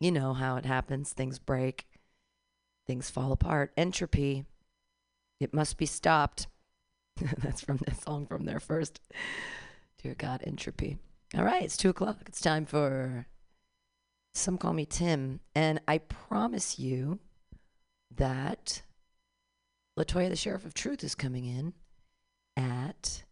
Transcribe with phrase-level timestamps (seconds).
[0.00, 1.12] You know how it happens.
[1.12, 1.86] Things break,
[2.86, 3.72] things fall apart.
[3.76, 4.44] Entropy.
[5.40, 6.48] It must be stopped.
[7.38, 9.00] That's from the song from there first.
[10.02, 10.98] Dear God, entropy.
[11.36, 12.18] All right, it's two o'clock.
[12.26, 13.26] It's time for
[14.34, 15.40] Some Call Me Tim.
[15.54, 17.18] And I promise you
[18.14, 18.82] that
[19.98, 21.74] Latoya, the Sheriff of Truth, is coming in
[22.56, 23.24] at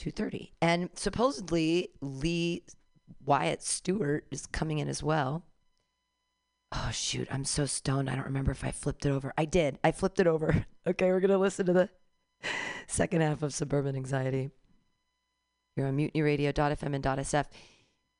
[0.00, 0.50] 2.30.
[0.60, 2.62] And supposedly Lee
[3.24, 5.44] Wyatt Stewart is coming in as well.
[6.74, 7.28] Oh, shoot.
[7.30, 8.08] I'm so stoned.
[8.08, 9.32] I don't remember if I flipped it over.
[9.36, 9.78] I did.
[9.84, 10.66] I flipped it over.
[10.84, 11.88] Okay, we're going to listen to the
[12.88, 14.50] second half of Suburban Anxiety.
[15.76, 17.44] You're on mutinyradio.fm and .sf.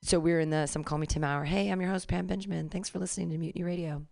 [0.01, 1.45] So we're in the Some Call Me Tim hour.
[1.45, 2.69] Hey, I'm your host, Pam Benjamin.
[2.69, 4.07] Thanks for listening to Mutiny Radio.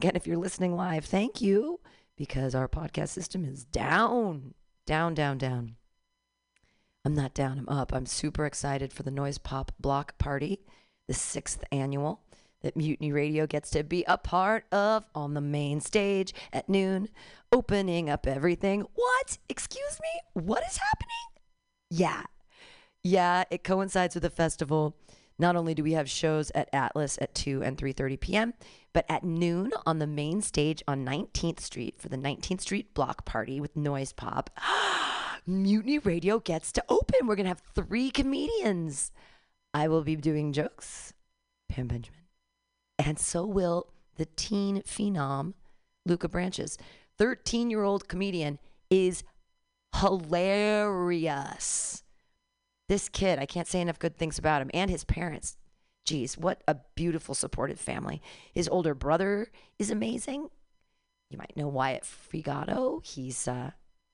[0.00, 1.80] Again, if you're listening live, thank you
[2.16, 4.54] because our podcast system is down,
[4.86, 5.74] down, down, down.
[7.04, 7.94] I'm not down, I'm up.
[7.94, 10.60] I'm super excited for the Noise Pop Block Party,
[11.08, 12.20] the sixth annual
[12.62, 17.08] that Mutiny Radio gets to be a part of on the main stage at noon,
[17.50, 18.84] opening up everything.
[18.94, 19.38] What?
[19.48, 20.42] Excuse me?
[20.44, 21.42] What is happening?
[21.88, 22.24] Yeah.
[23.02, 24.94] Yeah, it coincides with the festival.
[25.38, 28.54] Not only do we have shows at Atlas at 2 and 3:30 p.m.,
[28.92, 33.24] but at noon on the main stage on 19th Street for the 19th Street Block
[33.24, 34.50] Party with Noise Pop.
[35.46, 37.26] Mutiny Radio gets to open.
[37.26, 39.12] We're going to have three comedians.
[39.72, 41.14] I will be doing jokes,
[41.68, 42.20] Pam Benjamin.
[42.98, 45.54] And so will the teen phenom,
[46.04, 46.76] Luca Branches.
[47.18, 48.58] 13 year old comedian
[48.90, 49.22] is
[49.96, 52.02] hilarious.
[52.88, 55.56] This kid, I can't say enough good things about him and his parents.
[56.04, 58.20] Geez, what a beautiful, supportive family.
[58.52, 60.48] His older brother is amazing.
[61.28, 63.04] You might know Wyatt Frigato.
[63.04, 63.70] He's uh,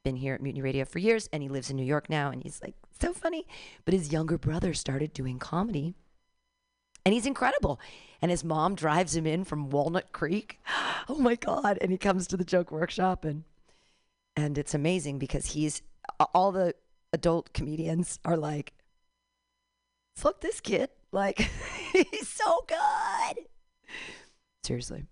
[0.07, 2.41] been here at Mutiny Radio for years and he lives in New York now and
[2.41, 3.45] he's like so funny.
[3.85, 5.97] But his younger brother started doing comedy
[7.05, 7.81] and he's incredible.
[8.23, 10.61] And his mom drives him in from Walnut Creek.
[11.09, 11.79] Oh my God.
[11.81, 13.45] And he comes to the joke workshop and
[14.35, 15.83] and it's amazing because he's
[16.35, 16.75] all the
[17.13, 18.73] adult comedians are like,
[20.17, 20.91] fuck this kid.
[21.13, 21.39] Like,
[21.93, 23.45] he's so good.
[24.65, 25.05] Seriously.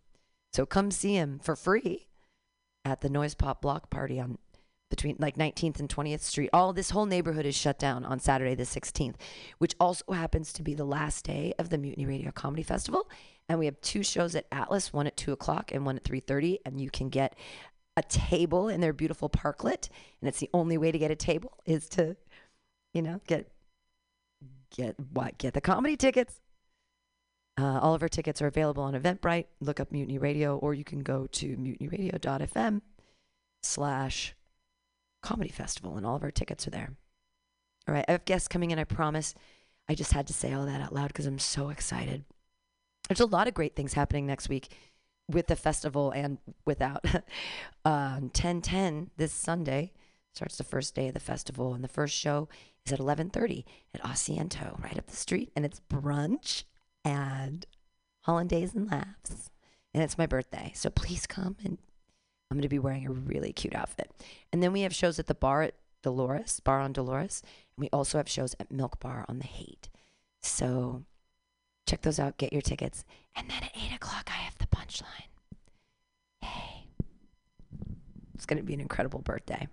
[0.52, 2.08] So come see him for free
[2.84, 4.38] at the Noise Pop Block Party on
[4.94, 6.50] between like 19th and 20th Street.
[6.52, 9.16] All this whole neighborhood is shut down on Saturday the 16th,
[9.58, 13.10] which also happens to be the last day of the Mutiny Radio Comedy Festival.
[13.48, 16.58] And we have two shows at Atlas, one at two o'clock and one at 3:30,
[16.64, 17.36] and you can get
[17.96, 19.88] a table in their beautiful parklet.
[20.20, 22.16] And it's the only way to get a table is to,
[22.92, 23.50] you know, get
[24.70, 26.40] get what get the comedy tickets.
[27.58, 29.46] Uh, all of our tickets are available on Eventbrite.
[29.60, 32.80] Look up Mutiny Radio, or you can go to mutinyradio.fm
[33.62, 34.34] slash
[35.24, 36.92] comedy festival, and all of our tickets are there.
[37.88, 38.78] All right, I have guests coming in.
[38.78, 39.34] I promise.
[39.88, 42.24] I just had to say all that out loud because I'm so excited.
[43.08, 44.68] There's a lot of great things happening next week
[45.28, 47.04] with the festival and without.
[47.84, 49.92] um, 1010 this Sunday
[50.32, 52.48] starts the first day of the festival, and the first show
[52.84, 53.64] is at 11:30
[53.94, 56.64] at Asiento, right up the street, and it's brunch
[57.04, 57.66] and
[58.22, 59.50] hollandaise and laughs,
[59.92, 61.78] and it's my birthday, so please come and
[62.54, 64.12] I'm going to be wearing a really cute outfit.
[64.52, 67.88] And then we have shows at the bar at Dolores, Bar on Dolores, and we
[67.92, 69.88] also have shows at Milk Bar on the Haight.
[70.40, 71.02] So
[71.84, 73.04] check those out, get your tickets,
[73.34, 75.32] and then at eight o'clock I have the punchline.
[76.42, 76.86] Hey,
[78.34, 79.66] it's going to be an incredible birthday.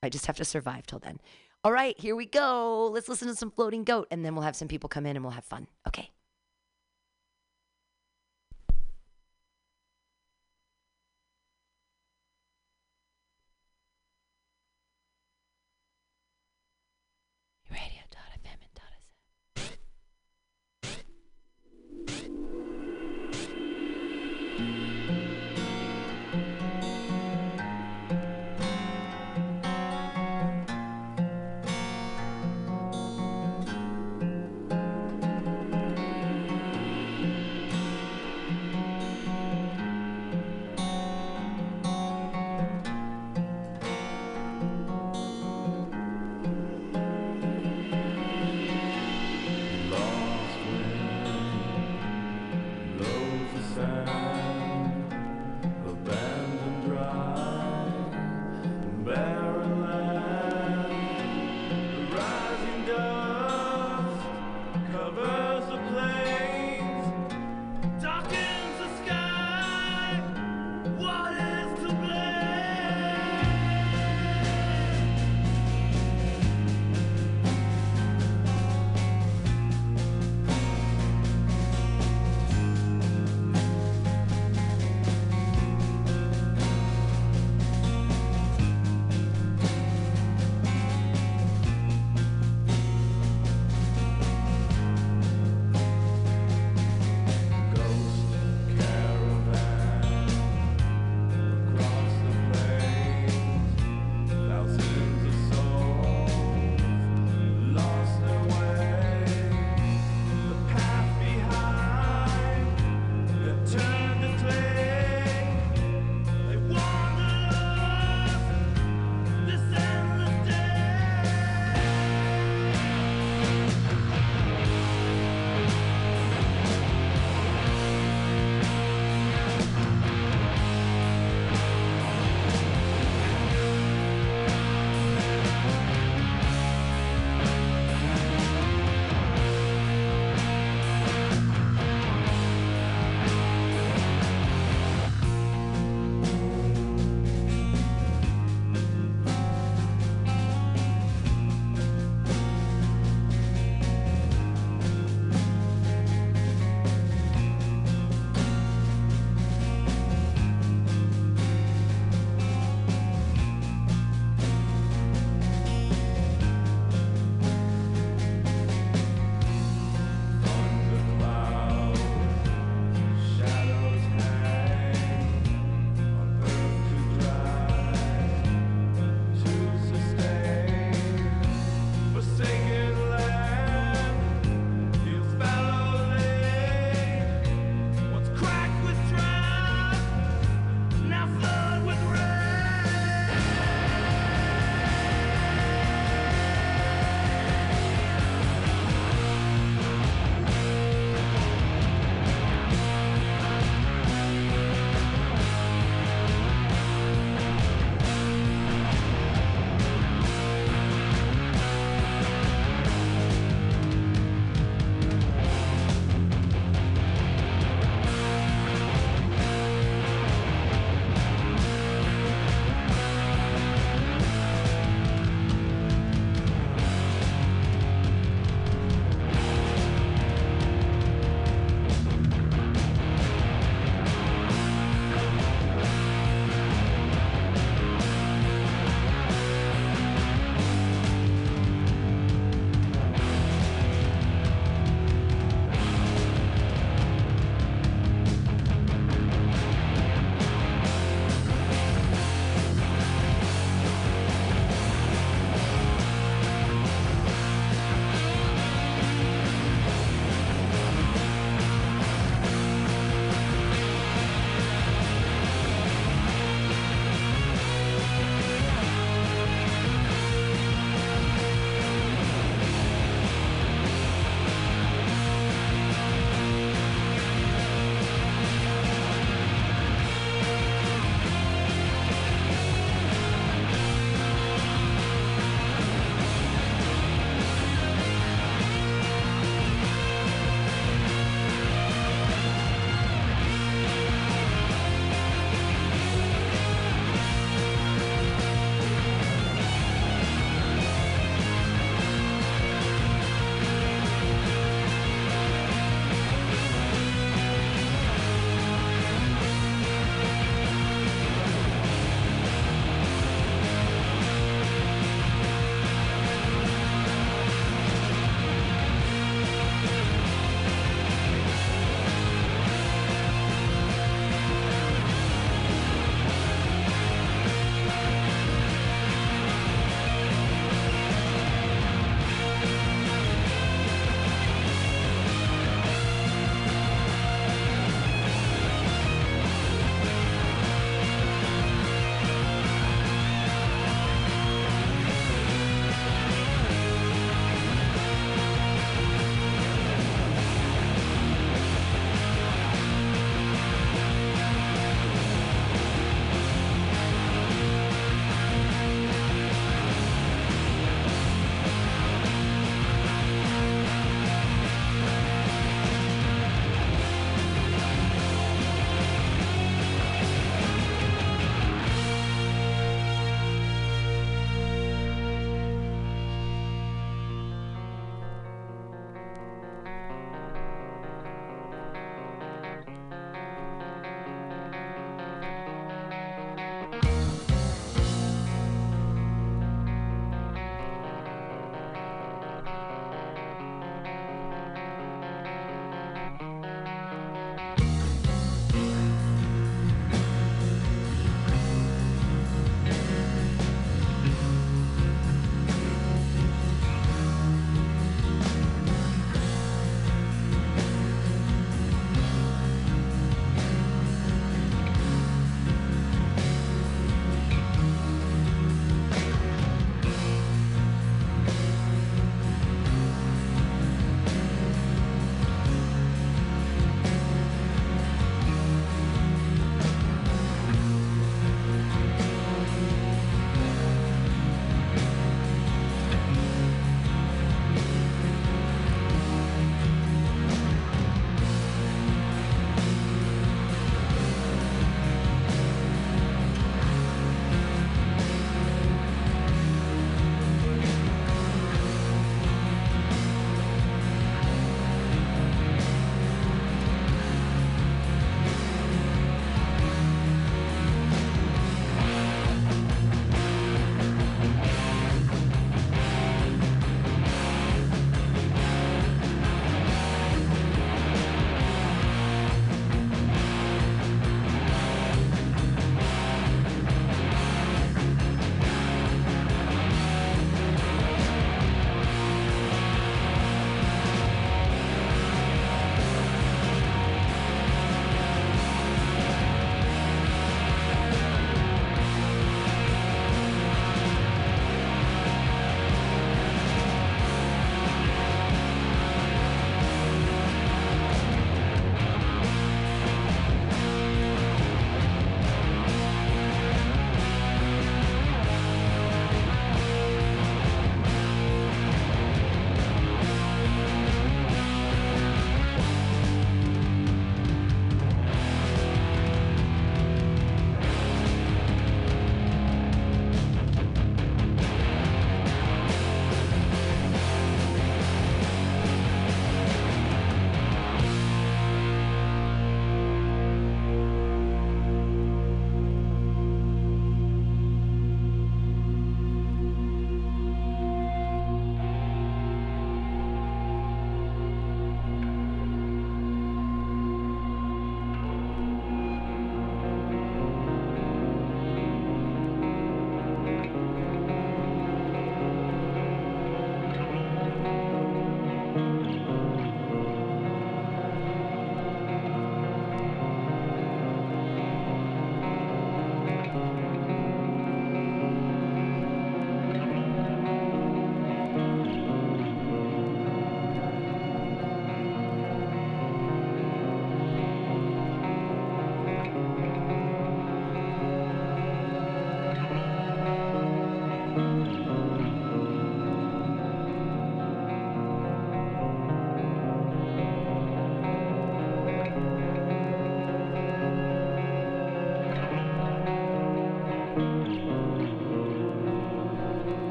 [0.00, 1.18] I just have to survive till then.
[1.64, 2.88] All right, here we go.
[2.92, 5.24] Let's listen to some Floating Goat, and then we'll have some people come in and
[5.24, 5.66] we'll have fun.
[5.88, 6.10] Okay.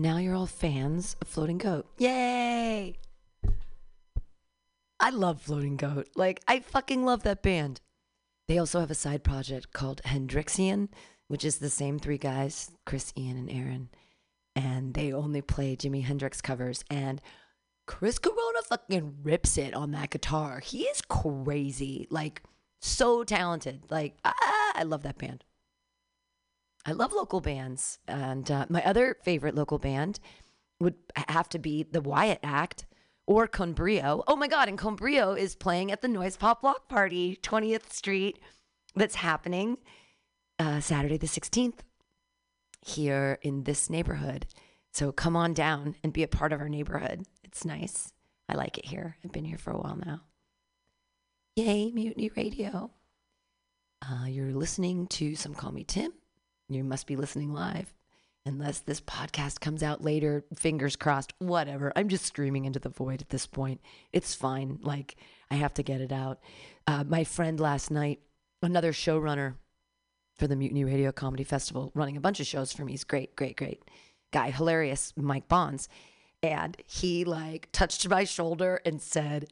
[0.00, 1.86] Now you're all fans of Floating Goat.
[1.98, 2.96] Yay!
[4.98, 6.08] I love Floating Goat.
[6.16, 7.82] Like, I fucking love that band.
[8.48, 10.88] They also have a side project called Hendrixian,
[11.28, 13.90] which is the same three guys, Chris, Ian, and Aaron.
[14.56, 16.82] And they only play Jimi Hendrix covers.
[16.88, 17.20] And
[17.86, 20.60] Chris Corona fucking rips it on that guitar.
[20.60, 22.06] He is crazy.
[22.08, 22.42] Like,
[22.80, 23.82] so talented.
[23.90, 25.44] Like, ah, I love that band.
[26.86, 27.98] I love local bands.
[28.08, 30.20] And uh, my other favorite local band
[30.80, 30.94] would
[31.28, 32.86] have to be the Wyatt Act
[33.26, 34.24] or Con Brio.
[34.26, 37.92] Oh my God, and Con Brio is playing at the Noise Pop Block Party, 20th
[37.92, 38.38] Street,
[38.96, 39.78] that's happening
[40.58, 41.80] uh, Saturday the 16th
[42.84, 44.46] here in this neighborhood.
[44.92, 47.24] So come on down and be a part of our neighborhood.
[47.44, 48.12] It's nice.
[48.48, 49.16] I like it here.
[49.24, 50.22] I've been here for a while now.
[51.56, 52.90] Yay, Mutiny Radio.
[54.02, 56.12] Uh, you're listening to Some Call Me Tim.
[56.70, 57.92] You must be listening live.
[58.46, 61.92] Unless this podcast comes out later, fingers crossed, whatever.
[61.94, 63.80] I'm just screaming into the void at this point.
[64.12, 64.78] It's fine.
[64.82, 65.16] Like,
[65.50, 66.40] I have to get it out.
[66.86, 68.20] Uh, my friend last night,
[68.62, 69.54] another showrunner
[70.36, 72.92] for the Mutiny Radio Comedy Festival, running a bunch of shows for me.
[72.92, 73.82] He's great, great, great
[74.32, 75.88] guy, hilarious, Mike Bonds.
[76.42, 79.48] And he like touched my shoulder and said,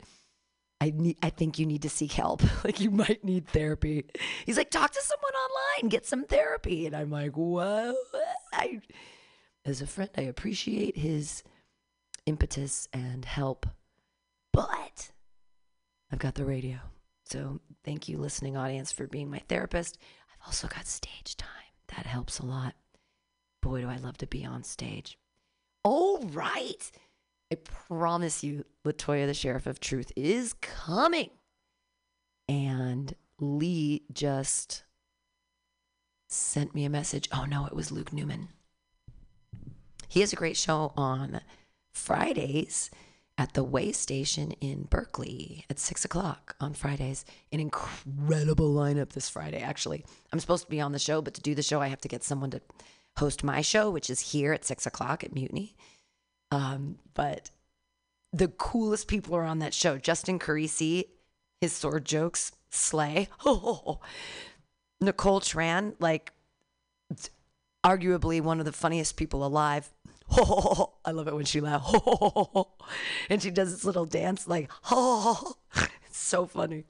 [0.80, 2.42] I need I think you need to seek help.
[2.64, 4.04] like you might need therapy.
[4.47, 6.87] He's like, talk to someone online, get some therapy.
[6.87, 7.94] And I'm like, whoa.
[8.52, 8.80] I
[9.64, 11.42] as a friend, I appreciate his
[12.26, 13.66] impetus and help.
[14.52, 15.11] But
[16.12, 16.78] I've got the radio.
[17.25, 19.99] So thank you, listening audience, for being my therapist.
[20.32, 21.50] I've also got stage time.
[21.97, 22.75] That helps a lot.
[23.61, 25.18] Boy, do I love to be on stage.
[25.85, 26.90] All right.
[27.50, 31.31] I promise you, Latoya, the Sheriff of Truth, is coming.
[32.49, 34.85] And Lee just
[36.28, 37.28] sent me a message.
[37.33, 38.49] Oh no, it was Luke Newman.
[40.09, 41.40] He has a great show on
[41.90, 42.90] Fridays
[43.37, 47.25] at the Way Station in Berkeley at six o'clock on Fridays.
[47.52, 50.05] An incredible lineup this Friday, actually.
[50.33, 52.09] I'm supposed to be on the show, but to do the show, I have to
[52.09, 52.61] get someone to
[53.19, 55.76] host my show, which is here at six o'clock at Mutiny.
[56.50, 57.50] Um, but
[58.32, 59.99] the coolest people are on that show.
[59.99, 61.04] Justin Carisi,
[61.61, 63.28] his sword jokes slay.
[63.45, 64.00] Oh,
[65.00, 66.32] Nicole Tran, like
[67.84, 69.91] arguably one of the funniest people alive.
[70.30, 71.91] Oh, I love it when she laughs.
[72.06, 72.69] Oh,
[73.30, 75.54] and she does this little dance like, oh,
[76.06, 76.84] it's so funny.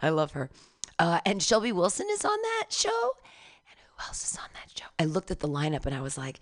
[0.00, 0.50] I love her.
[0.98, 3.10] Uh, and Shelby Wilson is on that show.
[3.70, 4.86] And who else is on that show?
[4.98, 6.40] I looked at the lineup and I was like,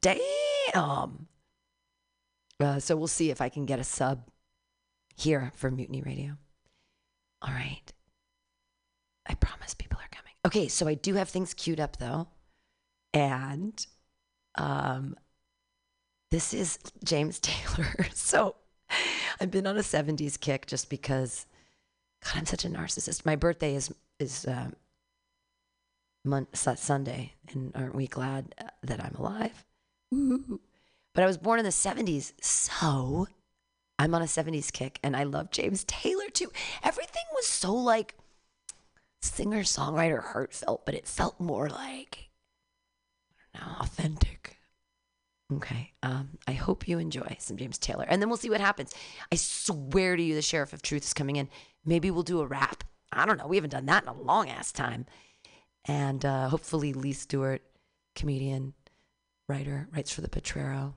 [0.00, 1.28] damn.
[2.64, 4.26] Uh, so we'll see if I can get a sub
[5.16, 6.36] here for Mutiny Radio.
[7.42, 7.92] All right.
[9.26, 10.32] I promise people are coming.
[10.46, 12.28] Okay, so I do have things queued up though.
[13.12, 13.86] And
[14.56, 15.16] um
[16.30, 18.06] this is James Taylor.
[18.14, 18.56] so
[19.40, 21.46] I've been on a 70s kick just because
[22.24, 23.26] God, I'm such a narcissist.
[23.26, 24.70] My birthday is is uh,
[26.24, 29.64] Mon- Sunday, and aren't we glad uh, that I'm alive?
[31.14, 33.28] But I was born in the 70s, so
[33.98, 36.50] I'm on a 70s kick, and I love James Taylor too.
[36.82, 38.16] Everything was so like
[39.22, 42.30] singer songwriter heartfelt, but it felt more like
[43.54, 44.58] I don't know, authentic.
[45.52, 45.92] Okay.
[46.02, 48.06] Um, I hope you enjoy some James Taylor.
[48.08, 48.94] And then we'll see what happens.
[49.30, 51.48] I swear to you, the Sheriff of Truth is coming in.
[51.84, 52.82] Maybe we'll do a rap.
[53.12, 53.46] I don't know.
[53.46, 55.06] We haven't done that in a long ass time.
[55.86, 57.62] And uh, hopefully, Lee Stewart,
[58.16, 58.72] comedian,
[59.48, 60.94] writer, writes for the Potrero,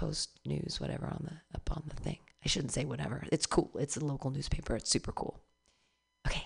[0.00, 2.16] Post News, whatever on the up on the thing.
[2.42, 3.22] I shouldn't say whatever.
[3.30, 3.70] It's cool.
[3.78, 4.74] It's a local newspaper.
[4.74, 5.38] It's super cool.
[6.26, 6.44] Okay.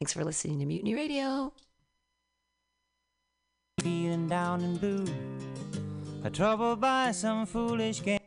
[0.00, 1.52] Thanks for listening to Mutiny Radio.
[3.80, 5.06] Feeling down and blue,
[6.32, 8.18] troubled by some foolish game.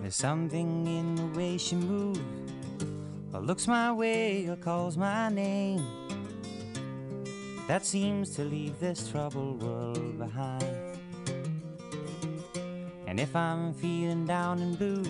[0.00, 2.20] There's something in the way she moves,
[3.34, 6.05] or looks my way, or calls my name.
[7.68, 10.64] That seems to leave this troubled world behind.
[13.06, 15.04] And if I'm feeling down and blue,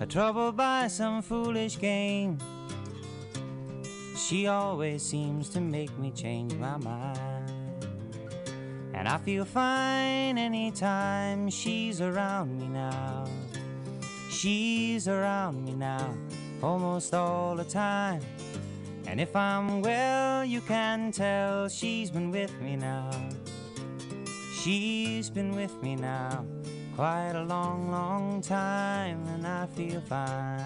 [0.00, 2.38] or troubled by some foolish game,
[4.16, 7.52] she always seems to make me change my mind.
[8.94, 13.26] And I feel fine anytime she's around me now.
[14.30, 16.14] She's around me now
[16.62, 18.22] almost all the time.
[19.06, 23.10] And if I'm well, you can tell she's been with me now.
[24.62, 26.44] She's been with me now
[26.96, 30.64] quite a long, long time, and I feel fine.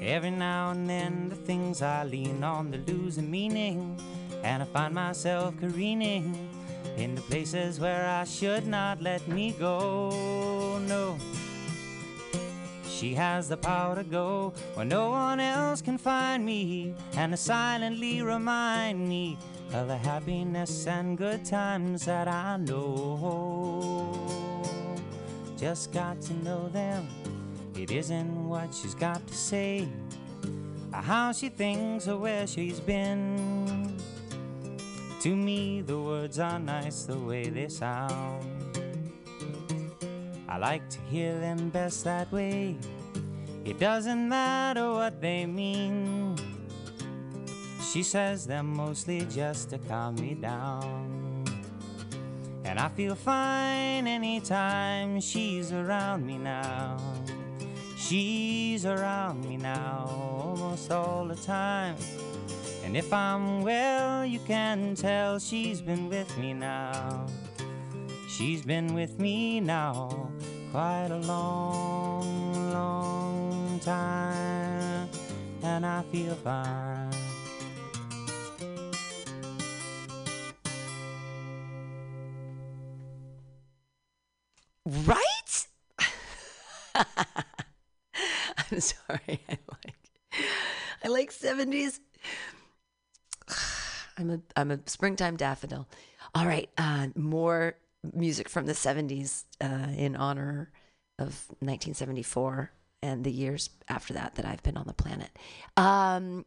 [0.00, 4.00] Every now and then, the things I lean on, they lose a meaning.
[4.42, 6.48] And I find myself careening
[6.96, 10.78] into places where I should not let me go.
[10.88, 11.18] No.
[12.98, 17.36] She has the power to go where no one else can find me and to
[17.36, 19.38] silently remind me
[19.72, 23.86] of the happiness and good times that I know.
[25.56, 27.06] Just got to know them.
[27.76, 29.86] It isn't what she's got to say,
[30.92, 33.96] or how she thinks, or where she's been.
[35.20, 38.57] To me, the words are nice the way they sound.
[40.48, 42.76] I like to hear them best that way.
[43.64, 46.36] It doesn't matter what they mean.
[47.92, 51.44] She says they're mostly just to calm me down.
[52.64, 56.96] And I feel fine anytime she's around me now.
[57.96, 61.96] She's around me now almost all the time.
[62.84, 67.26] And if I'm well, you can tell she's been with me now.
[68.38, 70.30] She's been with me now
[70.70, 75.08] quite a long, long time,
[75.64, 77.10] and I feel fine.
[84.86, 85.66] Right?
[86.94, 89.40] I'm sorry.
[89.48, 89.96] I like
[91.02, 91.98] I like 70s.
[94.16, 95.88] I'm a I'm a springtime daffodil.
[96.36, 97.74] All right, uh, more
[98.12, 100.70] music from the 70s uh, in honor
[101.18, 102.70] of 1974
[103.02, 105.30] and the years after that that I've been on the planet.
[105.76, 106.44] Um,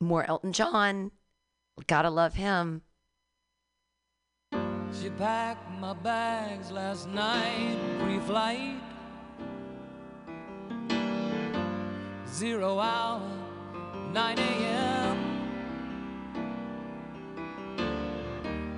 [0.00, 1.12] more Elton John.
[1.86, 2.82] Gotta love him.
[5.02, 8.80] She packed my bags last night, pre-flight.
[12.28, 13.22] Zero hour,
[14.12, 14.95] 9 a.m.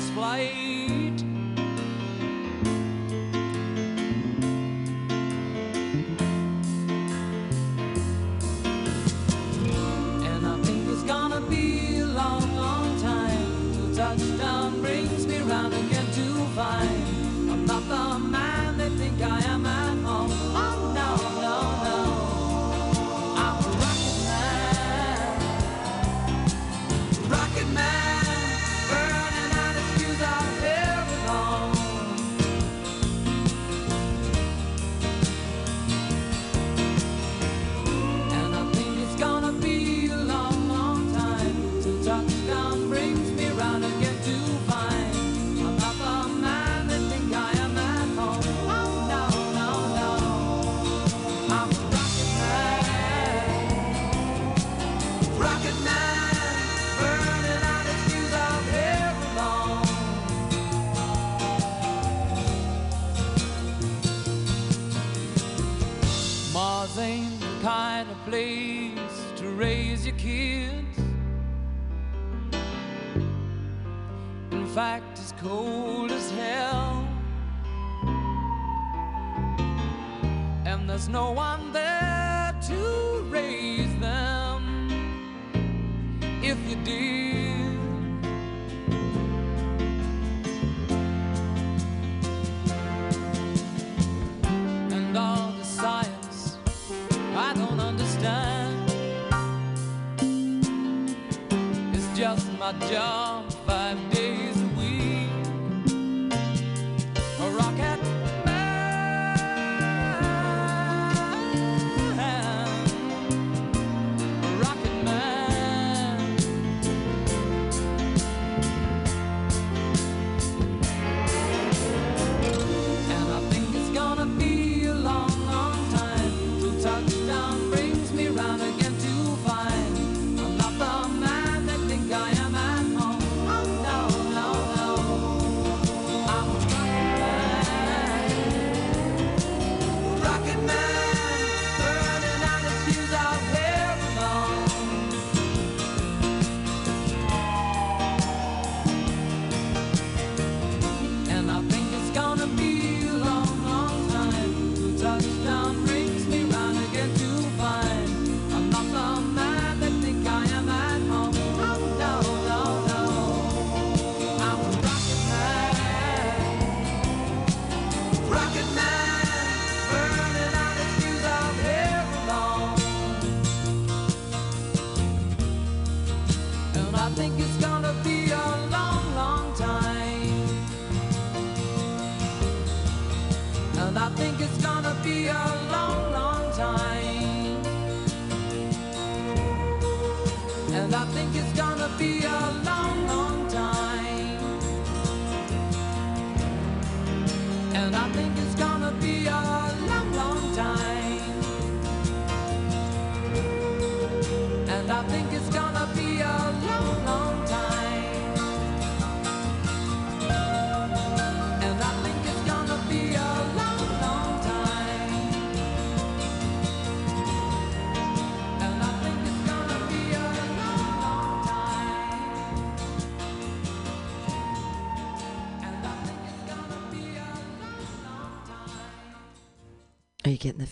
[0.00, 0.99] timeless flight.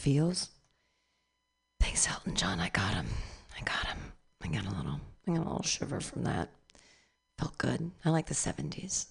[0.08, 0.48] feels.
[1.80, 2.60] Thanks, Elton John.
[2.60, 3.08] I got him.
[3.54, 3.98] I got him.
[4.42, 5.00] I got a little.
[5.26, 6.48] I got a little shiver from that.
[7.38, 7.90] Felt good.
[8.06, 9.08] I like the '70s.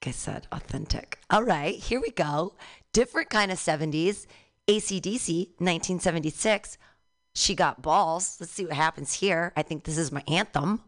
[0.00, 1.18] Like I said, authentic.
[1.28, 2.54] All right, here we go.
[2.94, 4.26] Different kind of '70s.
[4.66, 6.78] AC/DC, 1976.
[7.34, 8.38] She got balls.
[8.40, 9.52] Let's see what happens here.
[9.58, 10.80] I think this is my anthem.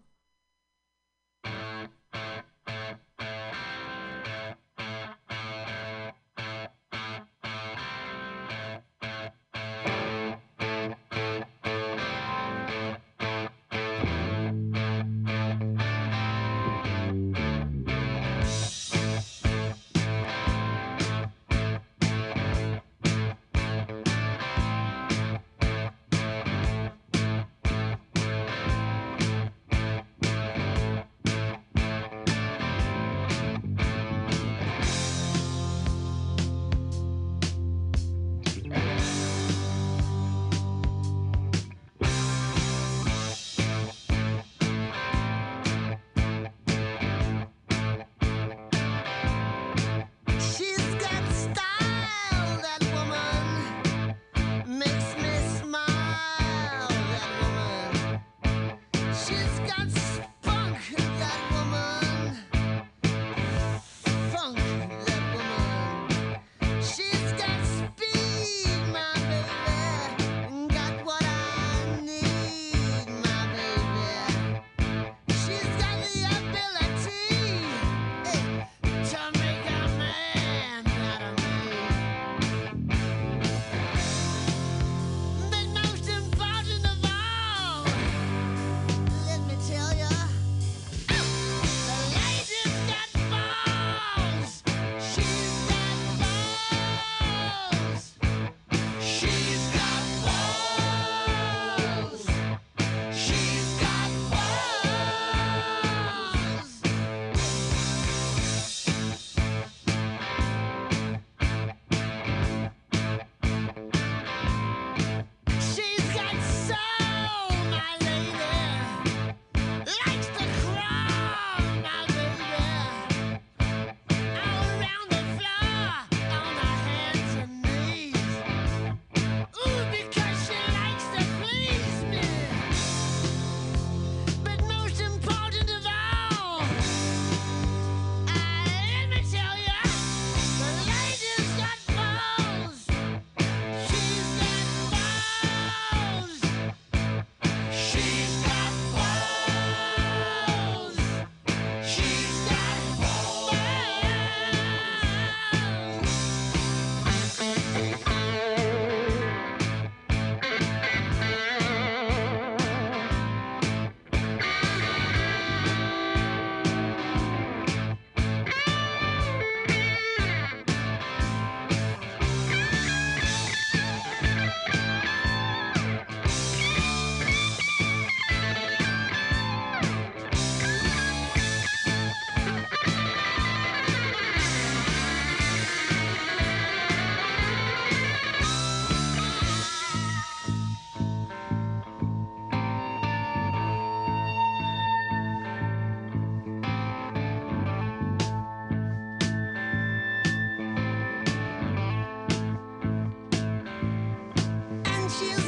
[205.18, 205.39] you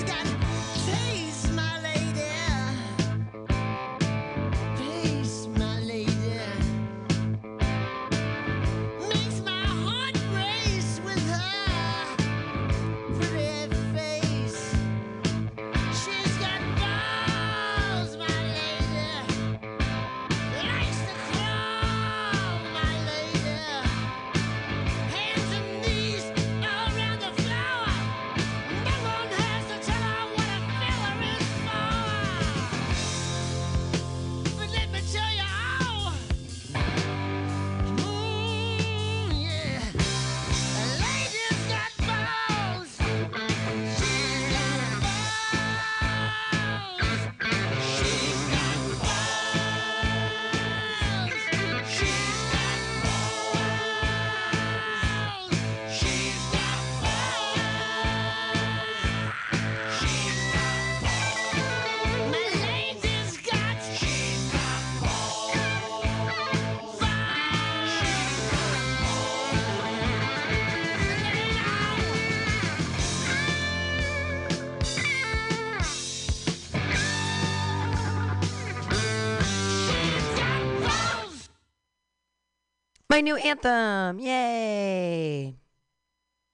[83.13, 84.21] My new anthem.
[84.21, 85.55] Yay.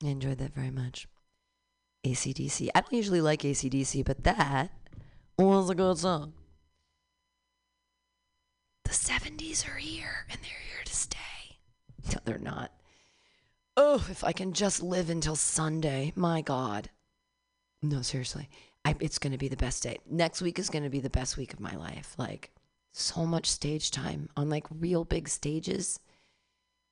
[0.03, 1.07] I enjoyed that very much.
[2.03, 2.69] AC/DC.
[2.75, 4.73] I don't usually like AC/DC, but that
[5.39, 6.33] was a good song.
[8.83, 11.61] The 70s are here and they're here to stay.
[12.13, 12.73] No, they're not.
[13.77, 16.13] Oh, if I can just live until Sunday.
[16.17, 16.91] My God.
[17.83, 18.49] No, seriously.
[18.85, 19.99] I, it's going to be the best day.
[20.11, 22.17] Next week is going to be the best week of my life.
[22.19, 22.51] Like,
[22.91, 26.01] so much stage time on like real big stages,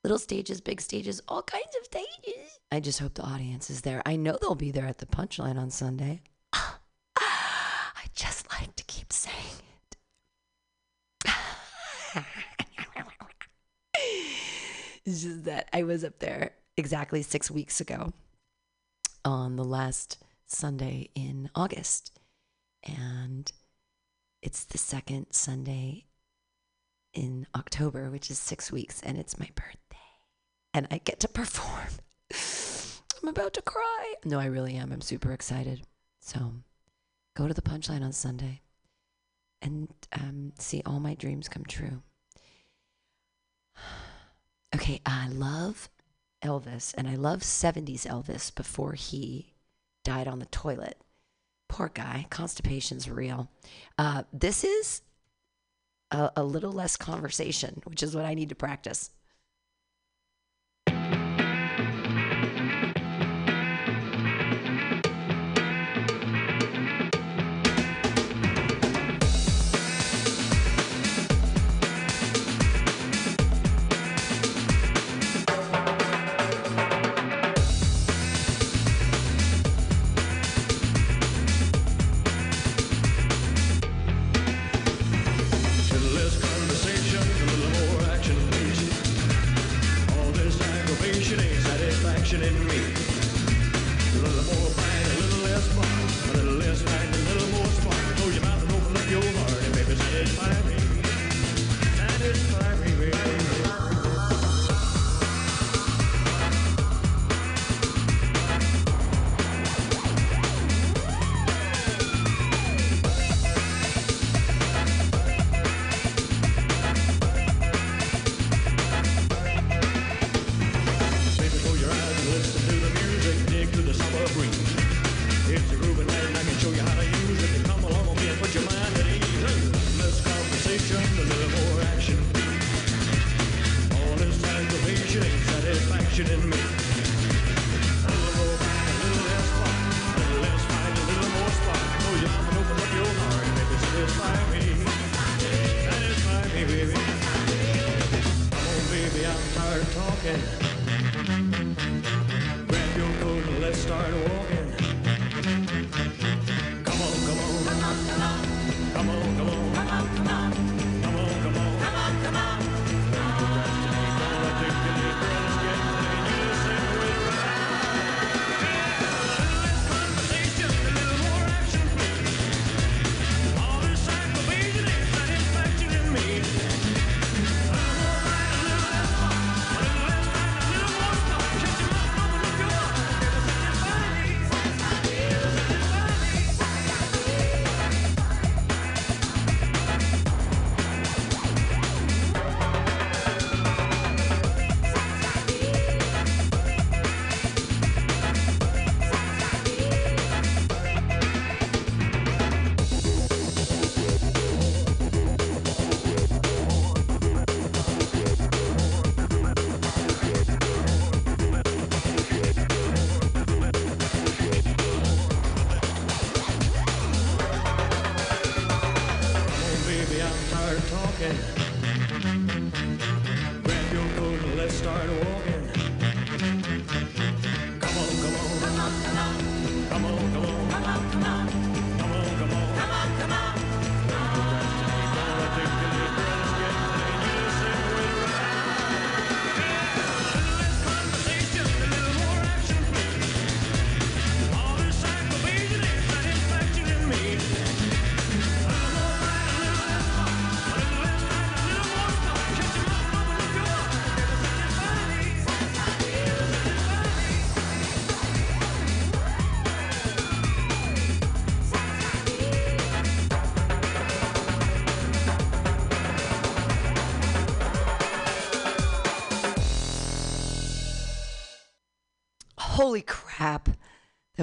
[0.04, 2.59] little stages, big stages, all kinds of stages.
[2.70, 4.02] I just hope the audience is there.
[4.06, 6.20] I know they'll be there at the punchline on Sunday.
[6.52, 9.35] I just like to keep saying
[11.24, 11.37] it.
[15.04, 18.12] it's just that I was up there exactly six weeks ago
[19.24, 22.18] on the last Sunday in August.
[22.85, 23.50] And
[24.42, 26.04] it's the second Sunday
[27.12, 29.86] in October, which is six weeks, and it's my birthday.
[30.76, 31.88] And I get to perform.
[33.22, 34.14] I'm about to cry.
[34.26, 34.92] No, I really am.
[34.92, 35.86] I'm super excited.
[36.20, 36.52] So
[37.34, 38.60] go to the punchline on Sunday
[39.62, 42.02] and um, see all my dreams come true.
[44.74, 45.88] Okay, I love
[46.42, 49.54] Elvis, and I love 70s Elvis before he
[50.04, 51.00] died on the toilet.
[51.68, 53.48] Poor guy, constipation's real.
[53.96, 55.00] Uh, this is
[56.10, 59.12] a, a little less conversation, which is what I need to practice.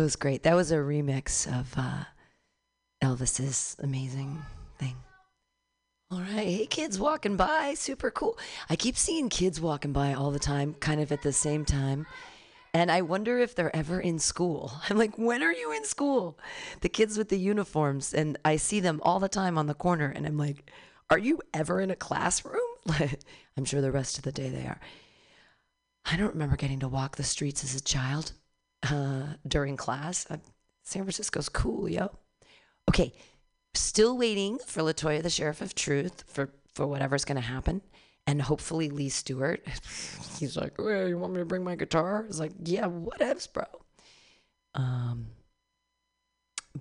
[0.04, 0.44] Was great.
[0.44, 2.04] That was a remix of uh,
[3.02, 4.42] Elvis's amazing
[4.78, 4.98] thing.
[6.12, 6.30] All right.
[6.30, 7.74] Hey, kids walking by.
[7.76, 8.38] Super cool.
[8.70, 12.06] I keep seeing kids walking by all the time, kind of at the same time.
[12.74, 14.74] And I wonder if they're ever in school.
[14.90, 16.38] I'm like, when are you in school?
[16.82, 18.14] The kids with the uniforms.
[18.14, 20.12] And I see them all the time on the corner.
[20.14, 20.70] And I'm like,
[21.10, 22.60] are you ever in a classroom?
[23.58, 24.82] I'm sure the rest of the day they are.
[26.12, 28.34] I don't remember getting to walk the streets as a child
[28.84, 30.26] uh, during class.
[30.30, 30.38] Uh,
[30.84, 32.10] San Francisco's cool, yo.
[32.90, 33.14] Okay,
[33.74, 37.82] still waiting for Latoya, the sheriff of truth, for for whatever's going to happen,
[38.28, 39.66] and hopefully Lee Stewart.
[40.40, 43.66] He's like, "Well, you want me to bring my guitar?" It's like, "Yeah, whatevs, bro."
[44.76, 45.28] Um,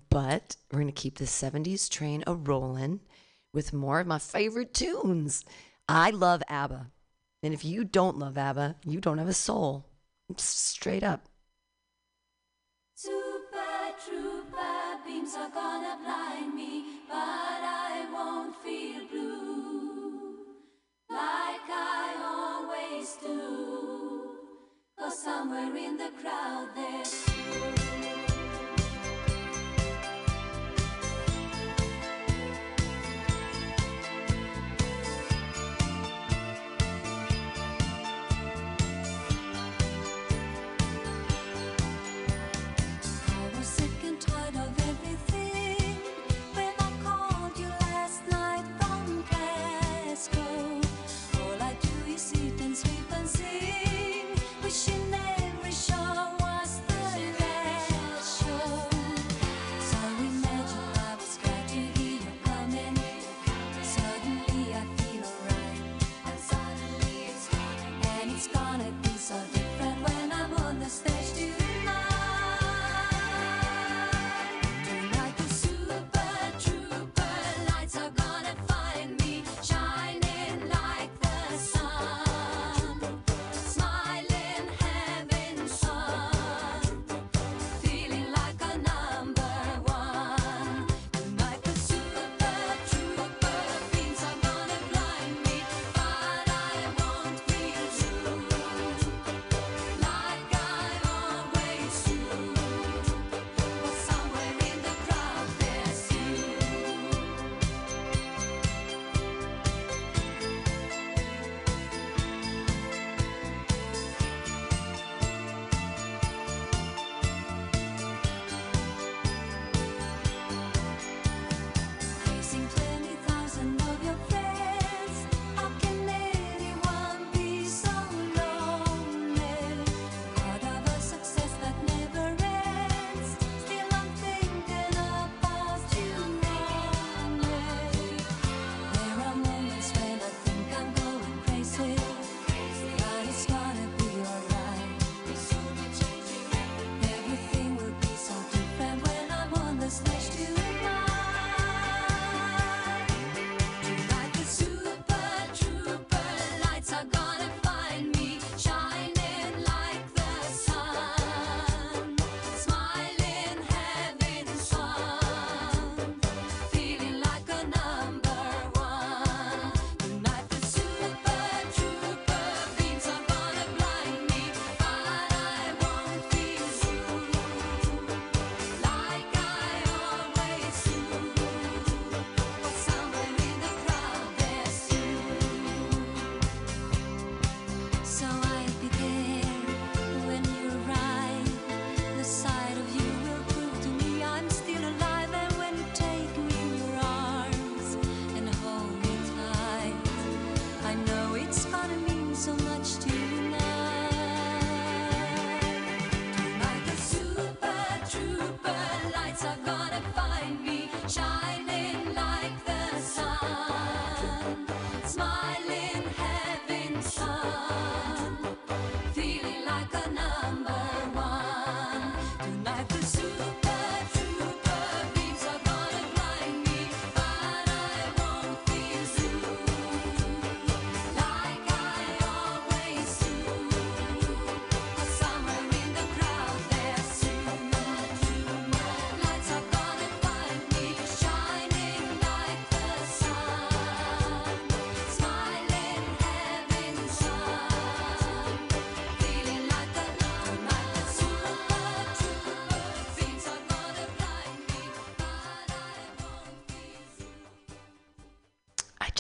[0.09, 3.01] but we're gonna keep the '70s train a rolling
[3.53, 5.45] with more of my favorite tunes.
[5.89, 6.91] I love ABBA,
[7.43, 9.87] and if you don't love ABBA, you don't have a soul.
[10.39, 11.29] Straight up.
[13.05, 20.47] Super trooper beams are gonna blind me, but I won't feel blue
[21.11, 24.39] like I always do.
[24.97, 27.82] Cause somewhere in the crowd there's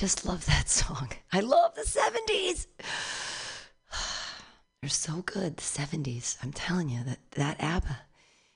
[0.02, 1.10] just love that song.
[1.32, 2.66] I love the 70s.
[4.82, 6.38] They're so good, the 70s.
[6.42, 8.00] I'm telling you that that ABBA.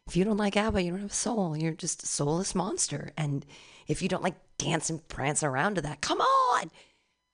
[0.08, 1.56] If you don't like ABBA, you don't have a soul.
[1.56, 3.12] You're just a soulless monster.
[3.16, 3.46] And
[3.86, 6.68] if you don't like dance and prance around to that, come on.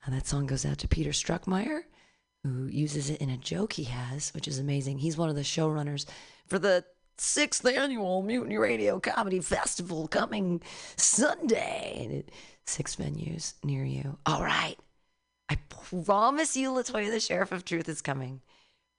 [0.04, 1.80] And that song goes out to Peter Struckmeyer,
[2.44, 4.98] who uses it in a joke he has, which is amazing.
[4.98, 6.04] He's one of the showrunners
[6.46, 6.84] for the
[7.16, 10.60] sixth annual Mutiny Radio Comedy Festival coming
[10.96, 12.24] Sunday.
[12.66, 14.18] Six venues near you.
[14.24, 14.76] All right.
[15.48, 15.58] I
[15.94, 18.40] promise you, Latoya, the Sheriff of Truth is coming.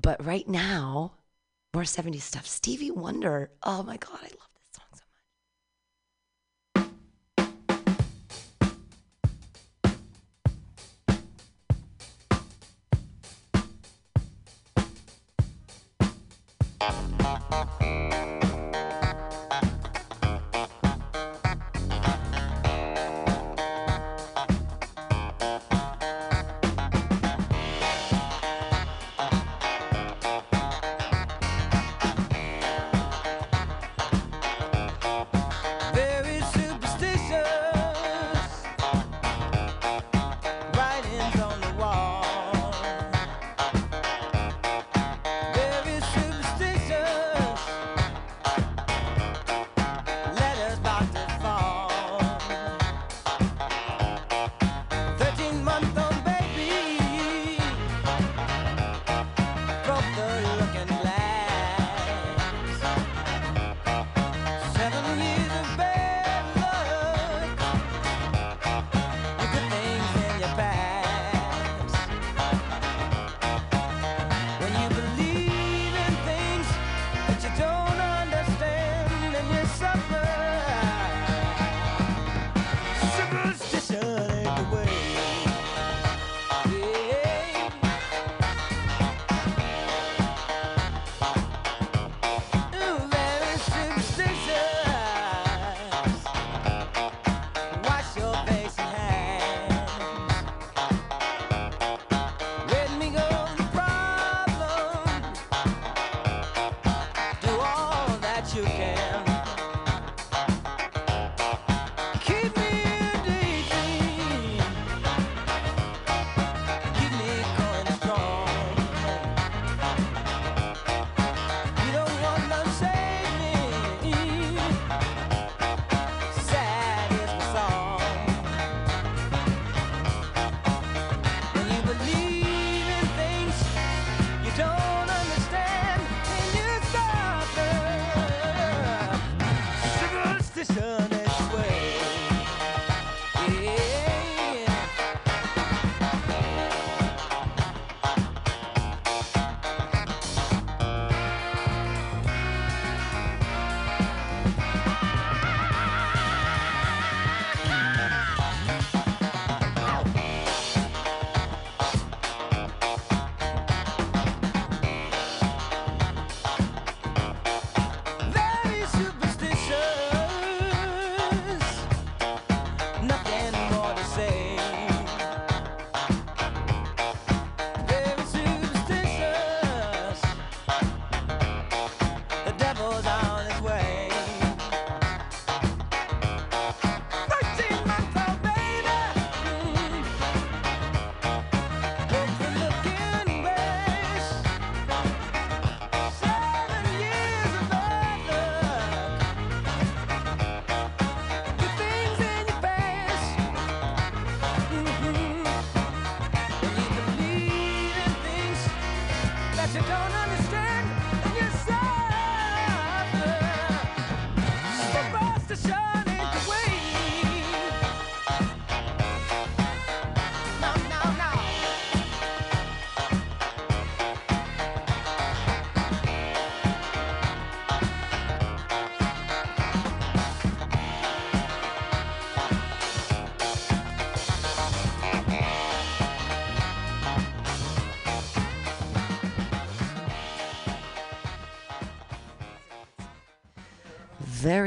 [0.01, 1.13] But right now,
[1.73, 2.45] more 70s stuff.
[2.45, 3.49] Stevie Wonder.
[3.63, 5.03] Oh my God, I love this song so
[18.39, 18.42] much.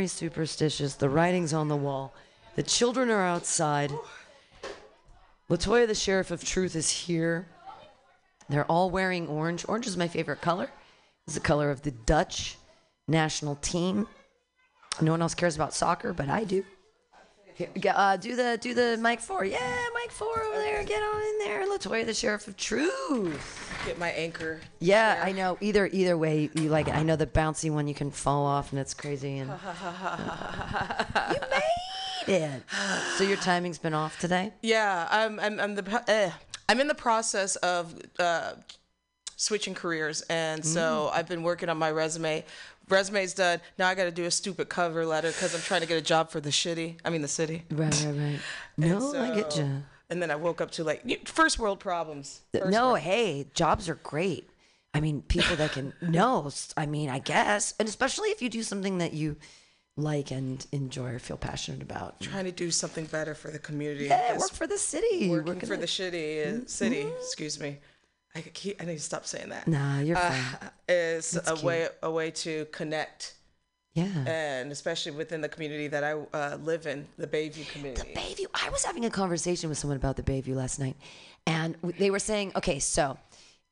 [0.07, 0.94] Superstitious.
[0.94, 2.14] The writing's on the wall.
[2.54, 3.92] The children are outside.
[5.50, 7.46] Latoya, the Sheriff of Truth, is here.
[8.48, 9.64] They're all wearing orange.
[9.68, 10.70] Orange is my favorite color.
[11.26, 12.57] It's the color of the Dutch
[13.09, 14.09] national team.
[15.00, 16.64] No one else cares about soccer, but I do.
[17.88, 19.44] Uh, do the do the Mike Four.
[19.44, 20.84] Yeah, Mike Four over there.
[20.84, 21.66] Get on in there.
[21.66, 23.76] Latoya, the sheriff of truth.
[23.87, 24.61] Get my anchor.
[24.80, 25.59] Yeah, I know.
[25.61, 26.95] Either either way, you like it.
[26.97, 29.39] I know the bouncy one you can fall off and it's crazy.
[29.39, 29.49] And
[31.30, 31.41] you
[32.26, 32.62] made it.
[33.16, 34.53] So your timing's been off today.
[34.61, 36.32] Yeah, I'm I'm I'm the eh,
[36.68, 38.55] I'm in the process of uh,
[39.37, 42.45] switching careers, and so I've been working on my resume.
[42.89, 43.61] Resume's done.
[43.78, 46.03] Now I got to do a stupid cover letter because I'm trying to get a
[46.03, 46.97] job for the shitty.
[47.05, 47.62] I mean the city.
[47.70, 48.41] Right, right, right.
[48.76, 49.84] No, I get you.
[50.09, 52.42] And then I woke up to like first world problems.
[52.52, 54.48] First No, world- hey, jobs are great.
[54.94, 56.50] I mean, people that can no.
[56.76, 59.36] I mean, I guess, and especially if you do something that you
[59.98, 62.20] like and enjoy or feel passionate about.
[62.20, 64.04] trying to do something better for the community.
[64.07, 65.28] Yeah, work for the city.
[65.30, 67.07] working Working for at- the shitty uh, city.
[67.18, 67.78] Excuse me.
[68.34, 69.66] I keep, I need to stop saying that.
[69.66, 70.70] Nah, you're Uh, fine.
[70.88, 71.64] is That's a cute.
[71.64, 73.34] way a way to connect
[73.97, 74.24] Yeah.
[74.26, 78.03] and especially within the community that I uh, live in, the Bayview community.
[78.14, 78.47] The Bayview.
[78.53, 80.97] I was having a conversation with someone about the Bayview last night,
[81.47, 83.16] and they were saying, okay, so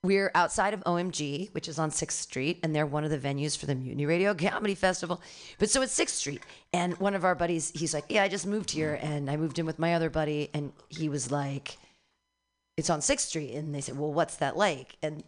[0.02, 3.56] we're outside of OMG, which is on Sixth Street, and they're one of the venues
[3.56, 5.20] for the Mutiny Radio Comedy Festival.
[5.58, 8.46] But so it's Sixth Street, and one of our buddies, he's like, yeah, I just
[8.46, 11.76] moved here, and I moved in with my other buddy, and he was like,
[12.78, 14.96] it's on Sixth Street, and they said, well, what's that like?
[15.02, 15.22] And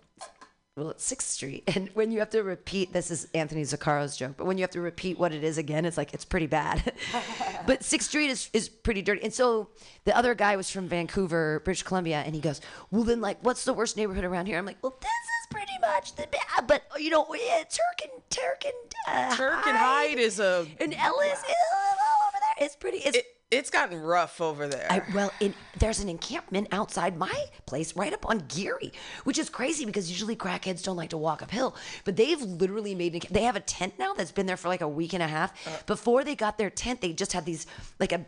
[0.76, 1.64] well, it's Sixth Street.
[1.76, 4.70] And when you have to repeat, this is Anthony Zaccaro's joke, but when you have
[4.70, 6.92] to repeat what it is again, it's like, it's pretty bad.
[7.66, 9.22] but Sixth Street is, is pretty dirty.
[9.22, 9.68] And so
[10.04, 12.60] the other guy was from Vancouver, British Columbia, and he goes,
[12.90, 14.58] well, then, like, what's the worst neighborhood around here?
[14.58, 18.22] I'm like, well, this is pretty much the bad, but, you know, yeah, Turk and,
[18.30, 22.66] Turk and, uh, Turk and Hyde is a and Ellis is all over there.
[22.66, 24.86] It's pretty, it's it, it's gotten rough over there.
[24.90, 28.92] I, well, in, there's an encampment outside my place, right up on Geary,
[29.24, 31.76] which is crazy because usually crackheads don't like to walk uphill.
[32.04, 33.32] But they've literally made it.
[33.32, 35.66] They have a tent now that's been there for like a week and a half.
[35.66, 35.78] Uh.
[35.86, 37.66] Before they got their tent, they just had these
[38.00, 38.26] like a.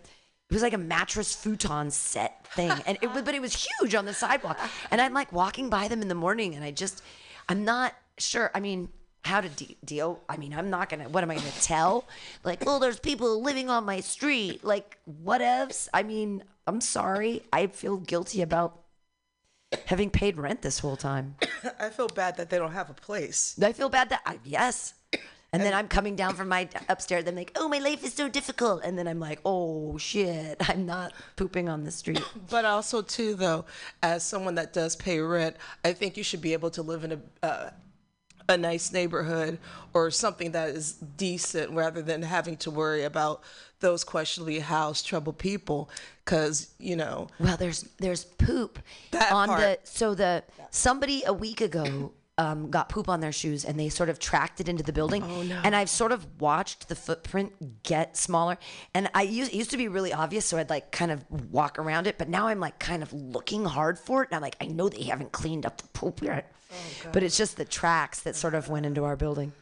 [0.50, 3.94] It was like a mattress futon set thing, and it was, but it was huge
[3.94, 4.58] on the sidewalk.
[4.90, 7.02] And I'm like walking by them in the morning, and I just,
[7.50, 8.50] I'm not sure.
[8.54, 8.88] I mean,
[9.24, 10.20] how to de- deal.
[10.28, 11.08] I mean, I'm not gonna.
[11.08, 12.04] What am I gonna tell?
[12.44, 14.64] Like, oh, there's people living on my street.
[14.64, 15.88] Like, whatevs.
[15.92, 17.42] I mean, I'm sorry.
[17.52, 18.80] I feel guilty about
[19.86, 21.36] having paid rent this whole time.
[21.80, 23.58] I feel bad that they don't have a place.
[23.62, 24.94] I feel bad that I yes.
[25.52, 27.24] And then I'm coming down from my upstairs.
[27.26, 28.82] I'm like, oh, my life is so difficult.
[28.84, 32.22] And then I'm like, oh shit, I'm not pooping on the street.
[32.50, 33.64] But also too, though,
[34.02, 37.12] as someone that does pay rent, I think you should be able to live in
[37.12, 37.70] a uh,
[38.48, 39.58] a nice neighborhood
[39.92, 43.42] or something that is decent, rather than having to worry about
[43.80, 45.90] those questionably housed troubled people.
[46.24, 48.78] Because you know, Well, there's there's poop
[49.12, 53.64] That on the so the somebody a week ago um, got poop on their shoes
[53.64, 55.24] and they sort of tracked it into the building.
[55.24, 55.60] Oh no!
[55.64, 58.58] And I've sort of watched the footprint get smaller.
[58.94, 61.78] And I used it used to be really obvious, so I'd like kind of walk
[61.78, 62.16] around it.
[62.16, 64.88] But now I'm like kind of looking hard for it, and I'm like, I know
[64.88, 66.52] they haven't cleaned up the poop yet.
[66.70, 69.52] Oh, but it's just the tracks that sort of went into our building.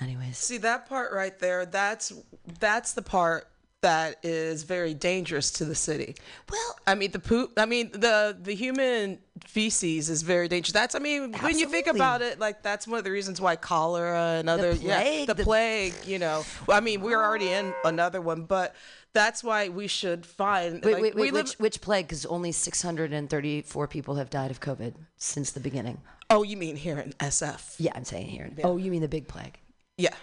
[0.00, 1.66] Anyways, see that part right there.
[1.66, 2.12] That's
[2.58, 3.48] that's the part
[3.82, 6.16] that is very dangerous to the city.
[6.50, 7.52] well, I mean the poop.
[7.58, 10.72] I mean the the human feces is very dangerous.
[10.72, 13.54] That's I mean when you think about it, like that's one of the reasons why
[13.56, 15.94] cholera and other yeah plague, the, the- plague.
[16.06, 18.74] You know, I mean we're already in another one, but
[19.14, 20.84] that's why we should find.
[20.84, 21.32] wait, like, wait, wait.
[21.32, 22.06] live- Which which plague?
[22.08, 25.98] Because only 634 people have died of COVID since the beginning.
[26.30, 27.76] oh, you mean here in SF?
[27.78, 28.44] Yeah, I'm saying here.
[28.44, 28.58] In.
[28.64, 29.58] Oh, you mean the big plague?
[29.96, 30.14] Yeah.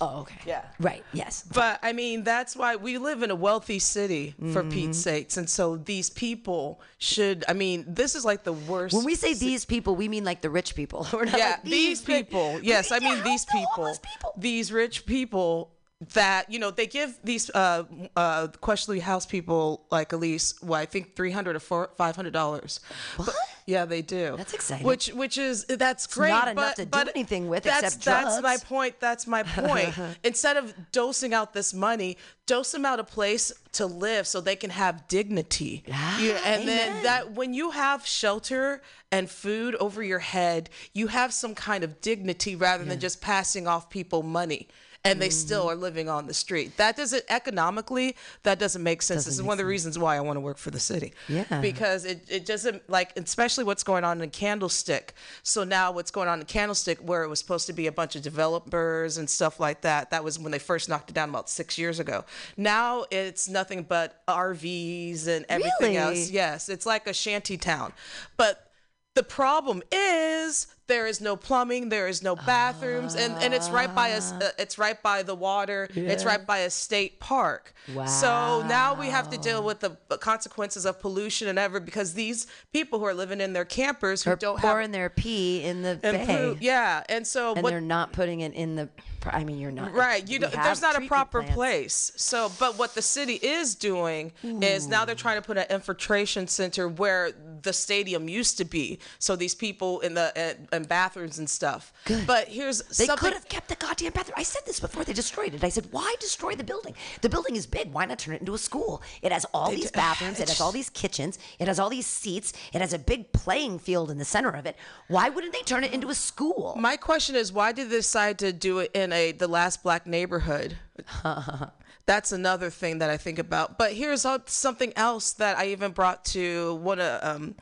[0.00, 0.38] Oh, okay.
[0.46, 0.62] Yeah.
[0.78, 1.02] Right.
[1.12, 1.44] Yes.
[1.52, 4.70] But I mean, that's why we live in a wealthy city, for Mm-hmm.
[4.70, 5.36] Pete's sakes.
[5.36, 8.94] And so these people should, I mean, this is like the worst.
[8.94, 11.08] When we say these people, we mean like the rich people.
[11.12, 12.60] We're not yeah, like these pe- people.
[12.62, 14.32] Yes, I mean these people, people.
[14.36, 15.72] These rich people
[16.14, 17.84] that you know they give these uh
[18.16, 22.34] uh questionably house people like least well I think three hundred or four five hundred
[22.34, 22.80] dollars.
[23.16, 23.34] What?
[23.64, 24.34] Yeah, they do.
[24.36, 24.86] That's exciting.
[24.86, 26.28] Which which is that's great.
[26.28, 29.00] not enough but, to do anything with that's, except That's my point.
[29.00, 29.92] That's my point.
[30.22, 32.16] Instead of dosing out this money,
[32.46, 35.82] dose them out a place to live so they can have dignity.
[36.20, 41.32] You- and then that when you have shelter and food over your head, you have
[41.32, 44.68] some kind of dignity rather than just passing off people money.
[45.10, 45.68] And they still Mm-hmm.
[45.70, 46.76] are living on the street.
[46.76, 48.16] That doesn't economically.
[48.42, 49.24] That doesn't make sense.
[49.24, 51.12] this is one of the reasons why I want to work for the city.
[51.28, 51.60] Yeah.
[51.60, 55.14] Because it, it doesn't like, especially what's going on in Candlestick.
[55.42, 58.16] So now what's going on in Candlestick, where it was supposed to be a bunch
[58.16, 60.10] of developers and stuff like that.
[60.10, 62.24] That was when they first knocked it down about six years ago.
[62.56, 65.96] Now it's nothing but RVs and everything Really?
[66.20, 66.30] else.
[66.30, 67.92] Yes, it's like a shanty town.
[68.36, 68.70] But
[69.14, 73.92] the problem is there is no plumbing, there is no bathrooms, and, and it's right
[73.94, 74.32] by us.
[74.32, 75.88] Uh, it's right by the water.
[75.94, 77.74] It's right by a state park.
[77.94, 78.06] wow.
[78.06, 82.46] So now we have to deal with the consequences of pollution and ever because these
[82.72, 85.82] people who are living in their campers who Or don't pouring have their pee in
[85.82, 86.24] the bay.
[86.26, 88.88] poo- yeah, and so and what they're not putting it in the.
[89.28, 90.28] I mean, you're not Right.
[90.28, 91.56] You don't, there's not a proper plants.
[91.56, 92.12] place.
[92.14, 96.46] So, but what the city is doing is now they're trying to put an infiltration
[96.46, 97.32] center where
[97.62, 99.00] the stadium used to be.
[99.18, 101.92] So these people in the and, and bathrooms and stuff.
[102.04, 102.26] Good.
[102.26, 103.16] But here's They something.
[103.16, 104.34] could have kept the goddamn bathroom.
[104.36, 105.64] I said this before they destroyed it.
[105.64, 106.94] I said, why destroy the building?
[107.22, 107.92] The building is big.
[107.92, 109.02] Why not turn it into a school?
[109.22, 110.38] It has all these d- bathrooms.
[110.38, 111.38] It has all these kitchens.
[111.58, 112.52] It has all these seats.
[112.72, 114.76] It has a big playing field in the center of it.
[115.08, 116.76] Why wouldn't they turn it into a school?
[116.78, 120.06] My question is, why did they decide to do it in a the last black
[120.06, 120.76] neighborhood?
[122.06, 123.78] That's another thing that I think about.
[123.78, 127.54] But here's something else that I even brought to one of um,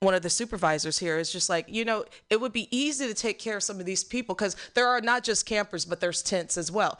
[0.00, 1.18] one of the supervisors here.
[1.18, 3.86] Is just like you know, it would be easy to take care of some of
[3.86, 6.98] these people because there are not just campers, but there's tents as well.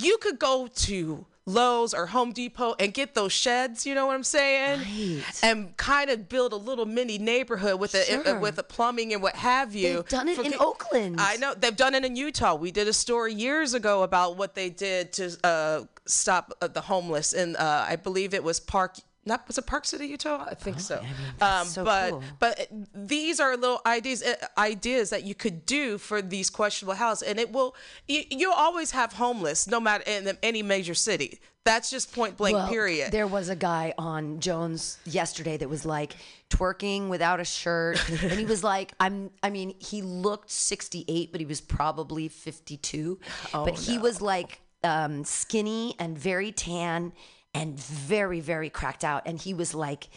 [0.00, 3.86] You could go to Lowe's or Home Depot and get those sheds.
[3.86, 4.80] You know what I'm saying?
[4.80, 5.22] Right.
[5.42, 8.38] And kind of build a little mini neighborhood with a Sure.
[8.38, 9.94] with a plumbing and what have you.
[9.94, 11.20] They've done it For in Oakland.
[11.20, 12.54] I know they've done it in Utah.
[12.54, 16.82] We did a story years ago about what they did to uh, stop uh, the
[16.82, 18.96] homeless, and uh, I believe it was Park.
[19.28, 20.46] Not was it Park City, Utah?
[20.50, 20.96] I think so.
[20.96, 22.22] Oh, I mean, that's so but cool.
[22.38, 27.28] but these are little ideas uh, ideas that you could do for these questionable houses,
[27.28, 27.76] and it will.
[28.08, 31.40] You, you'll always have homeless, no matter in any major city.
[31.64, 32.56] That's just point blank.
[32.56, 33.12] Well, period.
[33.12, 36.16] There was a guy on Jones yesterday that was like
[36.48, 41.40] twerking without a shirt, and he was like, "I'm." I mean, he looked 68, but
[41.40, 43.18] he was probably 52.
[43.52, 47.12] Oh, but he was like um, skinny and very tan
[47.54, 50.08] and very, very cracked out, and he was like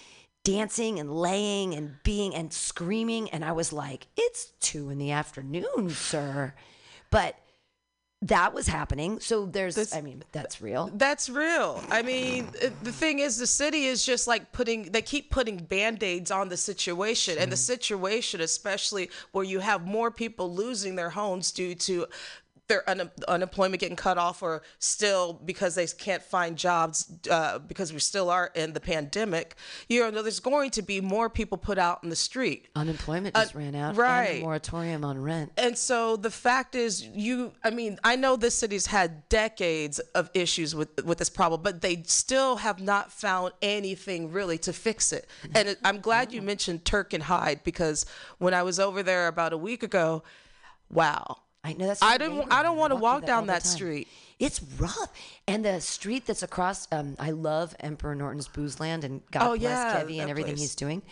[0.43, 5.11] dancing and laying and being and screaming, and I was like, "It's two in the
[5.11, 6.53] afternoon, sir,"
[7.09, 7.36] but.
[8.23, 9.19] That was happening.
[9.19, 10.91] So there's, I mean, that's real.
[10.93, 11.84] That's real.
[11.89, 12.49] I mean,
[12.84, 16.47] the thing is, the city is just like putting, they keep putting band aids on
[16.47, 17.39] the situation.
[17.39, 17.73] And the mm-hmm.
[17.73, 22.05] situation, especially where you have more people losing their homes due to
[22.72, 27.91] their un- unemployment getting cut off or still because they can't find jobs uh, because
[27.91, 29.55] we still are in the pandemic,
[29.89, 32.69] you know, there's going to be more people put out in the street.
[32.76, 33.97] Unemployment just ran out.
[33.97, 34.41] Right.
[34.41, 35.51] moratorium on rent.
[35.57, 40.30] And so the fact is, you, I mean, I know this city's had decades of
[40.34, 45.11] issues with with this problem, but they still have not found anything really to fix
[45.11, 45.28] it.
[45.53, 48.05] And it, I'm glad you mentioned Turk and Hyde because
[48.38, 50.24] when I was over there about a week ago,
[50.89, 51.38] wow.
[51.64, 52.01] I know that's.
[52.01, 54.07] I don't- I don't wanna walk down that street.
[54.39, 55.12] It's rough,
[55.47, 56.88] and the street that's across.
[56.91, 60.53] Um, I love Emperor Norton's Booze Land, and God Oh, bless yeah, Kevy and everything
[60.55, 60.62] place.
[60.62, 61.03] he's doing.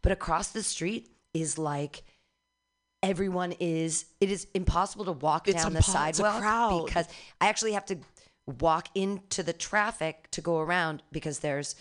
[0.00, 2.02] But across the street is like
[3.02, 4.06] everyone is.
[4.20, 5.92] It is impossible to walk It's down the impo- it's a
[6.22, 6.86] sidewalk crowd.
[6.86, 7.06] because
[7.40, 7.98] I actually have to
[8.46, 11.74] walk into the traffic to go around because there's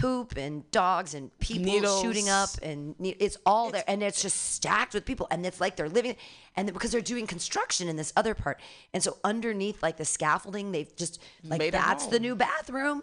[0.00, 2.00] poop and dogs and people Needles.
[2.00, 5.60] shooting up and ne- it's all there and it's just stacked with people and it's
[5.60, 6.16] like they're living
[6.56, 8.60] and then because they're doing construction in this other part
[8.94, 13.02] and so underneath like the scaffolding they've just like that's the new bathroom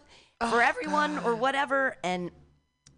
[0.49, 2.31] for everyone or whatever and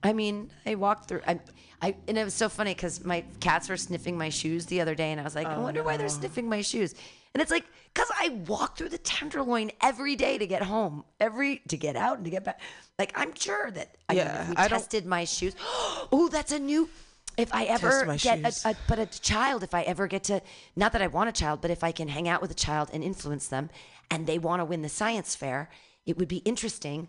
[0.01, 1.21] I mean, I walked through.
[1.27, 1.39] I,
[1.81, 4.95] I and it was so funny because my cats were sniffing my shoes the other
[4.95, 6.95] day, and I was like, I wonder why they're sniffing my shoes.
[7.39, 11.61] And it's like, cause I walk through the Tenderloin every day to get home, every
[11.69, 12.59] to get out and to get back.
[12.97, 15.55] Like I'm sure that I Yeah, I don't- tested my shoes.
[16.11, 16.89] Oh, that's a new.
[17.37, 20.41] If I ever get a, a, but a child, if I ever get to,
[20.75, 22.89] not that I want a child, but if I can hang out with a child
[22.91, 23.69] and influence them,
[24.11, 25.69] and they want to win the science fair,
[26.05, 27.07] it would be interesting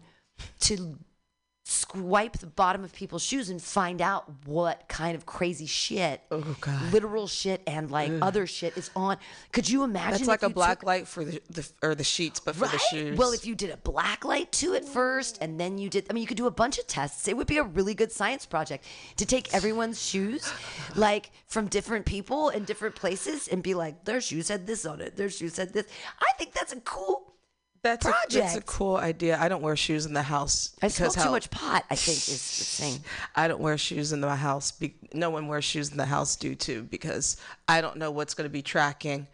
[0.61, 0.97] to
[1.71, 6.57] swipe the bottom of people's shoes and find out what kind of crazy shit, Oh,
[6.93, 9.19] literal shit, and like other shit is on.
[9.53, 10.13] Could you imagine?
[10.19, 12.73] That's like a black took- light for the, the or the sheets, but for Right?
[12.73, 13.17] the shoes.
[13.19, 16.13] Well, if you did a black light to it first, and then you did, I
[16.13, 17.29] mean, you could do a bunch of tests.
[17.29, 18.85] It would be a really good science project
[19.17, 20.53] to take everyone's shoes,
[20.97, 25.01] like from different people in different places, and be like, their shoes had this on
[25.01, 25.87] it, their shoes had this.
[26.21, 27.27] I think that's a cool.
[27.83, 29.39] That's a, that's a cool idea.
[29.41, 30.75] I don't wear shoes in the house.
[30.83, 31.85] I because smoke too much pot.
[31.91, 33.01] I think is the thing.
[33.35, 34.71] I don't wear shoes in my house.
[34.71, 38.35] Be- no one wears shoes in the house due to because I don't know what's
[38.35, 39.27] going to be tracking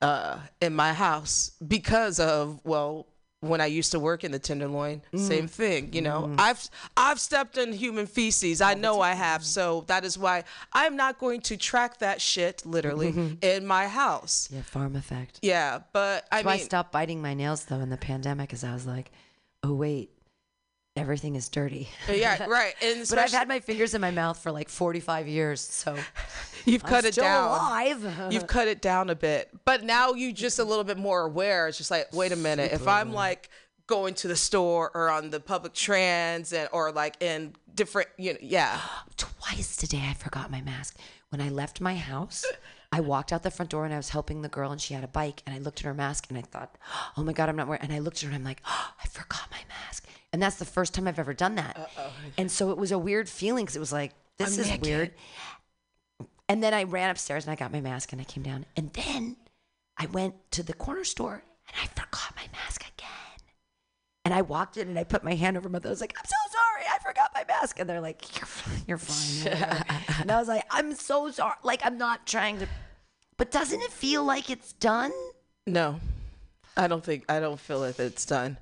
[0.00, 3.06] uh, in my house because of well
[3.40, 5.18] when I used to work in the Tenderloin, Mm.
[5.26, 5.92] same thing.
[5.94, 8.60] You know, I've I've stepped in human feces.
[8.60, 9.44] I know I have.
[9.44, 14.48] So that is why I'm not going to track that shit literally in my house.
[14.52, 15.38] Yeah, farm effect.
[15.42, 18.74] Yeah, but I why I stopped biting my nails though in the pandemic, is I
[18.74, 19.10] was like,
[19.62, 20.10] oh wait,
[21.00, 21.88] everything is dirty.
[22.08, 22.74] Uh, yeah, right.
[22.82, 25.96] And But I've had my fingers in my mouth for like 45 years, so
[26.64, 27.48] you've cut I'm it still down.
[27.48, 28.32] alive.
[28.32, 31.22] You've cut it down a bit, but now you are just a little bit more
[31.22, 31.66] aware.
[31.68, 33.48] It's just like, wait a minute, if I'm like
[33.86, 38.34] going to the store or on the public trans and or like in different, you
[38.34, 38.78] know, yeah,
[39.16, 40.96] Twice today I forgot my mask.
[41.30, 42.44] When I left my house,
[42.92, 45.04] I walked out the front door and I was helping the girl and she had
[45.04, 46.76] a bike and I looked at her mask and I thought,
[47.16, 48.90] oh my God, I'm not wearing And I looked at her and I'm like, oh,
[49.02, 50.06] I forgot my mask.
[50.32, 51.90] And that's the first time I've ever done that.
[52.36, 54.86] And so it was a weird feeling because it was like, this I'm is naked.
[54.86, 55.10] weird.
[56.48, 58.66] And then I ran upstairs and I got my mask and I came down.
[58.76, 59.36] And then
[59.96, 63.08] I went to the corner store and I forgot my mask again.
[64.24, 65.86] And I walked in and I put my hand over my mouth.
[65.86, 67.78] I was like, I'm so sorry, I forgot my mask.
[67.80, 69.52] And they're like, You're fine, you're fine.
[69.52, 69.84] whatever."
[70.20, 71.54] and I was like, I'm so sorry.
[71.62, 72.66] Like I'm not trying to
[73.40, 75.12] but doesn't it feel like it's done?
[75.66, 75.98] no,
[76.76, 78.58] I don't think I don't feel that it's done.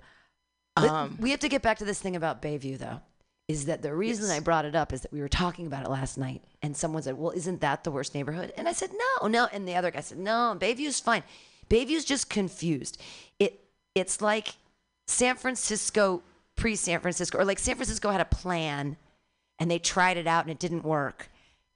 [0.76, 3.00] Um, we have to get back to this thing about Bayview though.
[3.48, 5.90] Is that the reason I brought it up is that we were talking about it
[5.90, 8.52] last night and someone said, Well, isn't that the worst neighborhood?
[8.56, 9.48] And I said, No, no.
[9.52, 11.24] And the other guy said, No, Bayview's fine.
[11.68, 13.02] Bayview's just confused.
[13.40, 13.64] It
[13.96, 14.54] it's like
[15.08, 16.22] San Francisco
[16.59, 18.96] pre San Francisco, or like San Francisco had a plan
[19.59, 21.30] and they tried it out and it didn't work.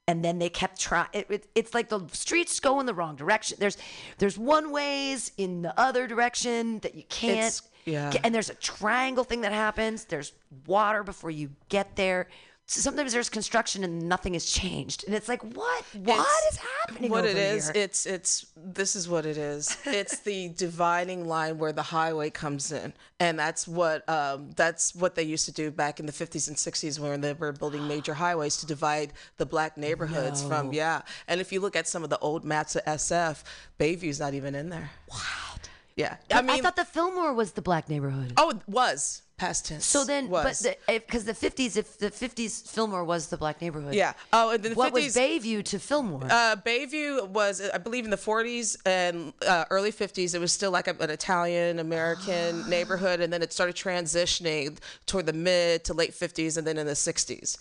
[0.07, 1.07] And then they kept trying.
[1.13, 3.57] It, it, it's like the streets go in the wrong direction.
[3.59, 3.77] There's
[4.17, 7.37] there's one ways in the other direction that you can't.
[7.37, 8.11] It's- yeah.
[8.11, 10.05] get- and there's a triangle thing that happens.
[10.05, 10.31] There's
[10.67, 12.27] water before you get there.
[12.73, 15.83] So sometimes there's construction and nothing has changed, and it's like, what?
[15.93, 17.11] What It's- is happening?
[17.11, 17.83] What it is, here?
[17.83, 19.77] it's it's this is what it is.
[19.85, 25.13] It's the dividing line where the highway comes in, and that's what um, that's what
[25.15, 28.13] they used to do back in the 50s and 60s when they were building major
[28.25, 31.01] highways to divide the black neighborhoods from yeah.
[31.27, 33.43] And if you look at some of the old maps of SF,
[33.79, 34.89] Bayview's not even in there.
[35.07, 35.69] What?
[35.95, 38.33] Yeah, I mean, I thought the Fillmore was the black neighborhood.
[38.37, 39.85] oh, it was past tense.
[39.85, 40.61] So then, was.
[40.61, 44.13] but because the, 50s, if the 50s Fillmore was the black neighborhood, yeah.
[44.31, 45.03] Oh, and then the What 50s.
[45.03, 46.25] was Bayview to Fillmore?
[46.29, 50.35] Uh, Bayview was, I believe, in the 40s and uh, early 50s.
[50.35, 55.25] It was still like a, an Italian American neighborhood, and then it started transitioning toward
[55.25, 57.57] the mid to late 50s, and then in the 60s.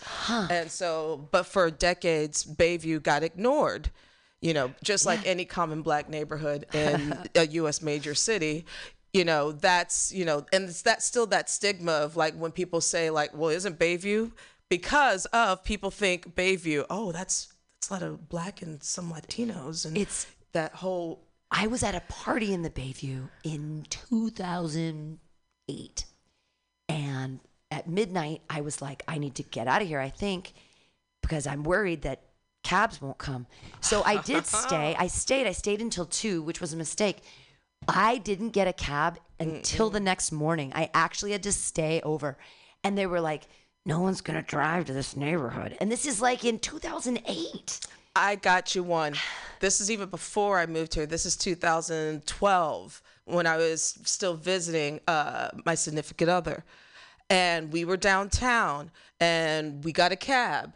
[0.50, 3.90] And so, but for decades, Bayview got ignored.
[4.40, 7.80] You know, just like any common black neighborhood in a U.S.
[7.80, 8.66] major city.
[9.12, 12.80] You know, that's you know, and it's that still that stigma of like when people
[12.80, 14.32] say like, well, isn't Bayview?
[14.70, 19.84] Because of people think Bayview, oh, that's that's a lot of black and some Latinos,
[19.84, 26.04] and It's- that whole I was at a party in the Bayview in 2008.
[26.88, 27.40] And
[27.70, 30.52] at midnight, I was like, I need to get out of here, I think,
[31.22, 32.22] because I'm worried that
[32.62, 33.46] cabs won't come.
[33.80, 34.94] So I did stay.
[34.98, 35.46] I stayed.
[35.46, 37.22] I stayed until two, which was a mistake.
[37.88, 40.72] I didn't get a cab until the next morning.
[40.74, 42.38] I actually had to stay over.
[42.84, 43.44] And they were like,
[43.84, 45.76] no one's going to drive to this neighborhood.
[45.80, 47.80] And this is like in 2008.
[48.14, 49.14] I got you one.
[49.60, 51.06] This is even before I moved here.
[51.06, 56.64] This is 2012 when I was still visiting uh, my significant other.
[57.30, 60.74] And we were downtown and we got a cab.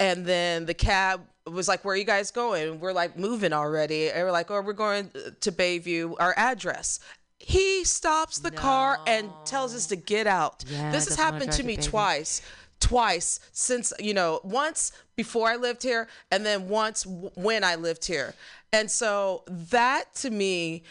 [0.00, 2.80] And then the cab was like, Where are you guys going?
[2.80, 4.10] We're like moving already.
[4.10, 6.98] And we're like, Oh, we're going to Bayview, our address.
[7.38, 10.64] He stops the car and tells us to get out.
[10.66, 11.84] Yeah, this has happened to to me Bayview.
[11.84, 12.42] twice
[12.80, 17.74] twice since you know once before i lived here and then once w- when i
[17.74, 18.32] lived here
[18.72, 20.82] and so that to me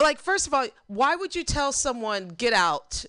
[0.00, 3.04] like first of all why would you tell someone get out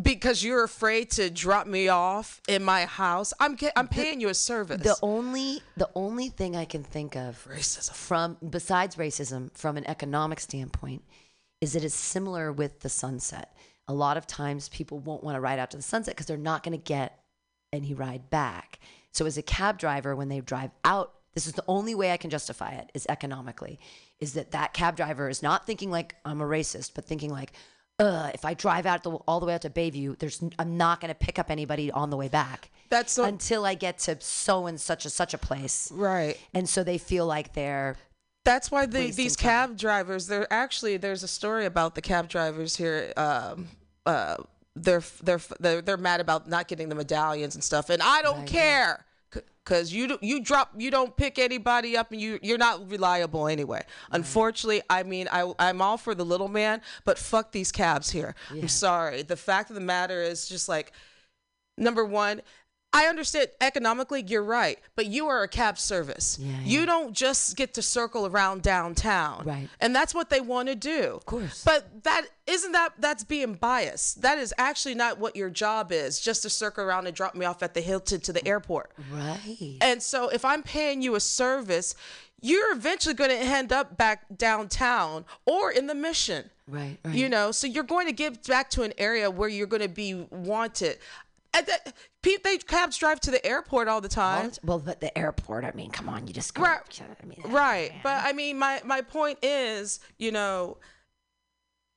[0.00, 4.34] because you're afraid to drop me off in my house i'm i'm paying you a
[4.34, 7.92] service The only the only thing I can think of Racism.
[7.94, 11.02] from besides racism from an economic standpoint
[11.60, 13.56] is it is similar with the sunset.
[13.88, 16.36] A lot of times people won't want to ride out to the sunset because they're
[16.36, 17.18] not going to get
[17.72, 18.78] any ride back.
[19.10, 22.16] So as a cab driver when they drive out this is the only way I
[22.16, 23.78] can justify it is economically
[24.20, 27.52] is that that cab driver is not thinking like I'm a racist but thinking like
[27.98, 31.00] uh, if I drive out the, all the way out to Bayview, there's I'm not
[31.00, 34.20] going to pick up anybody on the way back That's so- until I get to
[34.20, 35.90] so and such a such a place.
[35.92, 37.96] right And so they feel like they're
[38.44, 39.70] that's why the, these time.
[39.70, 43.68] cab drivers they're actually there's a story about the cab drivers here um
[44.06, 44.36] uh
[44.74, 48.46] they're they're they're, they're mad about not getting the medallions and stuff and i don't
[48.46, 49.04] care
[49.68, 53.82] because you you drop you don't pick anybody up and you you're not reliable anyway.
[54.10, 58.34] Unfortunately i mean i i'm all for the little man but fuck these cabs here.
[58.50, 59.22] I'm sorry.
[59.22, 60.92] The fact of the matter is just like
[61.76, 62.40] number one
[62.92, 66.38] I understand economically, you're right, but you are a cab service.
[66.40, 69.44] Yeah, You don't just get to circle around downtown.
[69.44, 69.68] Right.
[69.78, 71.14] And that's what they want to do.
[71.16, 71.62] Of course.
[71.64, 74.22] But that isn't that that's being biased.
[74.22, 77.44] That is actually not what your job is, just to circle around and drop me
[77.44, 78.90] off at the Hilton to the airport.
[79.12, 79.76] Right.
[79.82, 81.94] And so if I'm paying you a service,
[82.40, 86.48] you're eventually going to end up back downtown or in the mission.
[86.66, 87.14] Right, right.
[87.14, 89.88] You know, so you're going to give back to an area where you're going to
[89.88, 90.98] be wanted.
[91.66, 94.52] That, Pete, they cabs drive to the airport all the time.
[94.64, 96.62] Well, but the airport, I mean, come on, you just go.
[96.62, 97.00] Right.
[97.22, 97.92] I mean, Right.
[98.02, 100.78] But I mean, my, my point is, you know,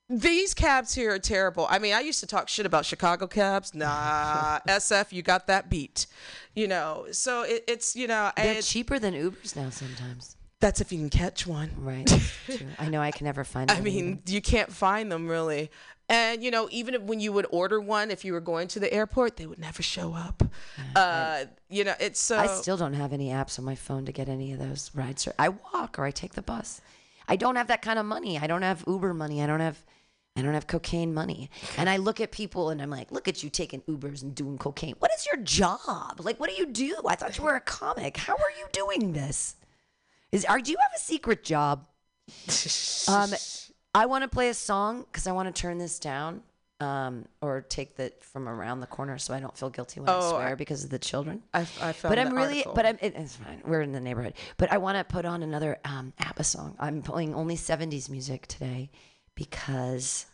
[0.09, 1.67] these cabs here are terrible.
[1.69, 3.73] I mean, I used to talk shit about Chicago cabs.
[3.73, 6.05] Nah, SF, you got that beat.
[6.53, 10.35] You know, so it, it's, you know, They're it's, cheaper than Ubers now sometimes.
[10.59, 11.71] that's if you can catch one.
[11.77, 12.11] Right.
[12.79, 14.33] I know I can never find I mean, either.
[14.33, 15.71] you can't find them really.
[16.11, 18.81] And you know, even if, when you would order one, if you were going to
[18.81, 20.43] the airport, they would never show up.
[20.93, 22.37] Uh, you know, it's so.
[22.37, 25.25] I still don't have any apps on my phone to get any of those rides.
[25.39, 26.81] I walk or I take the bus.
[27.29, 28.37] I don't have that kind of money.
[28.37, 29.41] I don't have Uber money.
[29.41, 29.85] I don't have
[30.35, 31.49] I don't have cocaine money.
[31.77, 34.57] And I look at people and I'm like, look at you taking Ubers and doing
[34.57, 34.95] cocaine.
[34.99, 36.19] What is your job?
[36.19, 36.97] Like what do you do?
[37.07, 38.17] I thought you were a comic.
[38.17, 39.55] How are you doing this?
[40.33, 41.85] Is are do you have a secret job?
[43.07, 43.31] Um
[43.93, 46.43] I want to play a song cuz I want to turn this down.
[46.79, 50.17] Um, or take the from around the corner so I don't feel guilty when I
[50.17, 51.63] Oh, swear I- because of the children I, I
[51.93, 52.73] found but I'm really, article.
[52.73, 53.61] but I'm, it, it's fine.
[53.63, 54.33] We're in the neighborhood.
[54.57, 56.75] But I want to put on another um, ABBA song.
[56.79, 58.89] I'm playing only 70s music today
[59.35, 60.25] because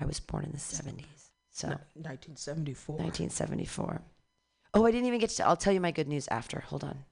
[0.00, 1.04] I was born in the 70s.
[1.50, 2.96] So 1974.
[2.96, 4.02] 1974.
[4.74, 6.58] Oh, I didn't even get to, I'll tell you my good news after.
[6.60, 7.04] Hold on.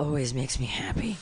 [0.00, 1.16] Always makes me happy.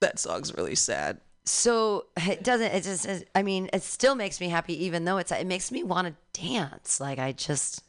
[0.00, 1.20] That song's really sad.
[1.44, 2.72] So it doesn't.
[2.72, 3.06] It just.
[3.34, 5.30] I mean, it still makes me happy, even though it's.
[5.30, 7.00] It makes me want to dance.
[7.00, 7.82] Like I just.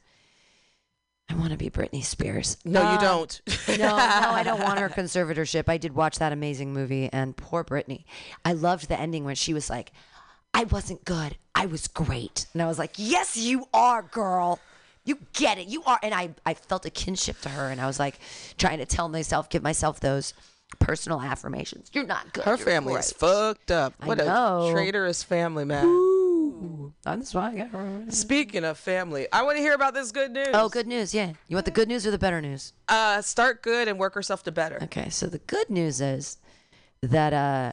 [1.29, 2.57] I want to be Britney Spears.
[2.65, 3.41] No, you Uh, don't.
[3.69, 5.63] no, no, I don't want her conservatorship.
[5.67, 8.03] I did watch that amazing movie, and poor Britney.
[8.43, 9.91] I loved the ending when she was like,
[10.53, 11.37] "I wasn't good.
[11.55, 14.59] I was great," and I was like, "Yes, you are, girl.
[15.05, 15.67] You get it.
[15.67, 18.19] You are." And I, I felt a kinship to her, and I was like,
[18.57, 20.33] trying to tell myself, give myself those
[20.79, 21.89] personal affirmations.
[21.93, 22.43] You're not good.
[22.43, 23.93] Her family is fucked up.
[24.01, 24.67] I What know.
[24.67, 25.85] a traitorous family, man.
[25.85, 28.03] Ooh, that's why I got her.
[28.09, 30.47] Speaking of family, I want to hear about this good news.
[30.53, 31.13] Oh, good news.
[31.13, 31.33] Yeah.
[31.47, 32.73] You want the good news or the better news?
[32.89, 34.79] Uh, start good and work herself to better.
[34.83, 36.37] Okay, so the good news is
[37.01, 37.71] that uh,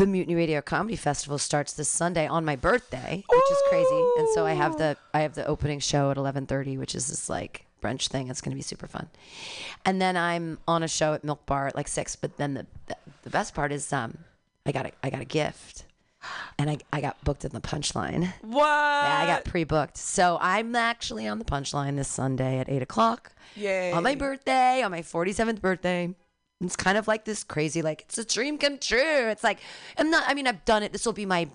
[0.00, 4.02] the Mutiny Radio Comedy Festival starts this Sunday on my birthday, which is crazy.
[4.16, 7.08] And so I have the I have the opening show at eleven thirty, which is
[7.08, 8.28] this like brunch thing.
[8.28, 9.10] It's going to be super fun.
[9.84, 12.16] And then I'm on a show at Milk Bar at like six.
[12.16, 14.16] But then the the, the best part is um
[14.64, 15.84] I got a I got a gift.
[16.58, 18.32] And I, I got booked in the punchline.
[18.42, 18.66] What?
[18.66, 19.96] Yeah, I got pre-booked.
[19.96, 23.92] So I'm actually on the punchline this Sunday at eight o'clock Yay.
[23.92, 26.14] on my birthday, on my 47th birthday.
[26.62, 29.28] It's kind of like this crazy, like it's a dream come true.
[29.28, 29.58] It's like
[29.96, 30.24] I'm not.
[30.26, 30.92] I mean, I've done it.
[30.92, 31.48] This will be my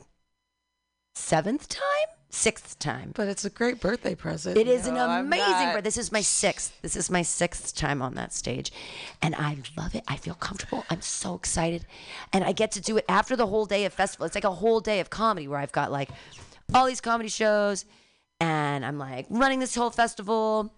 [1.15, 1.83] seventh time,
[2.29, 3.11] sixth time.
[3.15, 4.57] But it's a great birthday present.
[4.57, 5.47] It is an No, I'm amazing.
[5.51, 5.73] not.
[5.75, 6.73] birth- This is my sixth.
[6.81, 8.71] This is my sixth time on that stage,
[9.21, 10.03] and I love it.
[10.07, 10.83] I feel comfortable.
[10.89, 11.85] I'm so excited,
[12.33, 14.25] and I get to do it after the whole day of festival.
[14.25, 16.09] It's like a whole day of comedy where I've got like
[16.73, 17.85] all these comedy shows,
[18.39, 20.73] and I'm like running this whole festival,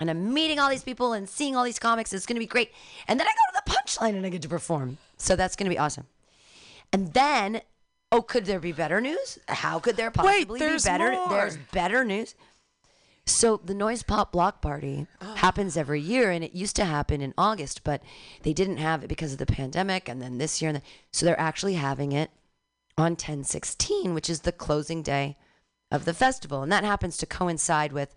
[0.00, 2.12] and I'm meeting all these people and seeing all these comics.
[2.12, 2.72] It's gonna be great,
[3.08, 4.98] and then I go to the punchline and I get to perform.
[5.16, 6.06] So that's gonna be awesome.
[6.92, 7.62] And then,
[8.12, 9.38] oh, could there be better news?
[9.48, 11.12] How could there possibly there's be better?
[11.12, 11.28] more.
[11.28, 12.34] There's better news.
[13.28, 15.34] So the Noise Pop Block Party oh.
[15.34, 18.00] happens every year, and it used to happen in August, but
[18.42, 21.26] they didn't have it because of the pandemic, and then this year, and then, so
[21.26, 22.30] they're actually having it
[22.96, 25.36] on 1016, which is the closing day
[25.90, 28.14] of the festival, and that happens to coincide with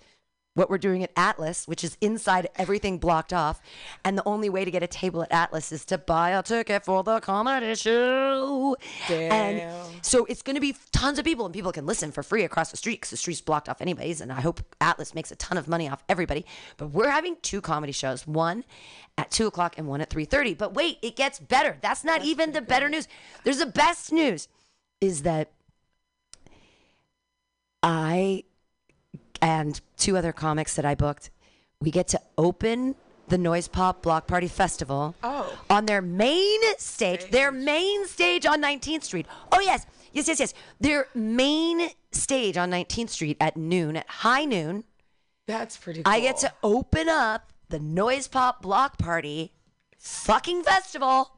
[0.55, 3.61] what we're doing at Atlas, which is inside everything blocked off,
[4.03, 6.83] and the only way to get a table at Atlas is to buy a ticket
[6.83, 8.75] for the comedy show.
[9.09, 10.03] And Damn.
[10.03, 12.71] so it's going to be tons of people, and people can listen for free across
[12.71, 14.21] the street because the street's blocked off anyways.
[14.21, 16.45] And I hope Atlas makes a ton of money off everybody.
[16.77, 18.65] But we're having two comedy shows, one
[19.17, 20.55] at two o'clock and one at three thirty.
[20.55, 21.77] But wait, it gets better.
[21.81, 23.07] That's not even the better news.
[23.43, 24.47] There's the best news,
[24.99, 25.51] is that
[27.81, 28.43] I
[29.41, 31.29] and two other comics that I booked,
[31.81, 32.95] we get to open
[33.27, 35.55] the Noise Pop Block Party Festival Oh.
[35.69, 39.27] on their main stage, their main stage on 19th Street.
[39.51, 40.53] Oh, yes, yes, yes, yes.
[40.79, 44.83] Their main stage on 19th Street at noon, at high noon.
[45.47, 46.11] That's pretty cool.
[46.11, 49.51] I get to open up the Noise Pop Block Party
[49.99, 51.31] fucking festival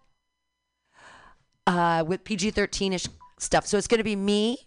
[1.68, 3.06] uh, with PG 13 ish
[3.38, 3.65] stuff.
[3.65, 4.57] So it's going to be me.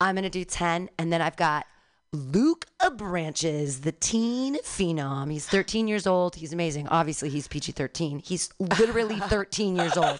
[0.00, 0.88] I'm going to do 10.
[0.98, 1.66] And then I've got
[2.12, 2.66] Luke
[2.96, 5.30] Branches, the teen phenom.
[5.30, 6.36] He's 13 years old.
[6.36, 6.88] He's amazing.
[6.88, 8.20] Obviously, he's PG 13.
[8.20, 10.18] He's literally 13 years old.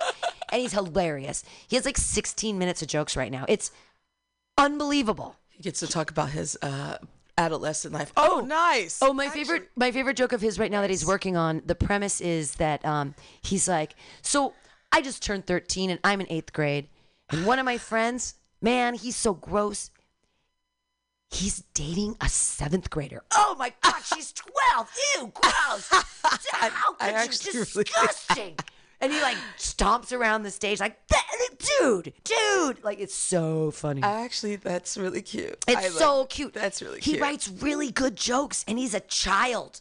[0.53, 1.45] And he's hilarious.
[1.67, 3.47] He has like 16 minutes of jokes right now.
[3.49, 3.71] It's
[4.59, 5.37] unbelievable.
[5.49, 6.99] He gets to talk about his uh,
[7.39, 8.13] adolescent life.
[8.17, 8.99] Oh, nice.
[9.03, 11.63] Oh, my Actually- favorite my favorite joke of his right now that he's working on.
[11.65, 14.53] The premise is that um, he's like, so
[14.93, 16.89] I just turned 13 and I'm in eighth grade,
[17.31, 19.91] and one of my friends, man, he's so gross.
[21.31, 23.23] He's dating a seventh grader.
[23.35, 24.91] Oh my God, she's 12.
[25.17, 25.89] Ew, gross.
[26.53, 27.17] How I could you?
[27.17, 28.57] actually really- Disgusting.
[29.01, 30.99] And he like stomps around the stage like,
[31.81, 32.85] dude, dude.
[32.85, 34.03] Like it's so funny.
[34.03, 35.57] Actually, that's really cute.
[35.67, 36.55] It's I so like- cute.
[36.55, 39.81] That's really cute he writes really good jokes, and he's a child.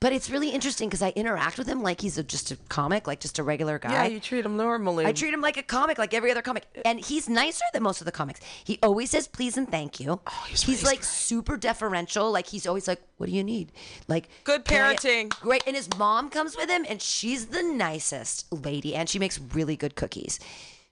[0.00, 3.06] But it's really interesting because I interact with him like he's a, just a comic,
[3.06, 3.92] like just a regular guy.
[3.92, 5.06] Yeah, you treat him normally.
[5.06, 8.00] I treat him like a comic, like every other comic, and he's nicer than most
[8.00, 8.40] of the comics.
[8.64, 10.20] He always says please and thank you.
[10.26, 11.04] Oh, he's he's like right.
[11.04, 12.30] super deferential.
[12.32, 13.72] Like he's always like, "What do you need?"
[14.08, 15.40] Like Good "Can I-" parenting.
[15.40, 19.40] Great, and his mom comes with him, and she's the nicest lady, and she makes
[19.40, 20.38] really good cookies.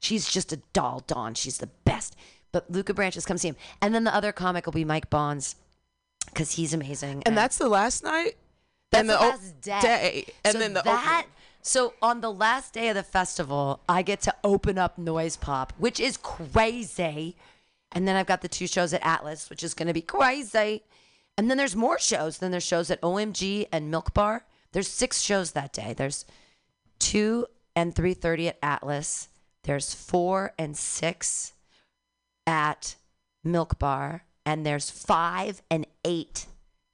[0.00, 1.34] She's just a doll, Dawn.
[1.34, 2.16] She's the best.
[2.52, 5.54] But Luca Branches come see him, and then the other comic will be Mike Bonds
[6.26, 7.22] because he's amazing.
[7.26, 8.36] and that's the last night.
[8.90, 9.80] That's and the o- last day.
[9.80, 10.24] day.
[10.44, 11.06] And so then the that.
[11.20, 11.30] opening.
[11.62, 15.72] So on the last day of the festival, I get to open up Noise Pop,
[15.78, 17.36] which is crazy.
[17.92, 20.82] And then I've got the two shows at Atlas, which is going to be crazy.
[21.36, 22.38] And then there's more shows.
[22.38, 24.44] Then there's shows at OMG and Milk Bar.
[24.72, 25.92] There's six shows that day.
[25.96, 26.24] There's
[27.00, 29.28] two and three thirty at Atlas.
[29.64, 31.54] There's four and six
[32.46, 32.94] at
[33.42, 36.46] Milk Bar, and there's five and eight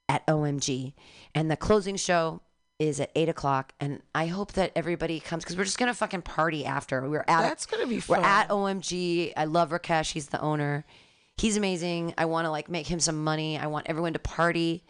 [0.08, 0.94] at OMG.
[1.34, 2.40] And the closing show
[2.78, 6.22] is at eight o'clock, and I hope that everybody comes because we're just gonna fucking
[6.22, 7.08] party after.
[7.08, 8.20] We're at That's gonna be fun.
[8.20, 9.32] We're at OMG.
[9.36, 10.12] I love Rakesh.
[10.12, 10.84] He's the owner.
[11.38, 12.14] He's amazing.
[12.16, 13.58] I want to like make him some money.
[13.58, 14.84] I want everyone to party.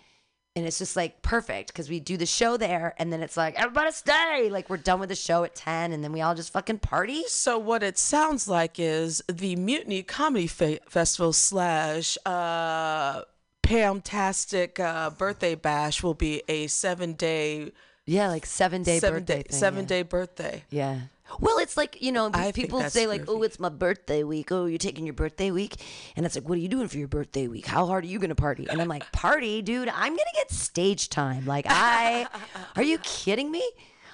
[0.57, 3.55] And it's just like perfect because we do the show there, and then it's like
[3.61, 4.49] everybody stay.
[4.51, 7.25] Like we're done with the show at ten, and then we all just fucking party.
[7.29, 13.21] So what it sounds like is the Mutiny Comedy Fe- Festival slash uh,
[13.63, 17.73] Pam-tastic uh, birthday bash will be a seven day,
[18.07, 19.87] Yeah, like seven day seven birthday day, thing, seven yeah.
[19.89, 20.65] day birthday.
[20.71, 21.01] Yeah.
[21.41, 24.53] Well, it's like, you know, I people say, like, oh, it's my birthday week.
[24.53, 25.77] Oh, you're taking your birthday week.
[26.17, 27.67] And it's like, what are you doing for your birthday week?
[27.67, 28.67] How hard are you going to party?
[28.69, 29.89] And I'm like, party, dude.
[29.89, 31.45] I'm going to get stage time.
[31.45, 32.27] Like, I,
[32.77, 33.69] are you kidding me?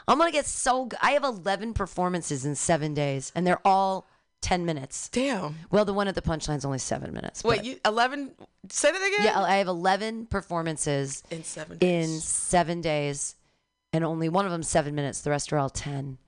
[0.09, 3.61] I'm going to get so, g- I have 11 performances in seven days, and they're
[3.65, 4.09] all
[4.41, 5.09] 10 minutes.
[5.11, 5.55] Damn.
[5.71, 7.45] Well, the one at the punchline's only seven minutes.
[7.45, 8.33] Wait, but- you eleven?
[8.69, 9.25] Say that again.
[9.27, 12.25] yeah, I have 11 performances in seven in days.
[12.25, 13.37] seven days,
[13.93, 15.21] and only one of them seven minutes.
[15.21, 16.19] The rest are all ten.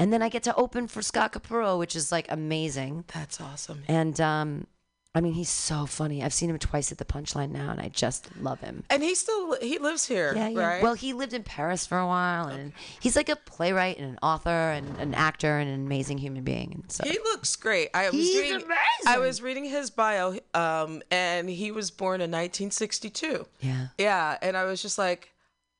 [0.00, 3.04] And then I get to open for Scott Capurro, which is like amazing.
[3.14, 3.82] That's awesome.
[3.86, 4.66] And um,
[5.14, 6.22] I mean, he's so funny.
[6.22, 8.84] I've seen him twice at the Punchline now, and I just love him.
[8.88, 10.66] And he still he lives here, Yeah, yeah.
[10.66, 10.82] right?
[10.82, 14.18] Well, he lived in Paris for a while, and he's like a playwright and an
[14.22, 16.72] author and an actor and an amazing human being.
[16.74, 17.88] And so He looks great.
[17.92, 18.68] I was He's reading,
[19.06, 23.46] I was reading his bio, um, and he was born in 1962.
[23.60, 25.32] yeah, Yeah, and I was just like,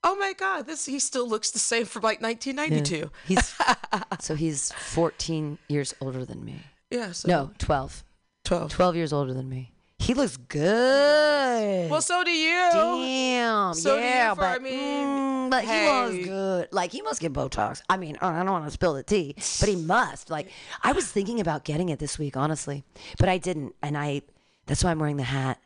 [0.04, 3.10] oh my god, this he still looks the same from like 1992.
[3.26, 3.54] he's
[4.20, 6.62] so he's 14 years older than me.
[6.90, 8.04] Yeah, so No, 12.
[8.44, 8.70] 12.
[8.72, 9.72] 12 years older than me.
[9.98, 11.90] He looks good.
[11.90, 12.56] Well, so do you.
[12.72, 13.74] Damn.
[13.74, 16.22] So do you yeah, for- but, I mean, mm, but he was hey.
[16.22, 16.68] good.
[16.72, 17.82] Like he must get Botox.
[17.88, 20.30] I mean, I don't want to spill the tea, but he must.
[20.30, 20.50] Like
[20.82, 22.82] I was thinking about getting it this week, honestly,
[23.18, 24.22] but I didn't, and I.
[24.66, 25.60] That's why I'm wearing the hat.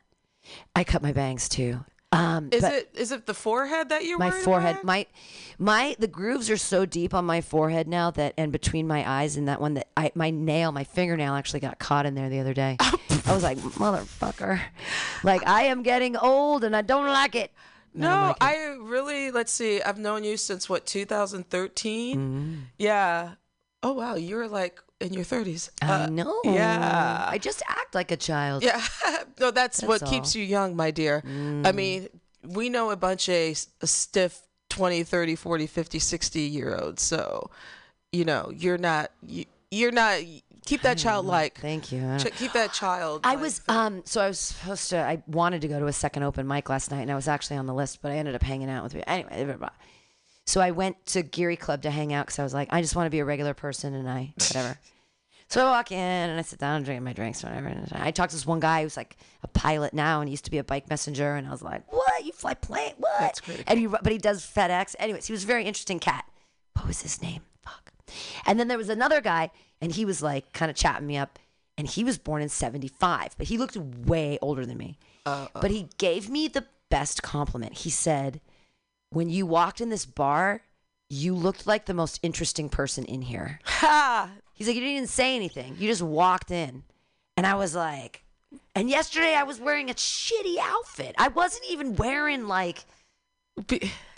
[0.74, 1.85] I cut my bangs too.
[2.15, 4.85] Um, Is it is it the forehead that you're my forehead, about?
[4.85, 5.07] my
[5.59, 9.36] my the grooves are so deep on my forehead now that, and between my eyes
[9.36, 12.39] and that one that I my nail, my fingernail actually got caught in there the
[12.39, 12.77] other day.
[12.81, 14.61] I was like, motherfucker,
[15.24, 17.51] like I am getting old and I don't like it.
[17.97, 18.43] I No, like it.
[18.43, 19.82] I really let's see.
[19.82, 22.16] I've known you since what 2013.
[22.16, 22.55] Mm-hmm.
[22.78, 23.35] Yeah.
[23.82, 25.70] Oh wow, you're like in your 30s.
[25.82, 26.40] I Uh, know.
[26.44, 27.26] yeah.
[27.28, 28.62] I just act like a child.
[28.64, 28.82] Yeah,
[29.40, 30.40] no, that's, what That's keeps all.
[30.40, 30.43] Mm.
[30.43, 31.22] you young, my dear.
[31.64, 32.09] I mean,
[32.47, 34.40] we know a bunch of stiff
[34.70, 37.02] 20, 30, 40, 50, 60 year olds.
[37.02, 37.51] So,
[38.12, 40.20] you know, you're not, you, you're not,
[40.66, 42.01] keep that child like, Thank you.
[42.01, 43.20] Don't- keep that child.
[43.24, 46.22] I was um so I was supposed to I wanted to go to a second
[46.22, 48.43] open mic last night and I was actually on the list but I ended up
[48.43, 49.68] hanging out with anyway blah, blah.
[50.47, 52.97] so I went to Geary Club to hang out because I was like I just
[52.97, 54.78] want to be a regular person and I whatever
[55.55, 58.10] so I walk in and I sit down and drink my drinks whatever and I
[58.10, 60.59] talked to this one guy who's like a pilot now and he used to be
[60.59, 62.24] a bike messenger and I was like what?
[62.24, 62.94] You fly plane?
[62.98, 63.20] What?
[63.20, 64.97] That's pretty and he but he does FedEx.
[64.98, 66.24] Anyways he was a very interesting cat.
[66.74, 67.43] What was his name?
[67.62, 67.93] Fuck.
[68.47, 69.51] And then there was another guy
[69.81, 71.39] and he was like kind of chatting me up
[71.78, 74.98] and he was born in 75 but he looked way older than me.
[75.24, 77.74] But he gave me the best compliment.
[77.78, 78.40] He said
[79.10, 80.62] when you walked in this bar
[81.09, 83.60] you looked like the most interesting person in here.
[83.64, 84.32] Ha!
[84.55, 86.82] He's like you didn't even say anything you just walked in
[87.36, 88.24] and i was like
[88.74, 92.85] and yesterday i was wearing a shitty outfit i wasn't even wearing like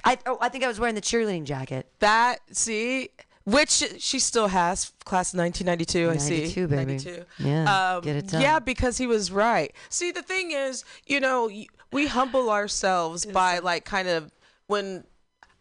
[0.04, 3.10] i, oh, I think i was wearing the cheerleading jacket That, see,
[3.44, 6.38] which she still has, class of 1992, I see.
[6.38, 6.92] 92, baby.
[6.94, 7.24] 92.
[7.38, 8.42] Yeah, Um, get it done.
[8.42, 9.72] Yeah, because he was right.
[9.88, 11.48] See, the thing is, you know,
[11.92, 14.32] we humble ourselves by like kind of
[14.66, 15.04] when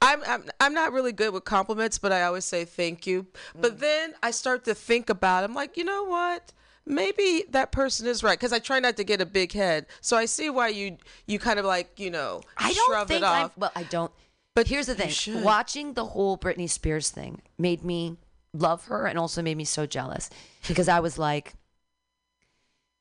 [0.06, 3.24] I'm, I'm I'm not really good with compliments, but I always say thank you.
[3.24, 3.62] Mm.
[3.62, 5.46] But then I start to think about it.
[5.46, 6.54] I'm like, you know what?
[6.86, 9.88] Maybe that person is right because I try not to get a big head.
[10.02, 13.24] So I see why you you kind of like you know I don't think.
[13.24, 13.52] I'm.
[13.58, 14.12] Well, I don't.
[14.54, 18.18] But here's the thing: watching the whole Britney Spears thing made me
[18.54, 20.30] love her, and also made me so jealous
[20.68, 21.54] because I was like,